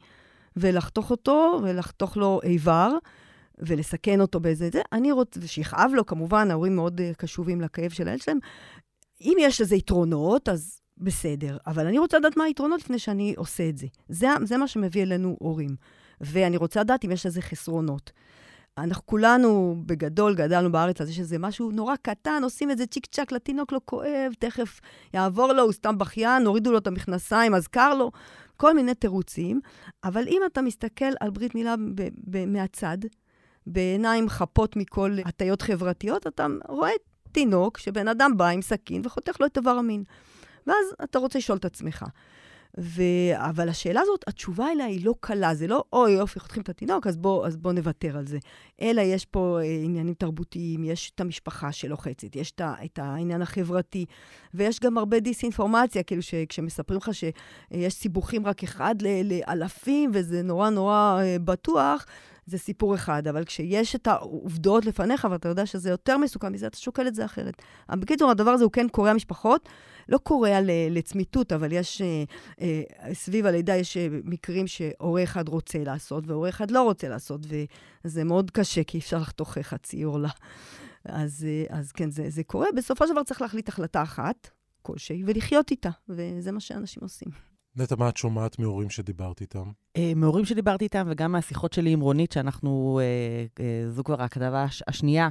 ולחתוך 0.57 1.11
אותו, 1.11 1.61
ולחתוך 1.63 2.17
לו 2.17 2.41
איבר, 2.43 2.93
ולסכן 3.59 4.21
אותו 4.21 4.41
באיזה 4.41 4.69
זה? 4.73 4.81
אני 4.93 5.13
רוצה, 5.13 5.41
ושיכאב 5.43 5.91
לו, 5.95 6.07
כמובן, 6.07 6.51
ההורים 6.51 6.77
מאוד 6.77 7.01
אה, 7.01 7.11
קשובים 7.17 7.61
לכאב 7.61 7.91
של 7.91 8.09
הילד 8.09 8.21
שלהם. 8.23 8.39
אם 9.21 9.37
יש 9.41 9.61
לזה 9.61 9.77
יתרונות, 9.77 10.49
אז 10.49 10.81
בסדר, 10.99 11.57
אבל 11.67 11.87
אני 11.87 11.99
רוצה 11.99 12.19
לדעת 12.19 12.37
מה 12.37 12.45
היתרונות 12.45 12.81
לפני 12.81 12.99
שאני 12.99 13.35
עושה 13.37 13.69
את 13.69 13.79
זה. 13.79 13.87
זה, 14.09 14.29
זה 14.45 14.57
מה 14.57 14.69
שמביא 14.69 15.03
אלינו 15.03 15.37
הורים. 15.41 15.77
ואני 16.21 16.57
רוצה 16.57 16.81
לדעת 16.81 17.05
אם 17.05 17.11
יש 17.11 17.27
לזה 17.27 17.43
חסרונות. 17.43 18.13
אנחנו 18.79 19.07
כולנו 19.07 19.77
בגדול 19.87 20.35
גדלנו 20.35 20.73
בארץ 20.73 21.01
על 21.01 21.07
זה 21.07 21.13
שזה 21.13 21.39
משהו 21.39 21.71
נורא 21.71 21.97
קטן, 22.03 22.41
עושים 22.45 22.71
את 22.71 22.79
זה 22.79 22.87
צ'יק 22.87 23.07
צ'אק, 23.07 23.33
לתינוק 23.33 23.73
לא 23.73 23.81
כואב, 23.85 24.33
תכף 24.39 24.81
יעבור 25.15 25.53
לו, 25.53 25.63
הוא 25.63 25.73
סתם 25.73 25.99
בכיין, 25.99 26.47
הורידו 26.47 26.73
לו 26.73 26.79
את 26.79 26.87
המכנסיים, 26.87 27.55
אז 27.55 27.67
קר 27.67 27.95
לו, 27.95 28.11
כל 28.57 28.75
מיני 28.75 28.95
תירוצים. 28.95 29.61
אבל 30.05 30.29
אם 30.29 30.43
אתה 30.47 30.63
מסתכל 30.63 31.13
על 31.21 31.31
ברית 31.31 31.55
מילה 31.55 31.77
ב- 31.77 32.09
ב- 32.31 32.45
מהצד, 32.45 32.99
בעיניים 33.67 34.29
חפות 34.29 34.77
מכל 34.77 35.17
הטיות 35.25 35.63
חברתיות, 35.63 36.27
אתה 36.27 36.47
רואה 36.69 36.91
תינוק 37.33 37.79
שבן 37.79 38.09
אדם 38.09 38.37
בא 38.37 38.49
עם 38.49 38.63
סכין 38.63 39.03
וחותך 39.05 39.41
לו 39.41 39.47
את 39.47 39.57
איבר 39.57 39.71
המין. 39.71 40.05
ואז 40.67 40.87
אתה 41.05 41.19
רוצה 41.19 41.39
לשאול 41.39 41.59
את 41.59 41.65
עצמך. 41.65 42.05
ו... 42.79 43.03
אבל 43.35 43.69
השאלה 43.69 44.01
הזאת, 44.01 44.25
התשובה 44.27 44.73
אליה 44.73 44.87
היא 44.87 45.05
לא 45.05 45.15
קלה, 45.21 45.55
זה 45.55 45.67
לא, 45.67 45.85
אוי, 45.93 46.13
יופי, 46.13 46.41
חותכים 46.41 46.63
את 46.63 46.69
התינוק, 46.69 47.07
אז 47.07 47.17
בוא, 47.17 47.47
אז 47.47 47.57
בוא 47.57 47.73
נוותר 47.73 48.19
על 48.19 48.27
זה. 48.27 48.39
אלא 48.83 49.01
יש 49.01 49.25
פה 49.25 49.59
אה, 49.63 49.81
עניינים 49.85 50.15
תרבותיים, 50.15 50.85
יש 50.85 51.13
את 51.15 51.21
המשפחה 51.21 51.73
שלוחצת, 51.73 52.37
יש 52.37 52.51
את. 52.51 52.63
את 52.85 52.99
העניין 52.99 53.43
החברתי, 53.43 54.05
ויש 54.55 54.81
גם 54.81 54.99
הרבה 54.99 55.21
דיסאינפורמציה, 55.21 56.03
כאילו 56.03 56.23
שכשמספרים 56.23 56.99
לך 56.99 57.11
שיש 57.15 57.95
סיבוכים 57.95 58.47
רק 58.47 58.63
אחד 58.63 58.95
לאלפים, 59.25 60.11
וזה 60.15 60.43
נורא 60.43 60.71
נורא 60.71 61.21
אה, 61.23 61.37
בטוח, 61.45 62.07
זה 62.47 62.59
סיפור 62.59 62.95
אחד, 62.95 63.29
אבל 63.29 63.45
כשיש 63.45 63.97
את 63.97 64.07
העובדות 64.07 64.87
לפניך, 64.87 65.27
ואתה 65.31 65.49
יודע 65.49 65.67
שזה 65.67 65.91
יותר 65.91 66.17
מסוכן 66.17 66.53
מזה, 66.53 66.67
אתה 66.67 66.77
שוקל 66.77 67.07
את 67.07 67.15
זה 67.15 67.25
אחרת. 67.25 67.63
בקיצור, 67.91 68.31
הדבר 68.31 68.51
הזה 68.51 68.65
הוא 68.65 68.73
כן 68.73 68.89
קורע 68.89 69.13
משפחות, 69.13 69.69
לא 70.09 70.19
קורע 70.19 70.61
ל- 70.61 70.71
לצמיתות, 70.91 71.53
אבל 71.53 71.73
יש, 71.73 72.03
אה, 72.03 72.25
אה, 72.61 73.15
סביב 73.15 73.47
הלידה 73.47 73.77
יש 73.77 73.97
אה, 73.97 74.07
מקרים 74.25 74.67
שהורה 74.67 75.23
אחד 75.23 75.49
רוצה 75.49 75.79
לעשות, 75.85 76.25
והורה 76.27 76.49
אחד 76.49 76.71
לא 76.71 76.83
רוצה 76.83 77.09
לעשות, 77.09 77.41
וזה 78.05 78.25
מאוד 78.25 78.51
קשה, 78.51 78.85
כי 78.85 78.99
אפשר 78.99 79.19
לחתוך 79.19 79.59
חצי 79.59 80.03
עורלה. 80.03 80.29
אז, 81.05 81.47
אה, 81.49 81.79
אז 81.79 81.93
כן, 81.93 82.11
זה, 82.11 82.31
זה 82.31 82.43
קורה. 82.45 82.67
בסופו 82.77 83.07
של 83.07 83.13
דבר 83.13 83.23
צריך 83.23 83.43
להחליט 83.43 83.69
החלטה 83.69 84.03
אחת, 84.03 84.51
כלשהי, 84.83 85.23
ולחיות 85.27 85.71
איתה, 85.71 85.91
וזה 86.09 86.53
מה 86.53 86.61
שאנשים 86.61 87.03
עושים. 87.03 87.29
נטע, 87.77 87.97
מה 87.97 88.09
את 88.09 88.17
שומעת 88.17 88.59
מהורים 88.59 88.91
שדיברת 88.91 89.41
איתם? 89.41 89.71
אה, 89.97 90.13
מהורים 90.17 90.45
שדיברתי 90.45 90.85
איתם, 90.85 91.07
וגם 91.11 91.33
מהשיחות 91.33 91.73
שלי 91.73 91.91
עם 91.91 92.01
רונית, 92.01 92.33
שאנחנו, 92.33 93.01
אה, 93.03 93.65
אה, 93.65 93.91
זו 93.91 94.05
כבר 94.05 94.23
הכתבה 94.23 94.63
הש- 94.65 94.83
השנייה 94.87 95.29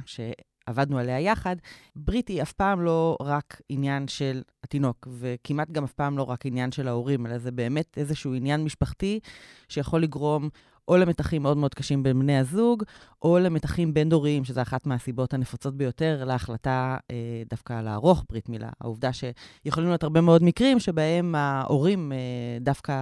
שעבדנו 0.68 0.98
עליה 0.98 1.20
יחד, 1.20 1.56
ברית 1.96 2.28
היא 2.28 2.42
אף 2.42 2.52
פעם 2.52 2.80
לא 2.80 3.16
רק 3.22 3.60
עניין 3.68 4.08
של 4.08 4.42
התינוק, 4.64 5.08
וכמעט 5.10 5.70
גם 5.70 5.84
אף 5.84 5.92
פעם 5.92 6.18
לא 6.18 6.22
רק 6.22 6.46
עניין 6.46 6.72
של 6.72 6.88
ההורים, 6.88 7.26
אלא 7.26 7.38
זה 7.38 7.50
באמת 7.50 7.98
איזשהו 7.98 8.34
עניין 8.34 8.64
משפחתי 8.64 9.20
שיכול 9.68 10.02
לגרום 10.02 10.48
או 10.88 10.96
למתחים 10.96 11.42
מאוד 11.42 11.56
מאוד 11.56 11.74
קשים 11.74 12.02
בין 12.02 12.18
בני 12.18 12.38
הזוג, 12.38 12.82
או 13.22 13.38
למתחים 13.38 13.94
בין-דוריים, 13.94 14.44
שזו 14.44 14.62
אחת 14.62 14.86
מהסיבות 14.86 15.34
הנפוצות 15.34 15.76
ביותר 15.76 16.24
להחלטה 16.24 16.96
אה, 17.10 17.42
דווקא 17.50 17.80
לערוך 17.80 18.24
ברית 18.30 18.48
מילה. 18.48 18.68
העובדה 18.80 19.10
שיכולים 19.12 19.88
להיות 19.88 20.02
הרבה 20.02 20.20
מאוד 20.20 20.42
מקרים 20.42 20.80
שבהם 20.80 21.34
ההורים 21.34 22.12
אה, 22.12 22.18
דווקא 22.60 22.92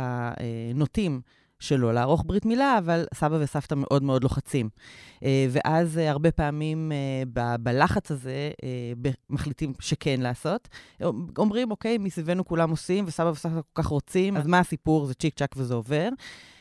אה, 0.41 0.73
נוטים 0.75 1.21
שלא 1.61 1.95
לערוך 1.95 2.23
ברית 2.27 2.47
מילה, 2.47 2.79
אבל 2.79 3.05
סבא 3.15 3.37
וסבתא 3.41 3.75
מאוד 3.75 4.03
מאוד 4.03 4.23
לוחצים. 4.23 4.69
אה, 5.25 5.47
ואז 5.51 5.99
אה, 5.99 6.11
הרבה 6.11 6.31
פעמים 6.33 6.93
אה, 6.93 7.23
ב- 7.33 7.57
בלחץ 7.61 8.11
הזה 8.11 8.51
מחליטים 9.31 9.73
שכן 9.81 10.21
לעשות. 10.21 10.69
אומרים, 11.39 11.71
אוקיי, 11.71 11.99
מסביבנו 11.99 12.45
כולם 12.45 12.71
עושים, 12.71 13.05
וסבא 13.07 13.29
וסבתא 13.29 13.55
כל 13.55 13.83
כך 13.83 13.87
רוצים, 13.87 14.37
אז 14.37 14.47
מה 14.47 14.59
הסיפור? 14.59 15.07
זה 15.07 15.15
צ'יק 15.15 15.35
צ'אק 15.39 15.55
וזה 15.57 15.75
עובר. 15.75 16.09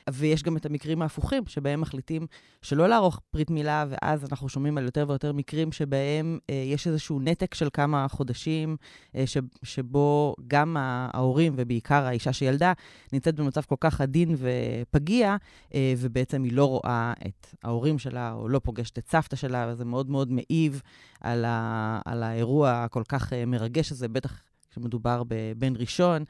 ויש 0.09 0.43
גם 0.43 0.57
את 0.57 0.65
המקרים 0.65 1.01
ההפוכים, 1.01 1.43
שבהם 1.47 1.81
מחליטים 1.81 2.27
שלא 2.61 2.87
לערוך 2.89 3.19
ברית 3.33 3.49
מילה, 3.49 3.85
ואז 3.89 4.25
אנחנו 4.25 4.49
שומעים 4.49 4.77
על 4.77 4.83
יותר 4.83 5.05
ויותר 5.07 5.33
מקרים 5.33 5.71
שבהם 5.71 6.39
אה, 6.49 6.55
יש 6.55 6.87
איזשהו 6.87 7.19
נתק 7.19 7.53
של 7.53 7.67
כמה 7.73 8.07
חודשים, 8.07 8.77
אה, 9.15 9.27
ש, 9.27 9.37
שבו 9.63 10.35
גם 10.47 10.77
ההורים, 10.79 11.53
ובעיקר 11.55 12.05
האישה 12.05 12.33
שילדה, 12.33 12.73
נמצאת 13.13 13.35
במצב 13.35 13.61
כל 13.61 13.75
כך 13.79 14.01
עדין 14.01 14.35
ופגיע, 14.37 15.35
אה, 15.73 15.93
ובעצם 15.97 16.43
היא 16.43 16.53
לא 16.53 16.65
רואה 16.65 17.13
את 17.27 17.47
ההורים 17.63 17.99
שלה, 17.99 18.33
או 18.33 18.49
לא 18.49 18.59
פוגשת 18.59 18.97
את 18.97 19.07
סבתא 19.07 19.35
שלה, 19.35 19.67
וזה 19.71 19.85
מאוד 19.85 20.09
מאוד 20.09 20.31
מעיב 20.31 20.81
על, 21.21 21.45
ה, 21.45 21.99
על 22.05 22.23
האירוע 22.23 22.83
הכל 22.83 23.03
כך 23.09 23.33
אה, 23.33 23.45
מרגש 23.45 23.91
הזה, 23.91 24.07
בטח 24.07 24.41
כשמדובר 24.75 25.23
בבן 25.27 25.75
ראשון. 25.75 26.23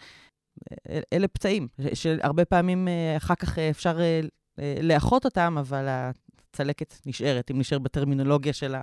אל- 0.89 1.01
אלה 1.13 1.27
פצעים, 1.27 1.67
שהרבה 1.93 2.45
פעמים 2.45 2.87
אה, 2.87 3.17
אחר 3.17 3.35
כך 3.35 3.59
אה, 3.59 3.69
אפשר 3.69 3.99
אה, 4.01 4.21
לאחות 4.81 5.25
אותם, 5.25 5.55
אבל 5.59 5.85
הצלקת 6.53 6.95
נשארת, 7.05 7.51
אם 7.51 7.59
נשאר 7.59 7.79
בטרמינולוגיה 7.79 8.53
של 8.53 8.75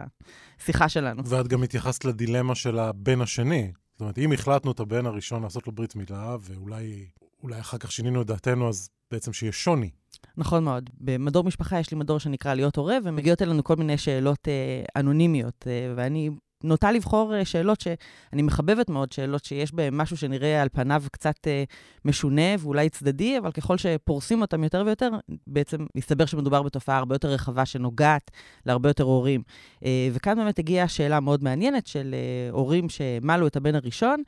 השיחה 0.58 0.88
שלנו. 0.88 1.22
ואת 1.26 1.48
גם 1.48 1.62
התייחסת 1.62 2.04
לדילמה 2.04 2.54
של 2.54 2.78
הבן 2.78 3.20
השני. 3.20 3.72
זאת 3.92 4.00
אומרת, 4.00 4.18
אם 4.18 4.32
החלטנו 4.32 4.72
את 4.72 4.80
הבן 4.80 5.06
הראשון 5.06 5.42
לעשות 5.42 5.66
לו 5.66 5.72
ברית 5.72 5.96
מילה, 5.96 6.36
ואולי 6.40 7.06
אולי 7.42 7.60
אחר 7.60 7.78
כך 7.78 7.92
שינינו 7.92 8.22
את 8.22 8.26
דעתנו, 8.26 8.68
אז 8.68 8.88
בעצם 9.10 9.32
שיש 9.32 9.64
שוני. 9.64 9.90
נכון 10.36 10.64
מאוד. 10.64 10.90
במדור 11.00 11.44
משפחה 11.44 11.80
יש 11.80 11.90
לי 11.90 11.96
מדור 11.96 12.18
שנקרא 12.18 12.54
להיות 12.54 12.76
הורה, 12.76 12.96
ומגיעות 13.04 13.42
אלינו 13.42 13.64
כל 13.64 13.76
מיני 13.76 13.98
שאלות 13.98 14.48
אה, 14.48 14.84
אנונימיות, 15.00 15.64
אה, 15.66 15.92
ואני 15.96 16.30
נוטה 16.64 16.92
לבחור 16.92 17.34
אה, 17.34 17.44
שאלות 17.44 17.80
שאני 17.80 18.42
מחבבת 18.42 18.90
מאוד, 18.90 19.12
שאלות 19.12 19.44
שיש 19.44 19.74
בהן 19.74 19.94
משהו 19.94 20.16
שנראה 20.16 20.62
על 20.62 20.68
פניו 20.72 21.02
קצת 21.12 21.46
אה, 21.46 21.64
משונה 22.04 22.54
ואולי 22.58 22.88
צדדי, 22.88 23.38
אבל 23.38 23.52
ככל 23.52 23.78
שפורסים 23.78 24.40
אותם 24.40 24.64
יותר 24.64 24.82
ויותר, 24.86 25.10
בעצם 25.46 25.86
מסתבר 25.94 26.26
שמדובר 26.26 26.62
בתופעה 26.62 26.98
הרבה 26.98 27.14
יותר 27.14 27.28
רחבה 27.28 27.66
שנוגעת 27.66 28.30
להרבה 28.66 28.88
יותר 28.88 29.04
הורים. 29.04 29.42
אה, 29.84 30.08
וכאן 30.12 30.36
באמת 30.36 30.58
הגיעה 30.58 30.88
שאלה 30.88 31.20
מאוד 31.20 31.44
מעניינת 31.44 31.86
של 31.86 32.14
הורים 32.50 32.88
שמלו 32.88 33.46
את 33.46 33.56
הבן 33.56 33.74
הראשון, 33.74 34.22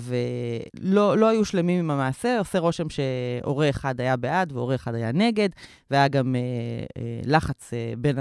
ולא 0.00 1.18
לא 1.18 1.28
היו 1.28 1.44
שלמים 1.44 1.78
עם 1.78 1.90
המעשה, 1.90 2.38
עושה 2.38 2.58
רושם 2.58 2.86
שהורה 2.90 3.70
אחד 3.70 4.00
היה 4.00 4.16
בעד 4.16 4.52
והורה 4.52 4.74
אחד 4.74 4.94
היה 4.94 5.12
נגד, 5.12 5.48
והיה 5.90 6.08
גם 6.08 6.36
אה, 6.36 6.40
אה, 7.02 7.20
לחץ 7.24 7.74
אה, 7.74 7.92
בין 7.98 8.18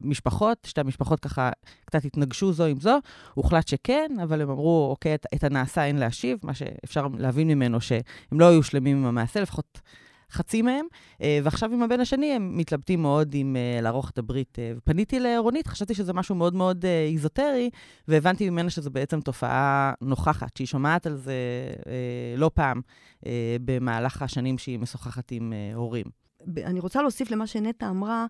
המשפחות, 0.00 0.58
שתי 0.66 0.80
המשפחות 0.80 1.20
ככה 1.20 1.50
קצת 1.84 2.04
התנגשו 2.04 2.52
זו 2.52 2.64
עם 2.64 2.80
זו, 2.80 2.98
הוחלט 3.34 3.68
שכן, 3.68 4.10
אבל 4.22 4.42
הם 4.42 4.50
אמרו, 4.50 4.88
אוקיי, 4.90 5.14
את, 5.14 5.26
את 5.34 5.44
הנעשה 5.44 5.84
אין 5.84 5.98
להשיב, 5.98 6.38
מה 6.42 6.54
שאפשר 6.54 7.06
להבין 7.18 7.48
ממנו 7.48 7.80
שהם 7.80 8.00
לא 8.40 8.48
היו 8.48 8.62
שלמים 8.62 8.96
עם 8.96 9.06
המעשה, 9.06 9.40
לפחות 9.40 9.80
חצי 10.32 10.62
מהם, 10.62 10.86
אה, 11.22 11.38
ועכשיו 11.42 11.72
עם 11.72 11.82
הבן 11.82 12.00
השני 12.00 12.32
הם 12.32 12.56
מתלבטים 12.56 13.02
מאוד 13.02 13.34
עם 13.34 13.56
אה, 13.56 13.80
לערוך 13.80 14.10
את 14.10 14.18
הברית. 14.18 14.58
אה, 14.58 14.72
פניתי 14.84 15.20
לרונית, 15.20 15.66
חשבתי 15.66 15.94
שזה 15.94 16.12
משהו 16.12 16.34
מאוד 16.34 16.54
מאוד 16.54 16.84
איזוטרי, 17.10 17.70
והבנתי 18.08 18.50
ממנה 18.50 18.70
שזו 18.70 18.90
בעצם 18.90 19.20
תופעה 19.20 19.92
נוכחת, 20.00 20.56
שהיא 20.56 20.66
שומעת 20.66 21.06
על 21.06 21.16
זה 21.16 21.34
לא 22.36 22.50
פעם 22.54 22.80
במהלך 23.64 24.22
השנים 24.22 24.58
שהיא 24.58 24.78
משוחחת 24.78 25.32
עם 25.32 25.52
הורים. 25.74 26.06
אני 26.56 26.80
רוצה 26.80 27.02
להוסיף 27.02 27.30
למה 27.30 27.46
שנטע 27.46 27.88
אמרה, 27.88 28.26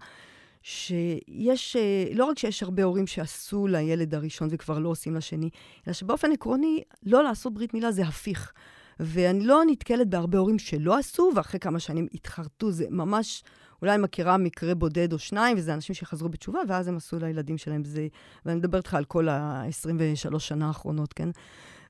שיש, 0.62 1.76
לא 2.14 2.24
רק 2.24 2.38
שיש 2.38 2.62
הרבה 2.62 2.82
הורים 2.82 3.06
שעשו 3.06 3.66
לילד 3.66 4.14
הראשון 4.14 4.48
וכבר 4.50 4.78
לא 4.78 4.88
עושים 4.88 5.14
לשני, 5.14 5.50
אלא 5.86 5.94
שבאופן 5.94 6.32
עקרוני, 6.32 6.82
לא 7.02 7.22
לעשות 7.22 7.54
ברית 7.54 7.74
מילה 7.74 7.92
זה 7.92 8.02
הפיך. 8.02 8.52
ואני 9.00 9.44
לא 9.44 9.62
נתקלת 9.66 10.08
בהרבה 10.08 10.38
הורים 10.38 10.58
שלא 10.58 10.98
עשו, 10.98 11.30
ואחרי 11.36 11.60
כמה 11.60 11.78
שנים 11.78 12.06
התחרטו, 12.14 12.70
זה 12.70 12.86
ממש, 12.90 13.44
אולי 13.82 13.94
אני 13.94 14.02
מכירה 14.02 14.36
מקרה 14.36 14.74
בודד 14.74 15.12
או 15.12 15.18
שניים, 15.18 15.56
וזה 15.58 15.74
אנשים 15.74 15.94
שחזרו 15.94 16.28
בתשובה, 16.28 16.60
ואז 16.68 16.88
הם 16.88 16.96
עשו 16.96 17.18
לילדים 17.18 17.58
שלהם 17.58 17.84
זה, 17.84 18.08
ואני 18.46 18.58
מדברת 18.58 18.84
איתך 18.84 18.94
על 18.94 19.04
כל 19.04 19.28
ה-23 19.28 20.38
שנה 20.38 20.66
האחרונות, 20.66 21.12
כן? 21.12 21.28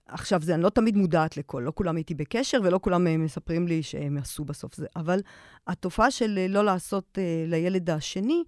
עכשיו, 0.06 0.42
זה, 0.42 0.54
אני 0.54 0.62
לא 0.62 0.68
תמיד 0.68 0.96
מודעת 0.96 1.36
לכל, 1.36 1.62
לא 1.66 1.72
כולם 1.74 1.96
איתי 1.96 2.14
בקשר, 2.14 2.58
ולא 2.64 2.78
כולם 2.82 3.06
אה, 3.06 3.16
מספרים 3.16 3.68
לי 3.68 3.82
שהם 3.82 4.18
עשו 4.18 4.44
בסוף 4.44 4.74
זה. 4.74 4.86
אבל 4.96 5.20
התופעה 5.66 6.10
של 6.10 6.38
אה, 6.38 6.48
לא 6.48 6.64
לעשות 6.64 7.18
אה, 7.18 7.44
לילד 7.48 7.90
השני, 7.90 8.44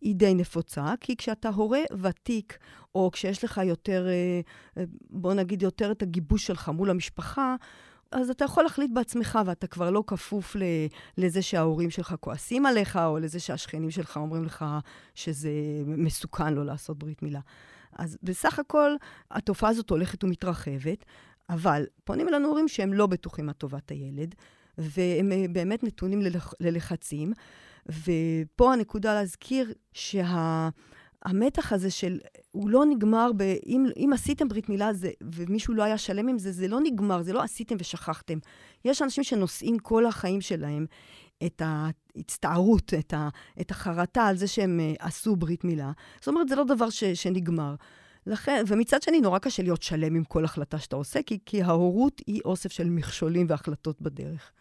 היא 0.00 0.14
די 0.14 0.34
נפוצה, 0.34 0.94
כי 1.00 1.16
כשאתה 1.16 1.48
הורה 1.48 1.80
ותיק, 2.02 2.58
או 2.94 3.10
כשיש 3.12 3.44
לך 3.44 3.60
יותר, 3.64 4.06
אה, 4.08 4.84
בוא 5.10 5.34
נגיד, 5.34 5.62
יותר 5.62 5.92
את 5.92 6.02
הגיבוש 6.02 6.46
שלך 6.46 6.68
מול 6.68 6.90
המשפחה, 6.90 7.56
אז 8.12 8.30
אתה 8.30 8.44
יכול 8.44 8.62
להחליט 8.62 8.90
בעצמך, 8.94 9.38
ואתה 9.46 9.66
כבר 9.66 9.90
לא 9.90 10.04
כפוף 10.06 10.56
ל, 10.56 10.62
לזה 11.18 11.42
שההורים 11.42 11.90
שלך 11.90 12.14
כועסים 12.20 12.66
עליך, 12.66 12.96
או 12.96 13.18
לזה 13.18 13.40
שהשכנים 13.40 13.90
שלך 13.90 14.16
אומרים 14.16 14.44
לך 14.44 14.64
שזה 15.14 15.50
מסוכן 15.86 16.54
לא 16.54 16.64
לעשות 16.64 16.98
ברית 16.98 17.22
מילה. 17.22 17.40
אז 17.92 18.18
בסך 18.22 18.58
הכל, 18.58 18.90
התופעה 19.30 19.70
הזאת 19.70 19.90
הולכת 19.90 20.24
ומתרחבת, 20.24 21.04
אבל 21.50 21.84
פונים 22.04 22.28
אלינו 22.28 22.48
הורים 22.48 22.68
שהם 22.68 22.92
לא 22.92 23.06
בטוחים 23.06 23.46
מה 23.46 23.52
טובת 23.52 23.90
הילד, 23.90 24.34
והם 24.78 25.32
אה, 25.32 25.44
באמת 25.52 25.84
נתונים 25.84 26.22
ללח, 26.22 26.54
ללחצים. 26.60 27.32
ופה 27.88 28.72
הנקודה 28.72 29.14
להזכיר 29.14 29.72
שהמתח 31.26 31.72
הזה 31.72 31.90
של, 31.90 32.18
הוא 32.50 32.70
לא 32.70 32.84
נגמר 32.84 33.30
ב... 33.36 33.42
אם, 33.66 33.86
אם 33.96 34.10
עשיתם 34.14 34.48
ברית 34.48 34.68
מילה 34.68 34.92
זה, 34.92 35.10
ומישהו 35.34 35.74
לא 35.74 35.82
היה 35.82 35.98
שלם 35.98 36.28
עם 36.28 36.38
זה, 36.38 36.52
זה 36.52 36.68
לא 36.68 36.80
נגמר, 36.82 37.22
זה 37.22 37.32
לא 37.32 37.42
עשיתם 37.42 37.76
ושכחתם. 37.78 38.38
יש 38.84 39.02
אנשים 39.02 39.24
שנושאים 39.24 39.78
כל 39.78 40.06
החיים 40.06 40.40
שלהם 40.40 40.86
את 41.46 41.62
ההצטערות, 41.64 42.94
את, 42.94 43.14
ה, 43.14 43.28
את 43.60 43.70
החרטה 43.70 44.24
על 44.26 44.36
זה 44.36 44.46
שהם 44.46 44.80
אה, 44.80 44.92
עשו 44.98 45.36
ברית 45.36 45.64
מילה. 45.64 45.92
זאת 46.18 46.28
אומרת, 46.28 46.48
זה 46.48 46.56
לא 46.56 46.64
דבר 46.64 46.90
ש, 46.90 47.04
שנגמר. 47.04 47.74
לכן, 48.26 48.64
ומצד 48.66 49.02
שני, 49.02 49.20
נורא 49.20 49.38
קשה 49.38 49.62
להיות 49.62 49.82
שלם 49.82 50.14
עם 50.14 50.24
כל 50.24 50.44
החלטה 50.44 50.78
שאתה 50.78 50.96
עושה, 50.96 51.22
כי, 51.22 51.38
כי 51.46 51.62
ההורות 51.62 52.22
היא 52.26 52.40
אוסף 52.44 52.72
של 52.72 52.90
מכשולים 52.90 53.46
והחלטות 53.48 54.02
בדרך. 54.02 54.52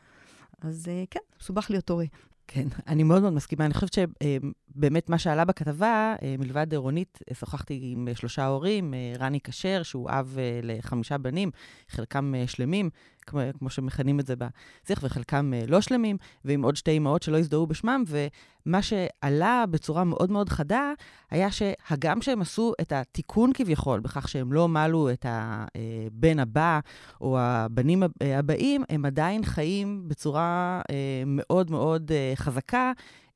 אז 0.61 0.87
אה, 0.87 1.03
כן, 1.09 1.19
מסובך 1.41 1.69
להיות 1.69 1.89
הורה. 1.89 2.05
כן, 2.47 2.67
אני 2.87 3.03
מאוד 3.03 3.21
מאוד 3.21 3.33
מסכימה. 3.33 3.65
אני 3.65 3.73
חושבת 3.73 3.93
שבאמת 3.93 5.09
מה 5.09 5.17
שעלה 5.17 5.45
בכתבה, 5.45 6.15
אה, 6.21 6.35
מלבד 6.39 6.73
רונית, 6.73 7.19
אה, 7.29 7.35
שוחחתי 7.35 7.79
עם 7.83 8.07
אה, 8.07 8.15
שלושה 8.15 8.45
הורים, 8.45 8.93
רני 9.19 9.39
כשר, 9.43 9.83
שהוא 9.83 10.09
אב 10.09 10.37
לחמישה 10.63 11.17
בנים, 11.17 11.51
חלקם 11.89 12.33
שלמים, 12.47 12.89
כמו, 13.27 13.39
כמו 13.59 13.69
שמכנים 13.69 14.19
את 14.19 14.27
זה 14.27 14.33
בשיח, 14.35 14.99
וחלקם 15.03 15.53
אה, 15.53 15.63
לא 15.67 15.81
שלמים, 15.81 16.17
ועם 16.45 16.63
עוד 16.63 16.75
שתי 16.75 16.97
אמהות 16.97 17.23
שלא 17.23 17.39
הזדהו 17.39 17.67
בשמם, 17.67 18.03
ומה 18.07 18.81
שעלה 18.81 19.65
בצורה 19.69 20.03
מאוד 20.03 20.31
מאוד 20.31 20.49
חדה, 20.49 20.93
היה 21.31 21.47
שהגם 21.51 22.21
שהם 22.21 22.41
עשו 22.41 22.73
את 22.81 22.91
התיקון 22.91 23.51
כביכול, 23.53 23.99
בכך 23.99 24.27
שהם 24.27 24.53
לא 24.53 24.67
מלו 24.67 25.09
את 25.09 25.25
הבן 25.29 26.39
הבא 26.39 26.79
או 27.21 27.39
הבנים 27.39 28.03
הב- 28.03 28.11
אה, 28.21 28.39
הבאים, 28.39 28.83
הם 28.89 29.05
עדיין 29.05 29.45
חיים 29.45 30.03
בצורה 30.07 30.81
אה, 30.89 31.23
מאוד 31.25 31.71
מאוד 31.71 32.11
אה, 32.11 32.33
חזקה 32.35 32.91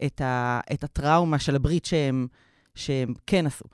את, 0.06 0.22
ה, 0.22 0.60
את 0.74 0.84
הטראומה 0.84 1.40
של 1.40 1.56
הברית 1.56 1.86
שהם, 1.86 2.28
שהם 2.76 3.14
כן 3.28 3.46
עשו. 3.46 3.66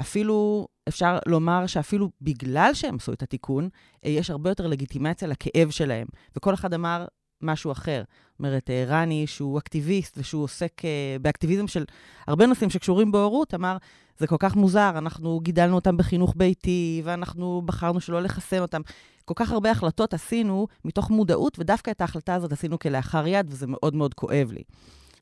אפילו, 0.00 0.68
אפשר 0.88 1.18
לומר 1.26 1.66
שאפילו 1.66 2.10
בגלל 2.22 2.70
שהם 2.74 2.96
עשו 2.96 3.12
את 3.12 3.22
התיקון, 3.22 3.68
אה, 4.04 4.10
יש 4.10 4.30
הרבה 4.30 4.50
יותר 4.50 4.66
לגיטימציה 4.66 5.28
לכאב 5.28 5.70
שלהם. 5.70 6.06
וכל 6.36 6.54
אחד 6.54 6.74
אמר 6.74 7.06
משהו 7.42 7.72
אחר. 7.72 8.02
זאת 8.30 8.38
אומרת, 8.38 8.70
אה, 8.70 8.84
רני, 8.86 9.26
שהוא 9.26 9.58
אקטיביסט 9.58 10.18
ושהוא 10.18 10.42
עוסק 10.42 10.84
אה, 10.84 11.16
באקטיביזם 11.22 11.66
של 11.66 11.84
הרבה 12.26 12.46
נושאים 12.46 12.70
שקשורים 12.70 13.12
בהורות, 13.12 13.54
אמר, 13.54 13.76
זה 14.18 14.26
כל 14.26 14.36
כך 14.38 14.56
מוזר, 14.56 14.92
אנחנו 14.98 15.40
גידלנו 15.40 15.74
אותם 15.74 15.96
בחינוך 15.96 16.34
ביתי, 16.36 17.02
ואנחנו 17.04 17.62
בחרנו 17.64 18.00
שלא 18.00 18.22
לחסן 18.22 18.58
אותם. 18.58 18.80
כל 19.24 19.34
כך 19.36 19.52
הרבה 19.52 19.70
החלטות 19.70 20.14
עשינו 20.14 20.66
מתוך 20.84 21.10
מודעות, 21.10 21.58
ודווקא 21.58 21.90
את 21.90 22.00
ההחלטה 22.00 22.34
הזאת 22.34 22.52
עשינו 22.52 22.78
כלאחר 22.78 23.26
יד, 23.26 23.46
וזה 23.50 23.66
מאוד 23.66 23.94
מאוד 23.94 24.14
כואב 24.14 24.52
לי. 24.52 24.62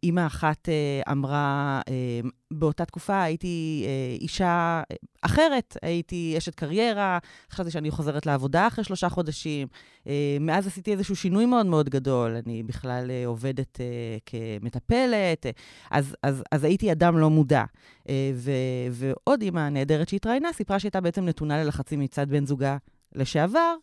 אימא 0.07 0.27
אחת 0.27 0.69
אה, 0.69 1.13
אמרה, 1.13 1.81
אה, 1.89 2.21
באותה 2.51 2.85
תקופה 2.85 3.23
הייתי 3.23 3.85
אה, 3.87 4.17
אישה 4.21 4.83
אה, 4.91 4.97
אחרת, 5.23 5.77
הייתי 5.83 6.35
אשת 6.39 6.55
קריירה, 6.55 7.19
חשבתי 7.51 7.71
שאני 7.71 7.91
חוזרת 7.91 8.27
לעבודה 8.27 8.67
אחרי 8.67 8.85
שלושה 8.85 9.09
חודשים. 9.09 9.69
אה, 10.07 10.37
מאז 10.41 10.67
עשיתי 10.67 10.93
איזשהו 10.93 11.17
שינוי 11.17 11.47
מאוד 11.47 11.67
מאוד 11.67 11.89
גדול, 11.89 12.37
אני 12.47 12.63
בכלל 12.63 13.11
אה, 13.11 13.27
עובדת 13.27 13.81
אה, 13.81 13.87
כמטפלת, 14.27 15.47
אה, 15.47 15.51
אז, 15.91 16.17
אז, 16.23 16.43
אז 16.53 16.65
הייתי 16.65 16.93
אדם 16.93 17.19
לא 17.19 17.31
מודע. 17.31 17.65
אה, 18.09 18.31
ו, 18.35 18.51
ועוד 18.91 19.43
אימא 19.43 19.69
נהדרת 19.69 20.09
שהתראיינה, 20.09 20.53
סיפרה 20.53 20.79
שהייתה 20.79 21.01
בעצם 21.01 21.25
נתונה 21.25 21.65
ללחצים 21.65 22.01
מצד 22.01 22.29
בן 22.29 22.47
זוגה 22.47 22.77
לשעבר. 23.15 23.75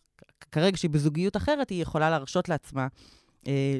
כרגע 0.52 0.76
שהיא 0.76 0.90
בזוגיות 0.90 1.36
אחרת, 1.36 1.70
היא 1.70 1.82
יכולה 1.82 2.10
להרשות 2.10 2.48
לעצמה 2.48 2.86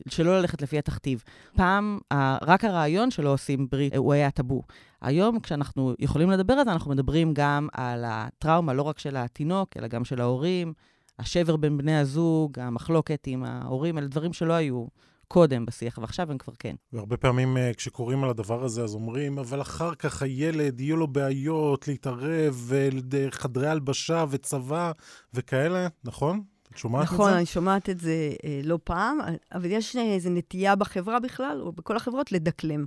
שלא 0.08 0.38
ללכת 0.38 0.62
לפי 0.62 0.78
התכתיב. 0.78 1.22
פעם, 1.56 1.98
רק 2.42 2.64
הרעיון 2.64 3.10
שלא 3.10 3.32
עושים 3.32 3.66
ברית, 3.70 3.92
אה, 3.92 3.98
הוא 3.98 4.12
היה 4.12 4.30
טאבו. 4.30 4.62
היום, 5.00 5.40
כשאנחנו 5.40 5.94
יכולים 5.98 6.30
לדבר 6.30 6.54
על 6.54 6.64
זה, 6.64 6.72
אנחנו 6.72 6.90
מדברים 6.90 7.34
גם 7.34 7.68
על 7.72 8.04
הטראומה, 8.06 8.72
לא 8.72 8.82
רק 8.82 8.98
של 8.98 9.16
התינוק, 9.16 9.76
אלא 9.76 9.88
גם 9.88 10.04
של 10.04 10.20
ההורים, 10.20 10.72
השבר 11.18 11.56
בין 11.56 11.78
בני 11.78 11.96
הזוג, 11.96 12.58
המחלוקת 12.58 13.24
עם 13.26 13.44
ההורים, 13.44 13.98
אלה 13.98 14.06
דברים 14.06 14.32
שלא 14.32 14.52
היו 14.52 14.86
קודם 15.28 15.66
בשיח, 15.66 15.98
ועכשיו 15.98 16.30
הם 16.30 16.38
כבר 16.38 16.52
כן. 16.58 16.74
והרבה 16.92 17.16
פעמים 17.16 17.56
אה, 17.56 17.70
כשקוראים 17.76 18.24
על 18.24 18.30
הדבר 18.30 18.64
הזה, 18.64 18.84
אז 18.84 18.94
אומרים, 18.94 19.38
אבל 19.38 19.60
אחר 19.60 19.94
כך 19.94 20.22
הילד, 20.22 20.80
יהיו 20.80 20.96
לו 20.96 21.06
בעיות 21.06 21.88
להתערב, 21.88 22.72
וחדרי 23.10 23.68
הלבשה 23.68 24.24
וצבא 24.30 24.92
וכאלה, 25.34 25.88
נכון? 26.04 26.42
את 26.74 26.78
שומעת 26.78 27.04
נכון, 27.04 27.26
את 27.28 27.32
זה? 27.32 27.36
אני 27.38 27.46
שומעת 27.46 27.90
את 27.90 28.00
זה 28.00 28.32
אה, 28.44 28.60
לא 28.64 28.78
פעם, 28.84 29.18
אבל 29.52 29.70
יש 29.70 29.96
איזו 29.96 30.30
נטייה 30.30 30.76
בחברה 30.76 31.20
בכלל, 31.20 31.60
או 31.60 31.72
בכל 31.72 31.96
החברות, 31.96 32.32
לדקלם. 32.32 32.86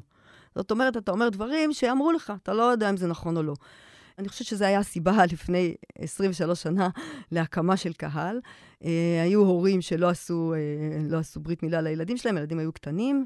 זאת 0.55 0.71
אומרת, 0.71 0.97
אתה 0.97 1.11
אומר 1.11 1.29
דברים 1.29 1.73
שאמרו 1.73 2.11
לך, 2.11 2.33
אתה 2.43 2.53
לא 2.53 2.63
יודע 2.63 2.89
אם 2.89 2.97
זה 2.97 3.07
נכון 3.07 3.37
או 3.37 3.43
לא. 3.43 3.53
אני 4.19 4.29
חושבת 4.29 4.47
שזו 4.47 4.65
הייתה 4.65 4.79
הסיבה 4.79 5.25
לפני 5.31 5.75
23 5.99 6.63
שנה 6.63 6.89
להקמה 7.31 7.77
של 7.77 7.93
קהל. 7.93 8.39
אה, 8.83 9.21
היו 9.23 9.39
הורים 9.39 9.81
שלא 9.81 10.09
עשו, 10.09 10.53
אה, 10.53 10.99
לא 11.09 11.17
עשו 11.17 11.39
ברית 11.39 11.63
מילה 11.63 11.81
לילדים 11.81 12.17
שלהם, 12.17 12.35
הילדים 12.37 12.59
היו 12.59 12.71
קטנים, 12.71 13.25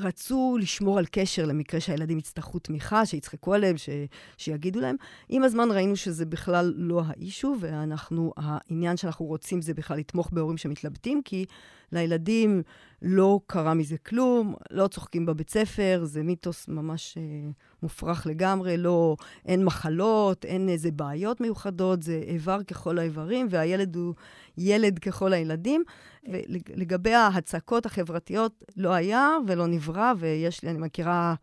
ורצו 0.00 0.56
לשמור 0.60 0.98
על 0.98 1.06
קשר 1.10 1.44
למקרה 1.44 1.80
שהילדים 1.80 2.18
יצטרכו 2.18 2.58
תמיכה, 2.58 3.06
שיצחקו 3.06 3.54
עליהם, 3.54 3.76
ש, 3.78 3.88
שיגידו 4.36 4.80
להם. 4.80 4.96
עם 5.28 5.42
הזמן 5.42 5.70
ראינו 5.70 5.96
שזה 5.96 6.26
בכלל 6.26 6.74
לא 6.76 7.02
האישו, 7.06 7.56
ואנחנו, 7.60 8.32
העניין 8.36 8.96
שאנחנו 8.96 9.26
רוצים 9.26 9.62
זה 9.62 9.74
בכלל 9.74 9.98
לתמוך 9.98 10.30
בהורים 10.32 10.56
שמתלבטים, 10.56 11.22
כי 11.24 11.44
לילדים 11.92 12.62
לא 13.02 13.40
קרה 13.46 13.74
מזה 13.74 13.98
כלום, 13.98 14.54
לא 14.70 14.88
צוחקים 14.88 15.26
בבית 15.26 15.50
ספר, 15.50 16.00
זה 16.04 16.22
מיתוס 16.22 16.68
ממש 16.68 17.18
אה, 17.18 17.50
מופרך 17.82 18.26
לגמרי, 18.26 18.76
לא, 18.76 19.16
אין 19.46 19.64
מחלות, 19.64 20.44
אין 20.44 20.68
איזה 20.68 20.90
בעיות 20.90 21.40
מיוחדות, 21.40 22.02
זה 22.02 22.20
איבר 22.26 22.62
ככל 22.62 22.98
האיברים, 22.98 23.46
והילד 23.50 23.96
הוא 23.96 24.14
ילד 24.58 24.98
ככל 24.98 25.32
הילדים. 25.32 25.84
ולגבי 26.28 27.14
ההצקות 27.14 27.86
החברתיות, 27.86 28.64
לא 28.76 28.92
היה 28.92 29.28
ולא 29.46 29.66
נברא, 29.66 30.12
ויש 30.18 30.64
לי, 30.64 30.70
אני 30.70 30.78
מכירה... 30.78 31.34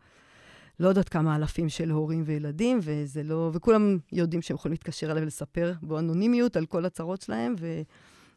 לא 0.80 0.88
יודעת 0.88 1.08
כמה 1.08 1.36
אלפים 1.36 1.68
של 1.68 1.90
הורים 1.90 2.22
וילדים, 2.26 2.78
וזה 2.82 3.22
לא... 3.22 3.50
וכולם 3.52 3.98
יודעים 4.12 4.42
שהם 4.42 4.54
יכולים 4.54 4.72
להתקשר 4.72 5.10
אליי 5.10 5.22
ולספר 5.22 5.72
באנונימיות 5.82 6.56
על 6.56 6.66
כל 6.66 6.84
הצרות 6.84 7.22
שלהם, 7.22 7.54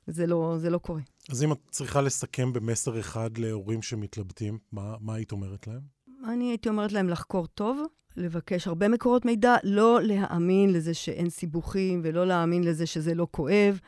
וזה 0.10 0.28
לא, 0.28 0.55
זה 0.57 0.70
לא 0.70 0.78
קורה. 0.78 1.01
אז 1.30 1.43
אם 1.43 1.51
את 1.51 1.57
צריכה 1.70 2.01
לסכם 2.01 2.53
במסר 2.53 2.99
אחד 2.99 3.38
להורים 3.38 3.82
שמתלבטים, 3.82 4.57
מה, 4.72 4.95
מה 4.99 5.14
היית 5.14 5.32
אומרת 5.32 5.68
להם? 5.68 5.82
אני 6.26 6.49
הייתי 6.49 6.70
אומרת 6.70 6.91
להם 6.91 7.10
לחקור 7.10 7.47
טוב, 7.47 7.82
לבקש 8.18 8.68
הרבה 8.68 8.88
מקורות 8.88 9.26
מידע, 9.26 9.55
לא 9.64 9.99
להאמין 10.01 10.74
לזה 10.74 10.93
שאין 10.93 11.30
סיבוכים, 11.30 12.01
ולא 12.03 12.28
להאמין 12.28 12.64
לזה 12.64 12.86
שזה 12.86 13.14
לא 13.14 13.28
כואב. 13.32 13.80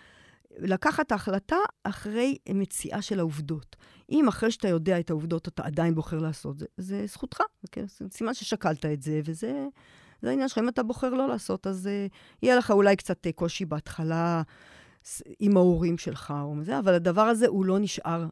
לקחת 0.57 1.11
החלטה 1.11 1.55
אחרי 1.83 2.37
מציאה 2.49 3.01
של 3.01 3.19
העובדות. 3.19 3.75
אם 4.09 4.27
אחרי 4.27 4.51
שאתה 4.51 4.67
יודע 4.67 4.99
את 4.99 5.09
העובדות 5.09 5.47
אתה 5.47 5.63
עדיין 5.63 5.95
בוחר 5.95 6.17
לעשות 6.17 6.59
זה, 6.59 6.65
זה 6.77 7.05
זכותך, 7.07 7.41
כן? 7.71 7.85
זה 7.87 8.05
סימן 8.11 8.33
ששקלת 8.33 8.85
את 8.85 9.01
זה, 9.01 9.21
וזה 9.25 9.67
זה 10.21 10.29
העניין 10.29 10.47
שלך. 10.47 10.57
אם 10.57 10.69
אתה 10.69 10.83
בוחר 10.83 11.09
לא 11.09 11.27
לעשות, 11.27 11.67
אז 11.67 11.89
uh, 12.09 12.13
יהיה 12.43 12.55
לך 12.55 12.71
אולי 12.71 12.95
קצת 12.95 13.27
uh, 13.27 13.31
קושי 13.35 13.65
בהתחלה 13.65 14.41
עם 15.39 15.57
ההורים 15.57 15.97
שלך 15.97 16.33
או 16.41 16.55
זה, 16.63 16.79
אבל 16.79 16.93
הדבר 16.93 17.21
הזה 17.21 17.47
הוא 17.47 17.65
לא 17.65 17.79
נשאר. 17.79 18.25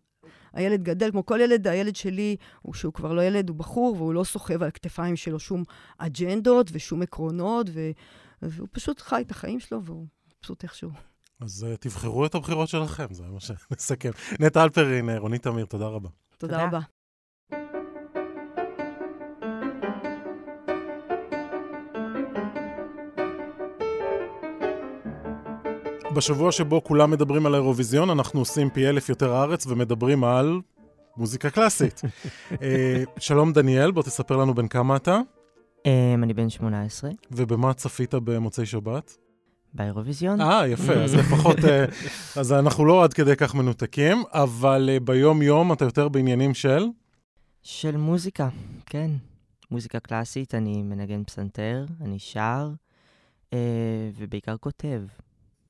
הילד 0.53 0.83
גדל, 0.83 1.11
כמו 1.11 1.25
כל 1.25 1.39
ילד, 1.41 1.67
הילד 1.67 1.95
שלי, 1.95 2.35
הוא 2.61 2.73
שהוא 2.73 2.93
כבר 2.93 3.13
לא 3.13 3.21
ילד, 3.21 3.49
הוא 3.49 3.57
בחור, 3.57 3.95
והוא 3.95 4.13
לא 4.13 4.23
סוחב 4.23 4.63
על 4.63 4.67
הכתפיים 4.67 5.15
שלו 5.15 5.39
שום 5.39 5.63
אג'נדות 5.97 6.69
ושום 6.73 7.01
עקרונות, 7.01 7.67
ו, 7.73 7.91
והוא 8.41 8.67
פשוט 8.71 9.01
חי 9.01 9.21
את 9.21 9.31
החיים 9.31 9.59
שלו, 9.59 9.83
והוא 9.83 10.05
פשוט 10.39 10.63
איכשהו. 10.63 10.91
אז 11.41 11.67
uh, 11.73 11.77
תבחרו 11.77 12.25
את 12.25 12.35
הבחירות 12.35 12.69
שלכם, 12.69 13.05
זה 13.11 13.23
מה 13.23 13.39
שנסכם. 13.39 14.09
נטע 14.39 14.63
אלפרין, 14.63 15.09
אה, 15.09 15.19
רונית 15.19 15.43
תמיר, 15.43 15.65
תודה 15.65 15.87
רבה. 15.87 16.09
תודה, 16.37 16.53
תודה. 16.53 16.67
רבה. 16.67 16.79
בשבוע 26.15 26.51
שבו 26.51 26.83
כולם 26.83 27.11
מדברים 27.11 27.45
על 27.45 27.53
האירוויזיון, 27.53 28.09
אנחנו 28.09 28.39
עושים 28.39 28.69
פי 28.69 28.89
אלף 28.89 29.09
יותר 29.09 29.33
הארץ 29.33 29.67
ומדברים 29.67 30.23
על 30.23 30.61
מוזיקה 31.17 31.49
קלאסית. 31.49 32.01
אה, 32.61 33.03
שלום 33.19 33.53
דניאל, 33.53 33.91
בוא 33.91 34.03
תספר 34.03 34.37
לנו 34.37 34.53
בן 34.53 34.67
כמה 34.67 34.95
אתה, 34.95 35.19
אמ, 35.85 36.23
אני 36.23 36.33
בן 36.33 36.49
18, 36.49 37.09
ובמה 37.31 37.73
צפית 37.73 38.13
במוצאי 38.13 38.65
שבת? 38.65 39.17
באירוויזיון. 39.73 40.41
אה, 40.41 40.67
יפה, 40.67 40.93
אז 40.93 41.15
לפחות, 41.15 41.57
אה, 41.65 41.85
אז 42.39 42.53
אנחנו 42.53 42.85
לא 42.85 43.03
עד 43.03 43.13
כדי 43.13 43.35
כך 43.35 43.55
מנותקים, 43.55 44.23
אבל 44.33 44.89
ביום-יום 45.03 45.73
אתה 45.73 45.85
יותר 45.85 46.09
בעניינים 46.09 46.53
של? 46.53 46.85
של 47.63 47.97
מוזיקה, 47.97 48.49
כן. 48.85 49.11
מוזיקה 49.71 49.99
קלאסית, 49.99 50.55
אני 50.55 50.81
מנגן 50.83 51.23
פסנתר, 51.23 51.85
אני 52.01 52.19
שר, 52.19 52.69
ובעיקר 54.17 54.57
כותב. 54.57 55.01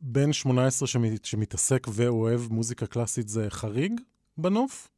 בן 0.02 0.34
18 0.34 0.88
שמת, 0.88 1.26
שמתעסק 1.26 1.88
ואוהב 1.94 2.42
מוזיקה 2.52 2.86
קלאסית 2.88 3.28
זה 3.30 3.46
חריג 3.50 4.02
בנוף? 4.38 4.90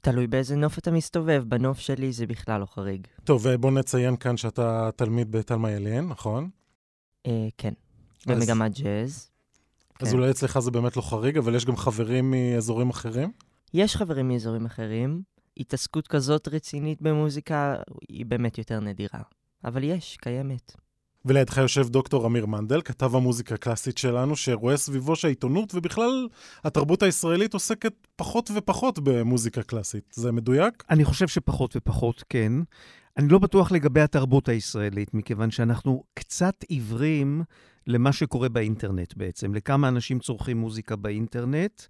תלוי 0.00 0.26
באיזה 0.26 0.56
נוף 0.56 0.78
אתה 0.78 0.90
מסתובב, 0.90 1.44
בנוף 1.48 1.78
שלי 1.78 2.12
זה 2.12 2.26
בכלל 2.26 2.60
לא 2.60 2.66
חריג. 2.66 3.06
טוב, 3.24 3.46
ובוא 3.46 3.70
נציין 3.70 4.16
כאן 4.16 4.36
שאתה 4.36 4.90
תלמיד 4.96 5.32
בתלמה 5.32 5.70
ילין, 5.70 6.04
נכון? 6.06 6.50
אה, 7.26 7.48
כן. 7.58 7.72
אז- 8.26 8.26
במגמת 8.26 8.78
ג'אז. 8.78 9.30
אז 10.00 10.08
כן. 10.10 10.16
אולי 10.16 10.30
אצלך 10.30 10.58
זה 10.58 10.70
באמת 10.70 10.96
לא 10.96 11.02
חריג, 11.02 11.38
אבל 11.38 11.54
יש 11.54 11.64
גם 11.64 11.76
חברים 11.76 12.30
מאזורים 12.30 12.90
אחרים? 12.90 13.32
יש 13.74 13.96
חברים 13.96 14.28
מאזורים 14.28 14.66
אחרים. 14.66 15.22
התעסקות 15.56 16.08
כזאת 16.08 16.48
רצינית 16.48 17.02
במוזיקה 17.02 17.76
היא 18.08 18.26
באמת 18.26 18.58
יותר 18.58 18.80
נדירה. 18.80 19.20
אבל 19.64 19.84
יש, 19.84 20.16
קיימת. 20.16 20.72
ולידך 21.24 21.56
יושב 21.56 21.88
דוקטור 21.88 22.26
אמיר 22.26 22.46
מנדל, 22.46 22.82
כתב 22.82 23.16
המוזיקה 23.16 23.54
הקלאסית 23.54 23.98
שלנו, 23.98 24.36
שרואה 24.36 24.76
סביבו 24.76 25.16
שהעיתונות 25.16 25.74
ובכלל 25.74 26.28
התרבות 26.64 27.02
הישראלית 27.02 27.54
עוסקת 27.54 27.92
פחות 28.16 28.50
ופחות 28.54 28.98
במוזיקה 28.98 29.62
קלאסית. 29.62 30.04
זה 30.14 30.32
מדויק? 30.32 30.84
אני 30.90 31.04
חושב 31.04 31.28
שפחות 31.28 31.76
ופחות, 31.76 32.24
כן. 32.28 32.52
אני 33.16 33.28
לא 33.28 33.38
בטוח 33.38 33.72
לגבי 33.72 34.00
התרבות 34.00 34.48
הישראלית, 34.48 35.14
מכיוון 35.14 35.50
שאנחנו 35.50 36.04
קצת 36.14 36.64
עיוורים 36.68 37.42
למה 37.86 38.12
שקורה 38.12 38.48
באינטרנט 38.48 39.14
בעצם, 39.16 39.54
לכמה 39.54 39.88
אנשים 39.88 40.18
צורכים 40.18 40.58
מוזיקה 40.58 40.96
באינטרנט 40.96 41.82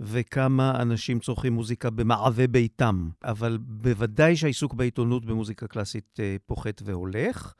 וכמה 0.00 0.82
אנשים 0.82 1.18
צורכים 1.18 1.52
מוזיקה 1.52 1.90
במעבה 1.90 2.46
ביתם. 2.46 3.08
אבל 3.24 3.58
בוודאי 3.60 4.36
שהעיסוק 4.36 4.74
בעיתונות 4.74 5.24
במוזיקה 5.24 5.66
קלאסית 5.66 6.20
אה, 6.20 6.36
פוחת 6.46 6.82
והולך. 6.84 7.54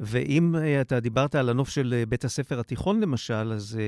ואם 0.00 0.56
אה, 0.56 0.80
אתה 0.80 1.00
דיברת 1.00 1.34
על 1.34 1.48
הנוף 1.48 1.68
של 1.68 1.94
אה, 1.96 2.06
בית 2.06 2.24
הספר 2.24 2.60
התיכון 2.60 3.00
למשל, 3.00 3.52
אז 3.52 3.78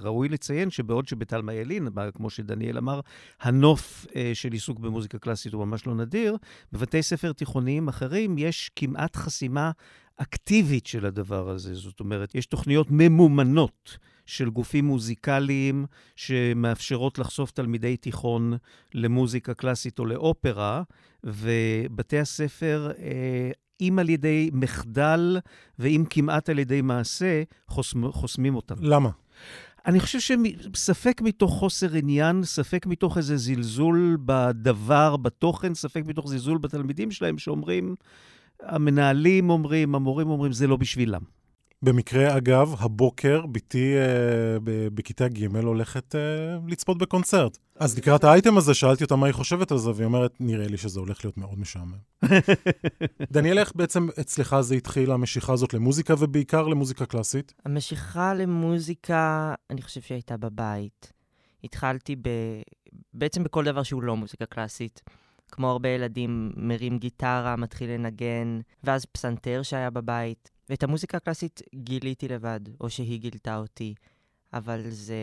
ראוי 0.00 0.28
לציין 0.28 0.70
שבעוד 0.70 1.08
שבתלמה 1.08 1.54
ילין, 1.54 1.88
כמו 2.14 2.30
שדניאל 2.30 2.78
אמר, 2.78 3.00
הנוף 3.40 4.06
של 4.34 4.52
עיסוק 4.52 4.78
במוזיקה 4.78 5.18
קלאסית 5.18 5.52
הוא 5.52 5.64
ממש 5.64 5.86
לא 5.86 5.94
נדיר, 5.94 6.36
בבתי 6.72 7.02
ספר 7.02 7.32
תיכוניים 7.32 7.88
אחרים 7.88 8.38
יש 8.38 8.70
כמעט 8.76 9.16
חסימה 9.16 9.70
אקטיבית 10.16 10.86
של 10.86 11.06
הדבר 11.06 11.48
הזה. 11.48 11.74
זאת 11.74 12.00
אומרת, 12.00 12.34
יש 12.34 12.46
תוכניות 12.46 12.86
ממומנות 12.90 13.98
של 14.26 14.50
גופים 14.50 14.84
מוזיקליים 14.84 15.86
שמאפשרות 16.16 17.18
לחשוף 17.18 17.50
תלמידי 17.50 17.96
תיכון 17.96 18.52
למוזיקה 18.94 19.54
קלאסית 19.54 19.98
או 19.98 20.06
לאופרה, 20.06 20.82
ובתי 21.24 22.18
הספר, 22.18 22.90
אה, 22.98 23.50
אם 23.80 23.98
על 23.98 24.08
ידי 24.08 24.50
מחדל 24.52 25.38
ואם 25.78 26.04
כמעט 26.10 26.48
על 26.48 26.58
ידי 26.58 26.82
מעשה, 26.82 27.42
חוסמ, 27.68 28.12
חוסמים 28.12 28.54
אותם. 28.54 28.74
למה? 28.80 29.10
אני 29.86 30.00
חושב 30.00 30.18
שספק 30.74 31.20
מתוך 31.20 31.52
חוסר 31.52 31.94
עניין, 31.94 32.44
ספק 32.44 32.86
מתוך 32.86 33.18
איזה 33.18 33.36
זלזול 33.36 34.18
בדבר, 34.24 35.16
בתוכן, 35.16 35.74
ספק 35.74 36.02
מתוך 36.06 36.28
זלזול 36.28 36.58
בתלמידים 36.58 37.10
שלהם, 37.10 37.38
שאומרים, 37.38 37.94
המנהלים 38.62 39.50
אומרים, 39.50 39.94
המורים 39.94 40.30
אומרים, 40.30 40.52
זה 40.52 40.66
לא 40.66 40.76
בשבילם. 40.76 41.22
במקרה, 41.82 42.36
אגב, 42.36 42.74
הבוקר 42.78 43.46
בתי 43.46 43.94
אה, 43.96 44.58
בכיתה 44.94 45.28
ג' 45.28 45.56
הולכת 45.56 46.14
אה, 46.14 46.20
לצפות 46.66 46.98
בקונצרט. 46.98 47.58
אז 47.76 47.98
לקראת 47.98 48.24
האייטם 48.24 48.56
הזה 48.56 48.74
שאלתי 48.74 49.04
אותה 49.04 49.16
מה 49.16 49.26
היא 49.26 49.34
חושבת 49.34 49.72
על 49.72 49.78
זה, 49.78 49.90
והיא 49.90 50.04
אומרת, 50.04 50.32
נראה 50.40 50.68
לי 50.68 50.76
שזה 50.76 51.00
הולך 51.00 51.24
להיות 51.24 51.38
מאוד 51.38 51.58
משעמם. 51.58 51.96
דניאל, 53.32 53.58
איך 53.58 53.72
בעצם 53.74 54.08
אצלך 54.20 54.56
זה 54.60 54.74
התחיל, 54.74 55.10
המשיכה 55.10 55.52
הזאת 55.52 55.74
למוזיקה, 55.74 56.14
ובעיקר 56.18 56.62
למוזיקה 56.68 57.06
קלאסית? 57.06 57.54
המשיכה 57.64 58.34
למוזיקה, 58.34 59.54
אני 59.70 59.82
חושב 59.82 60.00
שהייתה 60.00 60.36
בבית. 60.36 61.12
התחלתי 61.64 62.16
ב... 62.16 62.28
בעצם 63.14 63.44
בכל 63.44 63.64
דבר 63.64 63.82
שהוא 63.82 64.02
לא 64.02 64.16
מוזיקה 64.16 64.46
קלאסית. 64.46 65.02
כמו 65.56 65.70
הרבה 65.70 65.88
ילדים, 65.88 66.52
מרים 66.56 66.98
גיטרה, 66.98 67.56
מתחיל 67.56 67.90
לנגן, 67.90 68.60
ואז 68.84 69.04
פסנתר 69.04 69.62
שהיה 69.62 69.90
בבית. 69.90 70.50
ואת 70.68 70.82
המוזיקה 70.82 71.16
הקלאסית 71.16 71.62
גיליתי 71.74 72.28
לבד, 72.28 72.60
או 72.80 72.90
שהיא 72.90 73.20
גילתה 73.20 73.56
אותי. 73.56 73.94
אבל 74.52 74.80
זה 74.88 75.16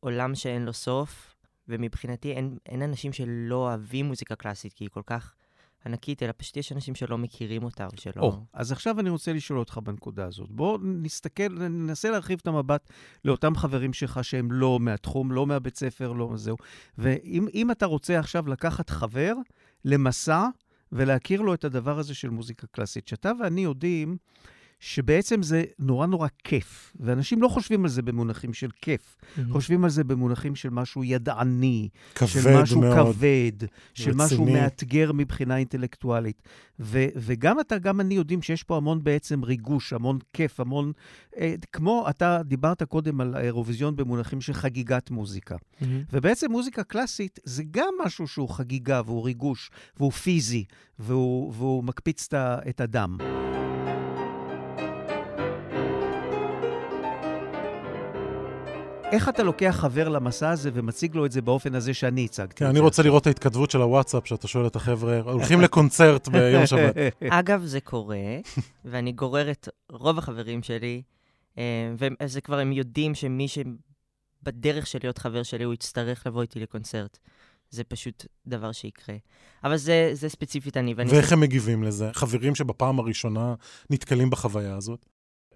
עולם 0.00 0.34
שאין 0.34 0.64
לו 0.64 0.72
סוף, 0.72 1.36
ומבחינתי 1.68 2.32
אין, 2.32 2.58
אין 2.66 2.82
אנשים 2.82 3.12
שלא 3.12 3.54
אוהבים 3.54 4.06
מוזיקה 4.06 4.34
קלאסית, 4.34 4.72
כי 4.72 4.84
היא 4.84 4.90
כל 4.90 5.02
כך 5.06 5.34
ענקית, 5.86 6.22
אלא 6.22 6.32
פשוט 6.36 6.56
יש 6.56 6.72
אנשים 6.72 6.94
שלא 6.94 7.18
מכירים 7.18 7.64
אותה, 7.64 7.86
או 7.86 7.90
שלא... 7.96 8.22
או, 8.22 8.40
אז 8.52 8.72
עכשיו 8.72 9.00
אני 9.00 9.10
רוצה 9.10 9.32
לשאול 9.32 9.58
אותך 9.58 9.78
בנקודה 9.84 10.26
הזאת. 10.26 10.50
בוא 10.50 10.78
נסתכל, 10.82 11.48
ננסה 11.48 12.10
להרחיב 12.10 12.38
את 12.42 12.46
המבט 12.46 12.90
לאותם 13.24 13.56
חברים 13.56 13.92
שלך 13.92 14.24
שהם 14.24 14.52
לא 14.52 14.80
מהתחום, 14.80 15.32
לא 15.32 15.46
מהבית 15.46 15.76
ספר, 15.76 16.12
לא 16.12 16.32
זהו. 16.34 16.56
ואם 16.98 17.70
אתה 17.70 17.86
רוצה 17.86 18.18
עכשיו 18.18 18.48
לקחת 18.48 18.90
חבר 18.90 19.34
למסע 19.84 20.46
ולהכיר 20.92 21.40
לו 21.40 21.54
את 21.54 21.64
הדבר 21.64 21.98
הזה 21.98 22.14
של 22.14 22.30
מוזיקה 22.30 22.66
קלאסית, 22.66 23.08
שאתה 23.08 23.32
ואני 23.40 23.60
יודעים 23.60 24.16
שבעצם 24.86 25.42
זה 25.42 25.64
נורא 25.78 26.06
נורא 26.06 26.28
כיף, 26.44 26.92
ואנשים 27.00 27.42
לא 27.42 27.48
חושבים 27.48 27.84
על 27.84 27.90
זה 27.90 28.02
במונחים 28.02 28.52
של 28.52 28.68
כיף, 28.82 29.16
mm-hmm. 29.16 29.40
חושבים 29.52 29.84
על 29.84 29.90
זה 29.90 30.04
במונחים 30.04 30.54
של 30.54 30.70
משהו 30.70 31.04
ידעני, 31.04 31.88
של 32.26 32.62
משהו 32.62 32.80
מאוד, 32.80 33.14
כבד, 33.14 33.52
של 33.94 34.10
רציני. 34.10 34.24
משהו 34.24 34.44
מאתגר 34.44 35.12
מבחינה 35.12 35.56
אינטלקטואלית. 35.56 36.42
ו- 36.80 37.06
וגם 37.16 37.60
אתה, 37.60 37.78
גם 37.78 38.00
אני 38.00 38.14
יודעים 38.14 38.42
שיש 38.42 38.62
פה 38.62 38.76
המון 38.76 39.04
בעצם 39.04 39.42
ריגוש, 39.42 39.92
המון 39.92 40.18
כיף, 40.32 40.60
המון... 40.60 40.92
אה, 41.38 41.54
כמו 41.72 42.06
אתה 42.10 42.40
דיברת 42.44 42.82
קודם 42.82 43.20
על 43.20 43.34
האירוויזיון 43.34 43.96
במונחים 43.96 44.40
של 44.40 44.52
חגיגת 44.52 45.10
מוזיקה. 45.10 45.56
Mm-hmm. 45.56 45.84
ובעצם 46.12 46.50
מוזיקה 46.50 46.84
קלאסית 46.84 47.38
זה 47.44 47.62
גם 47.70 47.94
משהו 48.04 48.28
שהוא 48.28 48.48
חגיגה 48.48 49.00
והוא 49.06 49.24
ריגוש, 49.24 49.70
והוא 49.96 50.12
פיזי, 50.12 50.64
והוא, 50.98 51.52
והוא 51.56 51.84
מקפיץ 51.84 52.28
את 52.68 52.80
הדם. 52.80 53.16
איך 59.14 59.28
אתה 59.28 59.42
לוקח 59.42 59.76
חבר 59.80 60.08
למסע 60.08 60.50
הזה 60.50 60.70
ומציג 60.74 61.16
לו 61.16 61.26
את 61.26 61.32
זה 61.32 61.42
באופן 61.42 61.74
הזה 61.74 61.94
שאני 61.94 62.24
הצגתי? 62.24 62.54
כן, 62.54 62.66
אני 62.66 62.80
רוצה? 62.80 63.02
לראות 63.02 63.22
את 63.22 63.26
ההתכתבות 63.26 63.70
של 63.70 63.80
הוואטסאפ, 63.80 64.26
שאתה 64.26 64.48
שואל 64.48 64.66
את 64.66 64.76
החבר'ה, 64.76 65.20
הולכים 65.20 65.60
לקונצרט 65.60 66.28
ביום 66.28 66.66
שבת. 66.66 66.96
אגב, 67.28 67.64
זה 67.64 67.80
קורה, 67.80 68.16
ואני 68.84 69.12
גורר 69.12 69.50
את 69.50 69.68
רוב 69.90 70.18
החברים 70.18 70.62
שלי, 70.62 71.02
אה, 71.58 71.92
וזה 72.22 72.40
כבר 72.40 72.58
הם 72.58 72.72
יודעים 72.72 73.14
שמי 73.14 73.46
שבדרך 73.48 74.86
של 74.86 74.98
להיות 75.02 75.18
חבר 75.18 75.42
שלי, 75.42 75.64
הוא 75.64 75.74
יצטרך 75.74 76.26
לבוא 76.26 76.42
איתי 76.42 76.60
לקונצרט. 76.60 77.18
זה 77.70 77.84
פשוט 77.84 78.26
דבר 78.46 78.72
שיקרה. 78.72 79.16
אבל 79.64 79.76
זה, 79.76 80.10
זה 80.12 80.28
ספציפית 80.28 80.76
אני. 80.76 80.94
ואני 80.94 81.10
ואיך 81.10 81.32
הם 81.32 81.40
מגיבים 81.40 81.82
לזה? 81.82 82.10
חברים 82.12 82.54
שבפעם 82.54 82.98
הראשונה 82.98 83.54
נתקלים 83.90 84.30
בחוויה 84.30 84.76
הזאת? 84.76 85.06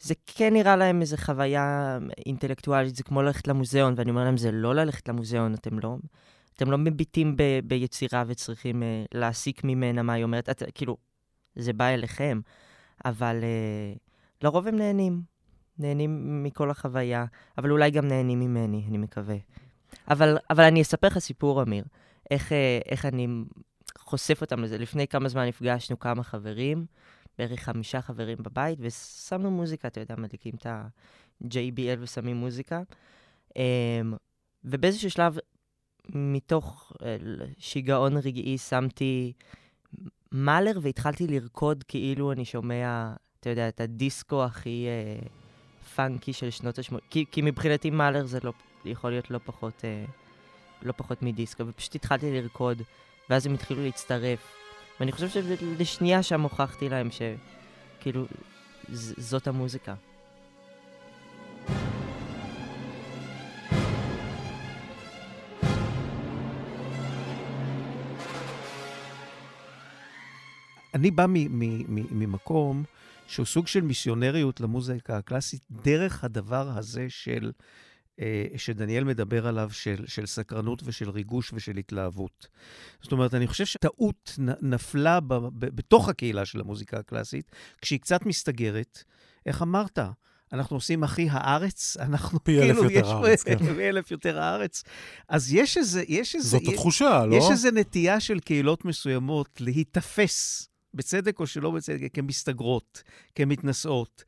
זה 0.00 0.14
כן 0.26 0.52
נראה 0.52 0.76
להם 0.76 1.00
איזו 1.00 1.16
חוויה 1.16 1.98
אינטלקטואלית, 2.26 2.96
זה 2.96 3.02
כמו 3.02 3.22
ללכת 3.22 3.48
למוזיאון, 3.48 3.94
ואני 3.96 4.10
אומר 4.10 4.24
להם, 4.24 4.36
זה 4.36 4.50
לא 4.52 4.74
ללכת 4.74 5.08
למוזיאון, 5.08 5.54
אתם 5.54 5.78
לא, 5.78 5.96
אתם 6.56 6.70
לא 6.70 6.78
מביטים 6.78 7.36
ב, 7.36 7.42
ביצירה 7.64 8.24
וצריכים 8.26 8.82
uh, 8.82 9.08
להסיק 9.14 9.64
ממנה 9.64 10.02
מה 10.02 10.12
היא 10.12 10.24
אומרת, 10.24 10.48
את, 10.48 10.62
כאילו, 10.74 10.96
זה 11.56 11.72
בא 11.72 11.88
אליכם, 11.88 12.40
אבל 13.04 13.36
uh, 13.40 13.98
לרוב 14.42 14.66
הם 14.66 14.76
נהנים, 14.76 15.22
נהנים 15.78 16.42
מכל 16.42 16.70
החוויה, 16.70 17.24
אבל 17.58 17.70
אולי 17.70 17.90
גם 17.90 18.08
נהנים 18.08 18.40
ממני, 18.40 18.84
אני 18.88 18.98
מקווה. 18.98 19.36
אבל, 20.10 20.38
אבל 20.50 20.64
אני 20.64 20.82
אספר 20.82 21.06
לך 21.06 21.18
סיפור, 21.18 21.62
אמיר, 21.62 21.84
איך, 22.30 22.48
uh, 22.48 22.54
איך 22.88 23.06
אני 23.06 23.26
חושף 23.98 24.40
אותם 24.40 24.60
לזה. 24.60 24.78
לפני 24.78 25.08
כמה 25.08 25.28
זמן 25.28 25.46
נפגשנו 25.46 25.98
כמה 25.98 26.22
חברים, 26.22 26.86
בערך 27.38 27.60
חמישה 27.60 28.02
חברים 28.02 28.38
בבית, 28.40 28.78
ושמנו 28.82 29.50
מוזיקה, 29.50 29.88
אתה 29.88 30.00
יודע, 30.00 30.14
מדליקים 30.18 30.54
את 30.54 30.66
ה-JBL 30.66 31.98
ושמים 32.00 32.36
מוזיקה. 32.36 32.82
Um, 33.50 33.54
ובאיזשהו 34.64 35.10
שלב, 35.10 35.36
מתוך 36.14 36.92
uh, 36.94 37.04
שיגעון 37.58 38.16
רגעי, 38.16 38.58
שמתי 38.58 39.32
מאלר 40.32 40.78
והתחלתי 40.82 41.26
לרקוד 41.26 41.84
כאילו 41.88 42.32
אני 42.32 42.44
שומע, 42.44 43.12
אתה 43.40 43.50
יודע, 43.50 43.68
את 43.68 43.80
הדיסקו 43.80 44.44
הכי 44.44 44.86
uh, 45.22 45.88
פאנקי 45.88 46.32
של 46.32 46.50
שנות 46.50 46.78
ה-80. 46.78 46.96
כי, 47.10 47.24
כי 47.30 47.42
מבחינתי 47.42 47.90
מאלר 47.90 48.26
זה 48.26 48.38
לא, 48.42 48.52
יכול 48.84 49.10
להיות 49.10 49.30
לא 49.30 49.40
פחות, 49.44 49.80
uh, 49.80 50.10
לא 50.82 50.92
פחות 50.96 51.22
מדיסקו, 51.22 51.66
ופשוט 51.66 51.94
התחלתי 51.94 52.40
לרקוד, 52.40 52.82
ואז 53.30 53.46
הם 53.46 53.54
התחילו 53.54 53.84
להצטרף. 53.84 54.54
ואני 55.00 55.12
חושב 55.12 55.28
שלשנייה 55.28 56.22
שם 56.22 56.40
הוכחתי 56.40 56.88
להם 56.88 57.08
שכאילו, 57.10 58.26
זאת 59.18 59.46
המוזיקה. 59.46 59.94
אני 70.94 71.10
בא 71.10 71.26
ממקום 72.10 72.84
שהוא 73.26 73.46
סוג 73.46 73.66
של 73.66 73.80
מיסיונריות 73.80 74.60
למוזיקה 74.60 75.16
הקלאסית, 75.16 75.62
דרך 75.70 76.24
הדבר 76.24 76.68
הזה 76.68 77.06
של, 77.08 77.52
שדניאל 78.56 79.04
מדבר 79.04 79.46
עליו, 79.46 79.70
של, 79.72 80.04
של 80.06 80.26
סקרנות 80.26 80.82
ושל 80.84 81.10
ריגוש 81.10 81.52
ושל 81.52 81.76
התלהבות. 81.76 82.46
זאת 83.02 83.12
אומרת, 83.12 83.34
אני 83.34 83.46
חושב 83.46 83.64
שטעות 83.66 84.38
נפלה 84.62 85.20
ב- 85.20 85.34
ב- 85.34 85.50
בתוך 85.76 86.08
הקהילה 86.08 86.44
של 86.44 86.60
המוזיקה 86.60 86.98
הקלאסית, 86.98 87.52
כשהיא 87.82 88.00
קצת 88.00 88.26
מסתגרת. 88.26 89.02
איך 89.46 89.62
אמרת? 89.62 89.98
אנחנו 90.52 90.76
עושים 90.76 91.04
הכי 91.04 91.28
הארץ, 91.30 91.96
אנחנו 92.00 92.44
פי 92.44 92.58
אלף 92.58 92.76
כאילו, 92.76 92.84
יותר 92.90 93.06
יש- 93.06 93.06
הארץ, 93.12 93.42
כן. 93.42 93.74
פי 93.74 93.88
אלף 93.88 94.10
יותר 94.10 94.40
הארץ. 94.40 94.82
אז 95.28 95.52
יש 95.52 95.76
איזה, 95.76 96.02
יש 96.08 96.34
איזה... 96.34 96.48
זאת 96.48 96.62
התחושה, 96.68 97.26
לא? 97.26 97.36
יש 97.36 97.44
איזו 97.50 97.68
נטייה 97.70 98.20
של 98.20 98.40
קהילות 98.40 98.84
מסוימות 98.84 99.60
להיתפס, 99.60 100.68
בצדק 100.94 101.40
או 101.40 101.46
שלא 101.46 101.70
בצדק, 101.70 102.08
כמסתגרות, 102.14 103.02
כמתנשאות, 103.34 104.24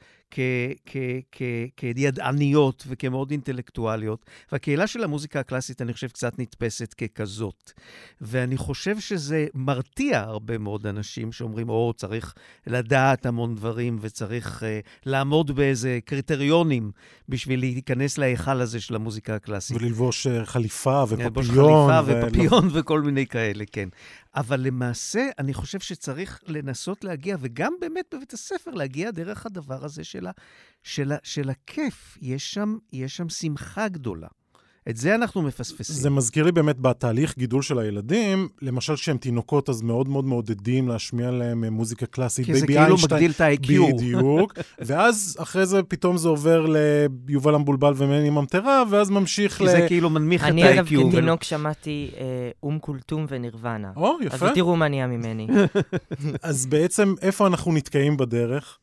כידעניות 1.76 2.84
וכמאוד 2.88 3.30
אינטלקטואליות. 3.30 4.26
והקהילה 4.52 4.86
של 4.86 5.04
המוזיקה 5.04 5.40
הקלאסית, 5.40 5.82
אני 5.82 5.92
חושב, 5.92 6.08
קצת 6.08 6.38
נתפסת 6.38 6.94
ככזאת. 6.94 7.72
ואני 8.20 8.56
חושב 8.56 9.00
שזה 9.00 9.46
מרתיע 9.54 10.20
הרבה 10.20 10.58
מאוד 10.58 10.86
אנשים 10.86 11.32
שאומרים, 11.32 11.68
או, 11.68 11.92
צריך 11.96 12.34
לדעת 12.66 13.26
המון 13.26 13.54
דברים 13.54 13.98
וצריך 14.00 14.62
uh, 14.62 14.88
לעמוד 15.06 15.50
באיזה 15.56 15.98
קריטריונים 16.04 16.90
בשביל 17.28 17.60
להיכנס 17.60 18.18
להיכל 18.18 18.60
הזה 18.60 18.80
של 18.80 18.94
המוזיקה 18.94 19.34
הקלאסית. 19.34 19.76
וללבוש 19.76 20.26
אה, 20.26 20.46
חליפה 20.46 21.04
ללבוש 21.18 21.46
ופפיון. 21.46 21.90
חליפה 21.92 22.12
ולא- 22.12 22.26
ופפיון 22.26 22.68
וכל 22.72 23.00
מיני 23.02 23.26
כאלה, 23.26 23.64
כן. 23.72 23.88
אבל 24.36 24.60
למעשה, 24.60 25.28
אני 25.38 25.54
חושב 25.54 25.80
שצריך 25.80 26.40
לנסות 26.46 27.04
להגיע, 27.04 27.36
וגם 27.40 27.72
באמת 27.80 28.04
בבית 28.14 28.32
הספר, 28.32 28.70
להגיע 28.70 29.10
דרך 29.10 29.46
הדבר 29.46 29.84
הזה 29.84 30.04
של, 30.04 30.19
ה, 30.26 30.30
של, 30.82 31.12
ה, 31.12 31.16
של 31.22 31.50
הכיף. 31.50 32.18
יש 32.22 32.54
שם, 32.54 32.76
יש 32.92 33.16
שם 33.16 33.28
שמחה 33.28 33.88
גדולה. 33.88 34.28
את 34.88 34.96
זה 34.96 35.14
אנחנו 35.14 35.42
מפספסים. 35.42 35.96
זה 35.96 36.10
מזכיר 36.10 36.44
לי 36.44 36.52
באמת 36.52 36.78
בתהליך 36.78 37.38
גידול 37.38 37.62
של 37.62 37.78
הילדים, 37.78 38.48
למשל 38.62 38.94
כשהם 38.96 39.16
תינוקות, 39.18 39.68
אז 39.68 39.82
מאוד 39.82 40.08
מאוד 40.08 40.24
מעודדים 40.24 40.88
להשמיע 40.88 41.30
להם 41.30 41.64
אה, 41.64 41.70
מוזיקה 41.70 42.06
קלאסית. 42.06 42.46
כי 42.46 42.54
זה 42.54 42.66
בייבי 42.66 42.82
כאילו 42.84 42.96
איינשטיין- 42.96 43.12
מגדיל 43.14 43.30
את 43.30 43.40
ה-IQ. 43.40 43.94
בדיוק. 43.94 44.52
ואז 44.86 45.36
אחרי 45.40 45.66
זה 45.66 45.82
פתאום 45.82 46.16
זה 46.16 46.28
עובר 46.28 46.66
ליובל 47.28 47.54
המבולבל 47.54 47.92
ומני 47.96 48.30
ממטרה, 48.30 48.82
ואז 48.90 49.10
ממשיך 49.10 49.58
כי 49.58 49.64
ל... 49.64 49.68
זה 49.68 49.84
כאילו 49.88 50.10
מנמיך 50.10 50.44
את 50.44 50.48
אני 50.48 50.74
אגב 50.74 50.86
ה-IQ. 50.86 51.08
כתינוק 51.10 51.42
שמעתי 51.44 52.10
אה, 52.16 52.50
אום 52.62 52.78
כולתום 52.78 53.26
ונירוונה. 53.28 53.92
או, 53.96 54.16
יפה. 54.22 54.46
אז 54.46 54.52
תראו 54.54 54.76
מה 54.76 54.88
נהיה 54.88 55.06
ממני. 55.06 55.46
אז 56.42 56.66
בעצם, 56.66 57.14
איפה 57.22 57.46
אנחנו 57.46 57.72
נתקעים 57.72 58.16
בדרך? 58.16 58.78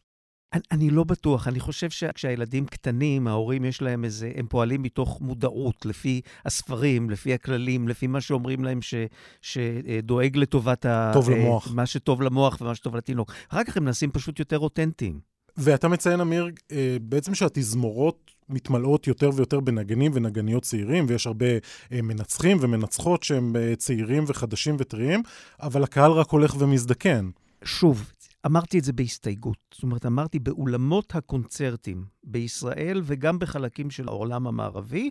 אני, 0.53 0.61
אני 0.71 0.89
לא 0.89 1.03
בטוח. 1.03 1.47
אני 1.47 1.59
חושב 1.59 1.89
שכשהילדים 1.89 2.65
קטנים, 2.65 3.27
ההורים 3.27 3.65
יש 3.65 3.81
להם 3.81 4.05
איזה, 4.05 4.31
הם 4.35 4.47
פועלים 4.47 4.81
מתוך 4.81 5.21
מודעות, 5.21 5.85
לפי 5.85 6.21
הספרים, 6.45 7.09
לפי 7.09 7.33
הכללים, 7.33 7.87
לפי 7.87 8.07
מה 8.07 8.21
שאומרים 8.21 8.63
להם 8.63 8.81
ש, 8.81 8.93
שדואג 9.41 10.37
לטובת 10.37 10.85
ה... 10.85 11.11
טוב 11.13 11.29
אה, 11.29 11.37
למוח. 11.37 11.71
מה 11.71 11.85
שטוב 11.85 12.21
למוח 12.21 12.61
ומה 12.61 12.75
שטוב 12.75 12.95
לתינוק. 12.95 13.33
אחר 13.49 13.63
כך 13.63 13.77
הם 13.77 13.85
נעשים 13.85 14.11
פשוט 14.11 14.39
יותר 14.39 14.59
אותנטיים. 14.59 15.19
ואתה 15.57 15.87
מציין, 15.87 16.21
אמיר, 16.21 16.49
אה, 16.71 16.97
בעצם 17.01 17.35
שהתזמורות 17.35 18.31
מתמלאות 18.49 19.07
יותר 19.07 19.29
ויותר 19.35 19.59
בנגנים 19.59 20.11
ונגניות 20.15 20.63
צעירים, 20.63 21.05
ויש 21.07 21.27
הרבה 21.27 21.45
אה, 21.91 22.01
מנצחים 22.01 22.57
ומנצחות 22.61 23.23
שהם 23.23 23.55
צעירים 23.77 24.23
וחדשים 24.27 24.75
וטריים, 24.79 25.21
אבל 25.61 25.83
הקהל 25.83 26.11
רק 26.11 26.29
הולך 26.29 26.55
ומזדקן. 26.59 27.29
שוב, 27.63 28.11
אמרתי 28.45 28.79
את 28.79 28.83
זה 28.83 28.93
בהסתייגות. 28.93 29.57
זאת 29.73 29.83
אומרת, 29.83 30.05
אמרתי, 30.05 30.39
באולמות 30.39 31.15
הקונצרטים 31.15 32.05
בישראל 32.23 33.01
וגם 33.03 33.39
בחלקים 33.39 33.89
של 33.89 34.07
העולם 34.07 34.47
המערבי, 34.47 35.09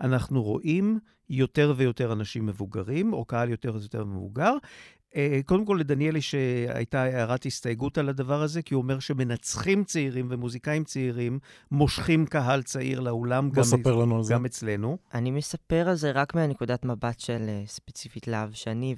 אנחנו 0.00 0.42
רואים 0.42 0.98
יותר 1.30 1.74
ויותר 1.76 2.12
אנשים 2.12 2.46
מבוגרים, 2.46 3.12
או 3.12 3.24
קהל 3.24 3.50
יותר 3.50 3.74
ויותר 3.74 4.04
מבוגר. 4.04 4.52
אה, 5.16 5.40
קודם 5.44 5.64
כל, 5.64 5.76
לדניאלי 5.80 6.20
שהייתה 6.20 7.02
הערת 7.02 7.46
הסתייגות 7.46 7.98
על 7.98 8.08
הדבר 8.08 8.42
הזה, 8.42 8.62
כי 8.62 8.74
הוא 8.74 8.82
אומר 8.82 8.98
שמנצחים 8.98 9.84
צעירים 9.84 10.26
ומוזיקאים 10.30 10.84
צעירים 10.84 11.38
מושכים 11.70 12.26
קהל 12.26 12.62
צעיר 12.62 13.00
לאולם, 13.00 13.50
גם, 13.50 13.62
ספר 13.62 13.96
לנו 13.96 14.16
על 14.16 14.22
זה. 14.22 14.34
גם 14.34 14.44
אצלנו. 14.44 14.98
אני 15.14 15.30
מספר 15.30 15.88
על 15.88 15.94
זה 15.94 16.10
רק 16.10 16.34
מהנקודת 16.34 16.84
מבט 16.84 17.20
של 17.20 17.44
אה, 17.48 17.62
ספציפית 17.66 18.28
להב 18.28 18.52
שני, 18.52 18.94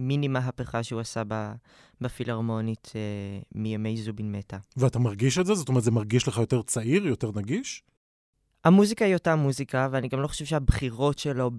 ומיני 0.00 0.28
מהפכה 0.28 0.82
שהוא 0.82 1.00
עשה 1.00 1.22
ב- 1.28 1.52
בפילהרמונית 2.00 2.92
אה, 2.94 3.00
מימי 3.54 3.96
זובין 3.96 4.32
מתה. 4.32 4.56
ואתה 4.76 4.98
מרגיש 4.98 5.38
את 5.38 5.46
זה? 5.46 5.54
זאת 5.54 5.68
אומרת, 5.68 5.82
זה 5.82 5.90
מרגיש 5.90 6.28
לך 6.28 6.38
יותר 6.38 6.62
צעיר, 6.62 7.06
יותר 7.06 7.30
נגיש? 7.34 7.82
המוזיקה 8.64 9.04
היא 9.04 9.14
אותה 9.14 9.36
מוזיקה, 9.36 9.88
ואני 9.90 10.08
גם 10.08 10.20
לא 10.20 10.26
חושב 10.26 10.44
שהבחירות 10.44 11.18
שלו 11.18 11.50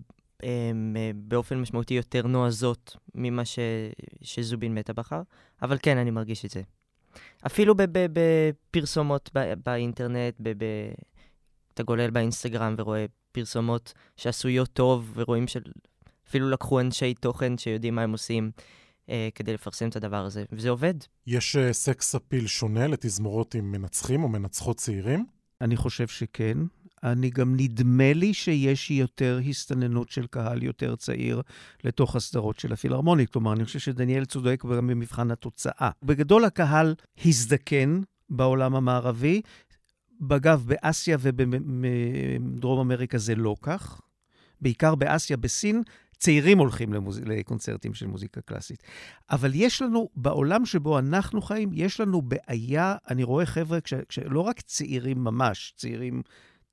הם, 0.43 0.93
אה, 0.97 1.11
באופן 1.15 1.61
משמעותי 1.61 1.93
יותר 1.93 2.27
נועזות 2.27 2.95
ממה 3.15 3.45
ש, 3.45 3.59
שזובין 4.21 4.75
מתה 4.75 4.93
בחר, 4.93 5.21
אבל 5.61 5.77
כן, 5.81 5.97
אני 5.97 6.11
מרגיש 6.11 6.45
את 6.45 6.49
זה. 6.49 6.61
אפילו 7.45 7.75
בפרסומות 8.13 9.29
באינטרנט, 9.65 10.35
ב- 10.39 10.49
ב- 10.63 10.91
אתה 11.73 11.83
גולל 11.83 12.09
באינסטגרם 12.09 12.75
ורואה 12.77 13.05
פרסומות 13.31 13.93
שעשויות 14.17 14.69
טוב, 14.73 15.11
ורואים 15.15 15.45
שאפילו 16.31 16.49
לקחו 16.49 16.79
אנשי 16.79 17.13
תוכן 17.13 17.57
שיודעים 17.57 17.95
מה 17.95 18.01
הם 18.01 18.11
עושים 18.11 18.51
אה, 19.09 19.29
כדי 19.35 19.53
לפרסם 19.53 19.89
את 19.89 19.95
הדבר 19.95 20.25
הזה, 20.25 20.43
וזה 20.51 20.69
עובד. 20.69 20.93
יש 21.27 21.55
אה, 21.55 21.73
סקס 21.73 22.15
אפיל 22.15 22.47
שונה 22.47 22.87
לתזמורות 22.87 23.55
עם 23.55 23.71
מנצחים 23.71 24.23
או 24.23 24.29
מנצחות 24.29 24.77
צעירים? 24.77 25.25
אני 25.61 25.75
חושב 25.75 26.07
שכן. 26.07 26.57
אני 27.03 27.29
גם 27.29 27.55
נדמה 27.55 28.13
לי 28.13 28.33
שיש 28.33 28.91
יותר 28.91 29.39
הסתננות 29.49 30.09
של 30.09 30.27
קהל 30.27 30.63
יותר 30.63 30.95
צעיר 30.95 31.41
לתוך 31.83 32.15
הסדרות 32.15 32.59
של 32.59 32.73
הפילהרמונית. 32.73 33.29
כלומר, 33.29 33.53
אני 33.53 33.65
חושב 33.65 33.79
שדניאל 33.79 34.25
צודק 34.25 34.63
גם 34.65 34.87
במבחן 34.87 35.31
התוצאה. 35.31 35.89
בגדול 36.03 36.45
הקהל 36.45 36.95
הזדקן 37.25 38.01
בעולם 38.29 38.75
המערבי. 38.75 39.41
אגב, 40.31 40.63
באסיה 40.67 41.17
ובדרום 41.19 42.79
אמריקה 42.79 43.17
זה 43.17 43.35
לא 43.35 43.55
כך. 43.61 44.01
בעיקר 44.61 44.95
באסיה, 44.95 45.37
בסין, 45.37 45.83
צעירים 46.21 46.57
הולכים 46.57 46.93
למוז... 46.93 47.21
לקונצרטים 47.25 47.93
של 47.93 48.07
מוזיקה 48.07 48.41
קלאסית. 48.41 48.83
אבל 49.31 49.51
יש 49.53 49.81
לנו, 49.81 50.09
בעולם 50.15 50.65
שבו 50.65 50.99
אנחנו 50.99 51.41
חיים, 51.41 51.69
יש 51.73 51.99
לנו 51.99 52.21
בעיה, 52.21 52.95
אני 53.09 53.23
רואה 53.23 53.45
חבר'ה, 53.45 53.81
כש... 53.81 53.93
כש... 54.09 54.19
לא 54.19 54.39
רק 54.39 54.61
צעירים 54.61 55.23
ממש, 55.23 55.73
צעירים 55.77 56.21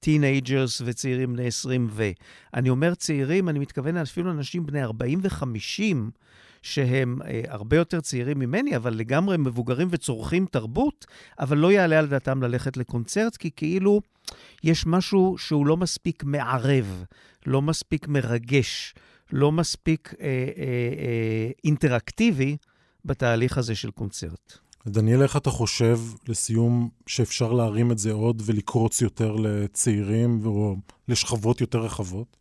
teenagers 0.00 0.82
וצעירים 0.84 1.32
בני 1.32 1.46
20 1.46 1.86
ו... 1.90 2.10
אני 2.54 2.70
אומר 2.70 2.94
צעירים, 2.94 3.48
אני 3.48 3.58
מתכוון 3.58 3.96
אפילו 3.96 4.30
אנשים 4.30 4.66
בני 4.66 4.82
40 4.82 5.20
ו-50, 5.22 5.96
שהם 6.62 7.22
אה, 7.22 7.42
הרבה 7.48 7.76
יותר 7.76 8.00
צעירים 8.00 8.38
ממני, 8.38 8.76
אבל 8.76 8.94
לגמרי 8.94 9.36
מבוגרים 9.36 9.88
וצורכים 9.90 10.46
תרבות, 10.46 11.06
אבל 11.38 11.58
לא 11.58 11.72
יעלה 11.72 11.98
על 11.98 12.06
דעתם 12.06 12.42
ללכת 12.42 12.76
לקונצרט, 12.76 13.36
כי 13.36 13.50
כאילו 13.56 14.00
יש 14.64 14.86
משהו 14.86 15.38
שהוא 15.38 15.66
לא 15.66 15.76
מספיק 15.76 16.24
מערב, 16.24 17.04
לא 17.46 17.62
מספיק 17.62 18.08
מרגש, 18.08 18.94
לא 19.32 19.52
מספיק 19.52 20.14
אה, 20.20 20.26
אה, 20.26 20.30
אה, 20.98 21.50
אינטראקטיבי 21.64 22.56
בתהליך 23.04 23.58
הזה 23.58 23.74
של 23.74 23.90
קונצרט. 23.90 24.58
דניאל, 24.86 25.22
איך 25.22 25.36
אתה 25.36 25.50
חושב, 25.50 25.98
לסיום, 26.28 26.88
שאפשר 27.06 27.52
להרים 27.52 27.92
את 27.92 27.98
זה 27.98 28.12
עוד 28.12 28.42
ולקרוץ 28.46 29.02
יותר 29.02 29.36
לצעירים 29.36 30.46
או 30.46 30.76
לשכבות 31.08 31.60
יותר 31.60 31.78
רחבות? 31.78 32.36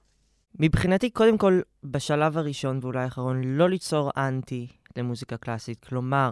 מבחינתי, 0.60 1.10
קודם 1.10 1.38
כל, 1.38 1.60
בשלב 1.84 2.38
הראשון 2.38 2.80
ואולי 2.82 3.04
האחרון, 3.04 3.42
לא 3.44 3.70
ליצור 3.70 4.12
אנטי 4.18 4.68
למוזיקה 4.96 5.38
קלאסית. 5.38 5.86
כלומר, 5.86 6.32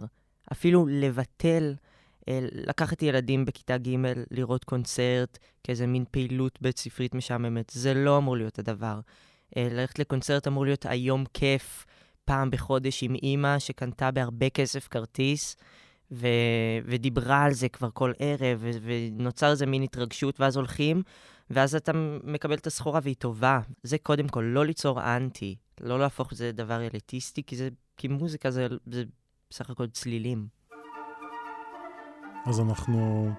אפילו 0.52 0.86
לבטל, 0.90 1.74
אה, 2.30 2.40
לקחת 2.52 3.02
ילדים 3.02 3.46
בכיתה 3.46 3.78
ג' 3.78 3.96
לראות 4.32 4.64
קונצרט 4.64 5.38
כאיזה 5.64 5.88
מין 5.88 6.06
פעילות 6.12 6.60
בית 6.62 6.78
ספרית 6.78 7.16
משעממת. 7.16 7.72
זה 7.76 7.94
לא 7.94 8.18
אמור 8.18 8.38
להיות 8.38 8.60
הדבר. 8.60 9.00
אה, 9.58 9.68
ללכת 9.72 10.00
לקונצרט 10.00 10.48
אמור 10.48 10.66
להיות 10.66 10.86
היום 10.86 11.24
כיף, 11.34 11.86
פעם 12.26 12.52
בחודש 12.52 13.04
עם 13.04 13.16
אימא 13.16 13.60
שקנתה 13.60 14.12
בהרבה 14.12 14.50
כסף 14.50 14.88
כרטיס. 14.88 15.56
ו... 16.12 16.28
ודיברה 16.86 17.44
על 17.44 17.54
זה 17.54 17.70
כבר 17.70 17.90
כל 17.94 18.12
ערב, 18.20 18.60
ו... 18.60 18.70
ונוצר 18.82 19.52
איזה 19.52 19.66
מין 19.66 19.84
התרגשות, 19.84 20.40
ואז 20.40 20.56
הולכים, 20.56 21.04
ואז 21.50 21.76
אתה 21.76 21.92
מקבל 22.24 22.56
את 22.56 22.68
הסחורה 22.68 23.00
והיא 23.04 23.16
טובה. 23.16 23.60
זה 23.84 23.98
קודם 23.98 24.28
כל, 24.28 24.42
לא 24.42 24.66
ליצור 24.66 25.16
אנטי, 25.16 25.56
לא 25.82 26.00
להפוך 26.00 26.32
את 26.32 26.38
זה 26.38 26.48
לדבר 26.48 26.82
אליטיסטי, 26.82 27.44
כי, 27.44 27.56
זה... 27.56 27.70
כי 27.98 28.08
מוזיקה 28.08 28.52
זה... 28.52 28.68
זה 28.92 29.04
בסך 29.50 29.70
הכל 29.70 29.88
צלילים. 29.88 30.48
אז 32.46 32.60
אנחנו 32.60 33.30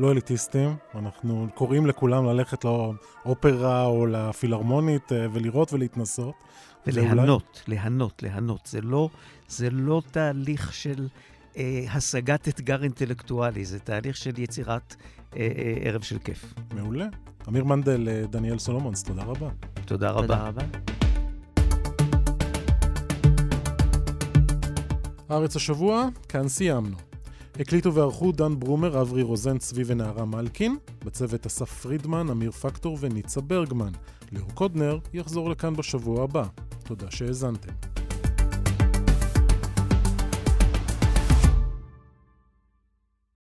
לא 0.00 0.10
אליטיסטים, 0.12 0.76
אנחנו 0.94 1.48
קוראים 1.54 1.86
לכולם 1.86 2.24
ללכת 2.24 2.64
לאופרה 2.64 3.84
או 3.84 4.06
לפילהרמונית 4.06 5.12
אה, 5.12 5.26
ולראות 5.32 5.72
ולהתנסות. 5.72 6.34
וליהנות, 6.86 7.62
ליהנות, 7.68 8.22
ליהנות. 8.22 8.66
זה 8.66 8.80
לא, 8.80 9.08
זה 9.48 9.70
לא 9.70 10.02
תהליך 10.10 10.72
של 10.72 11.08
אה, 11.56 11.84
השגת 11.92 12.48
אתגר 12.48 12.82
אינטלקטואלי, 12.82 13.64
זה 13.64 13.78
תהליך 13.78 14.16
של 14.16 14.38
יצירת 14.38 14.96
אה, 15.36 15.48
אה, 15.58 15.74
ערב 15.80 16.02
של 16.02 16.18
כיף. 16.18 16.54
מעולה. 16.74 17.06
אמיר 17.48 17.64
מנדל, 17.64 18.08
אה, 18.08 18.26
דניאל 18.30 18.58
סולומונס, 18.58 19.02
תודה 19.02 19.22
רבה. 19.22 19.48
תודה 19.84 20.10
רבה. 20.10 20.22
תודה 20.22 20.48
רבה. 20.48 20.62
הארץ 25.28 25.56
השבוע, 25.56 26.08
כאן 26.28 26.48
סיימנו. 26.48 27.09
הקליטו 27.60 27.94
וערכו 27.94 28.32
דן 28.32 28.60
ברומר, 28.60 29.00
אברי 29.00 29.22
רוזן, 29.22 29.58
צבי 29.58 29.82
ונערה 29.86 30.24
מלקין, 30.24 30.76
בצוות 31.04 31.46
אסף 31.46 31.70
פרידמן, 31.70 32.30
אמיר 32.30 32.50
פקטור 32.50 32.96
וניצה 33.00 33.40
ברגמן. 33.40 33.92
ליאור 34.32 34.50
קודנר 34.54 34.98
יחזור 35.12 35.50
לכאן 35.50 35.76
בשבוע 35.76 36.24
הבא. 36.24 36.44
תודה 36.84 37.10
שהאזנתם. 37.10 37.99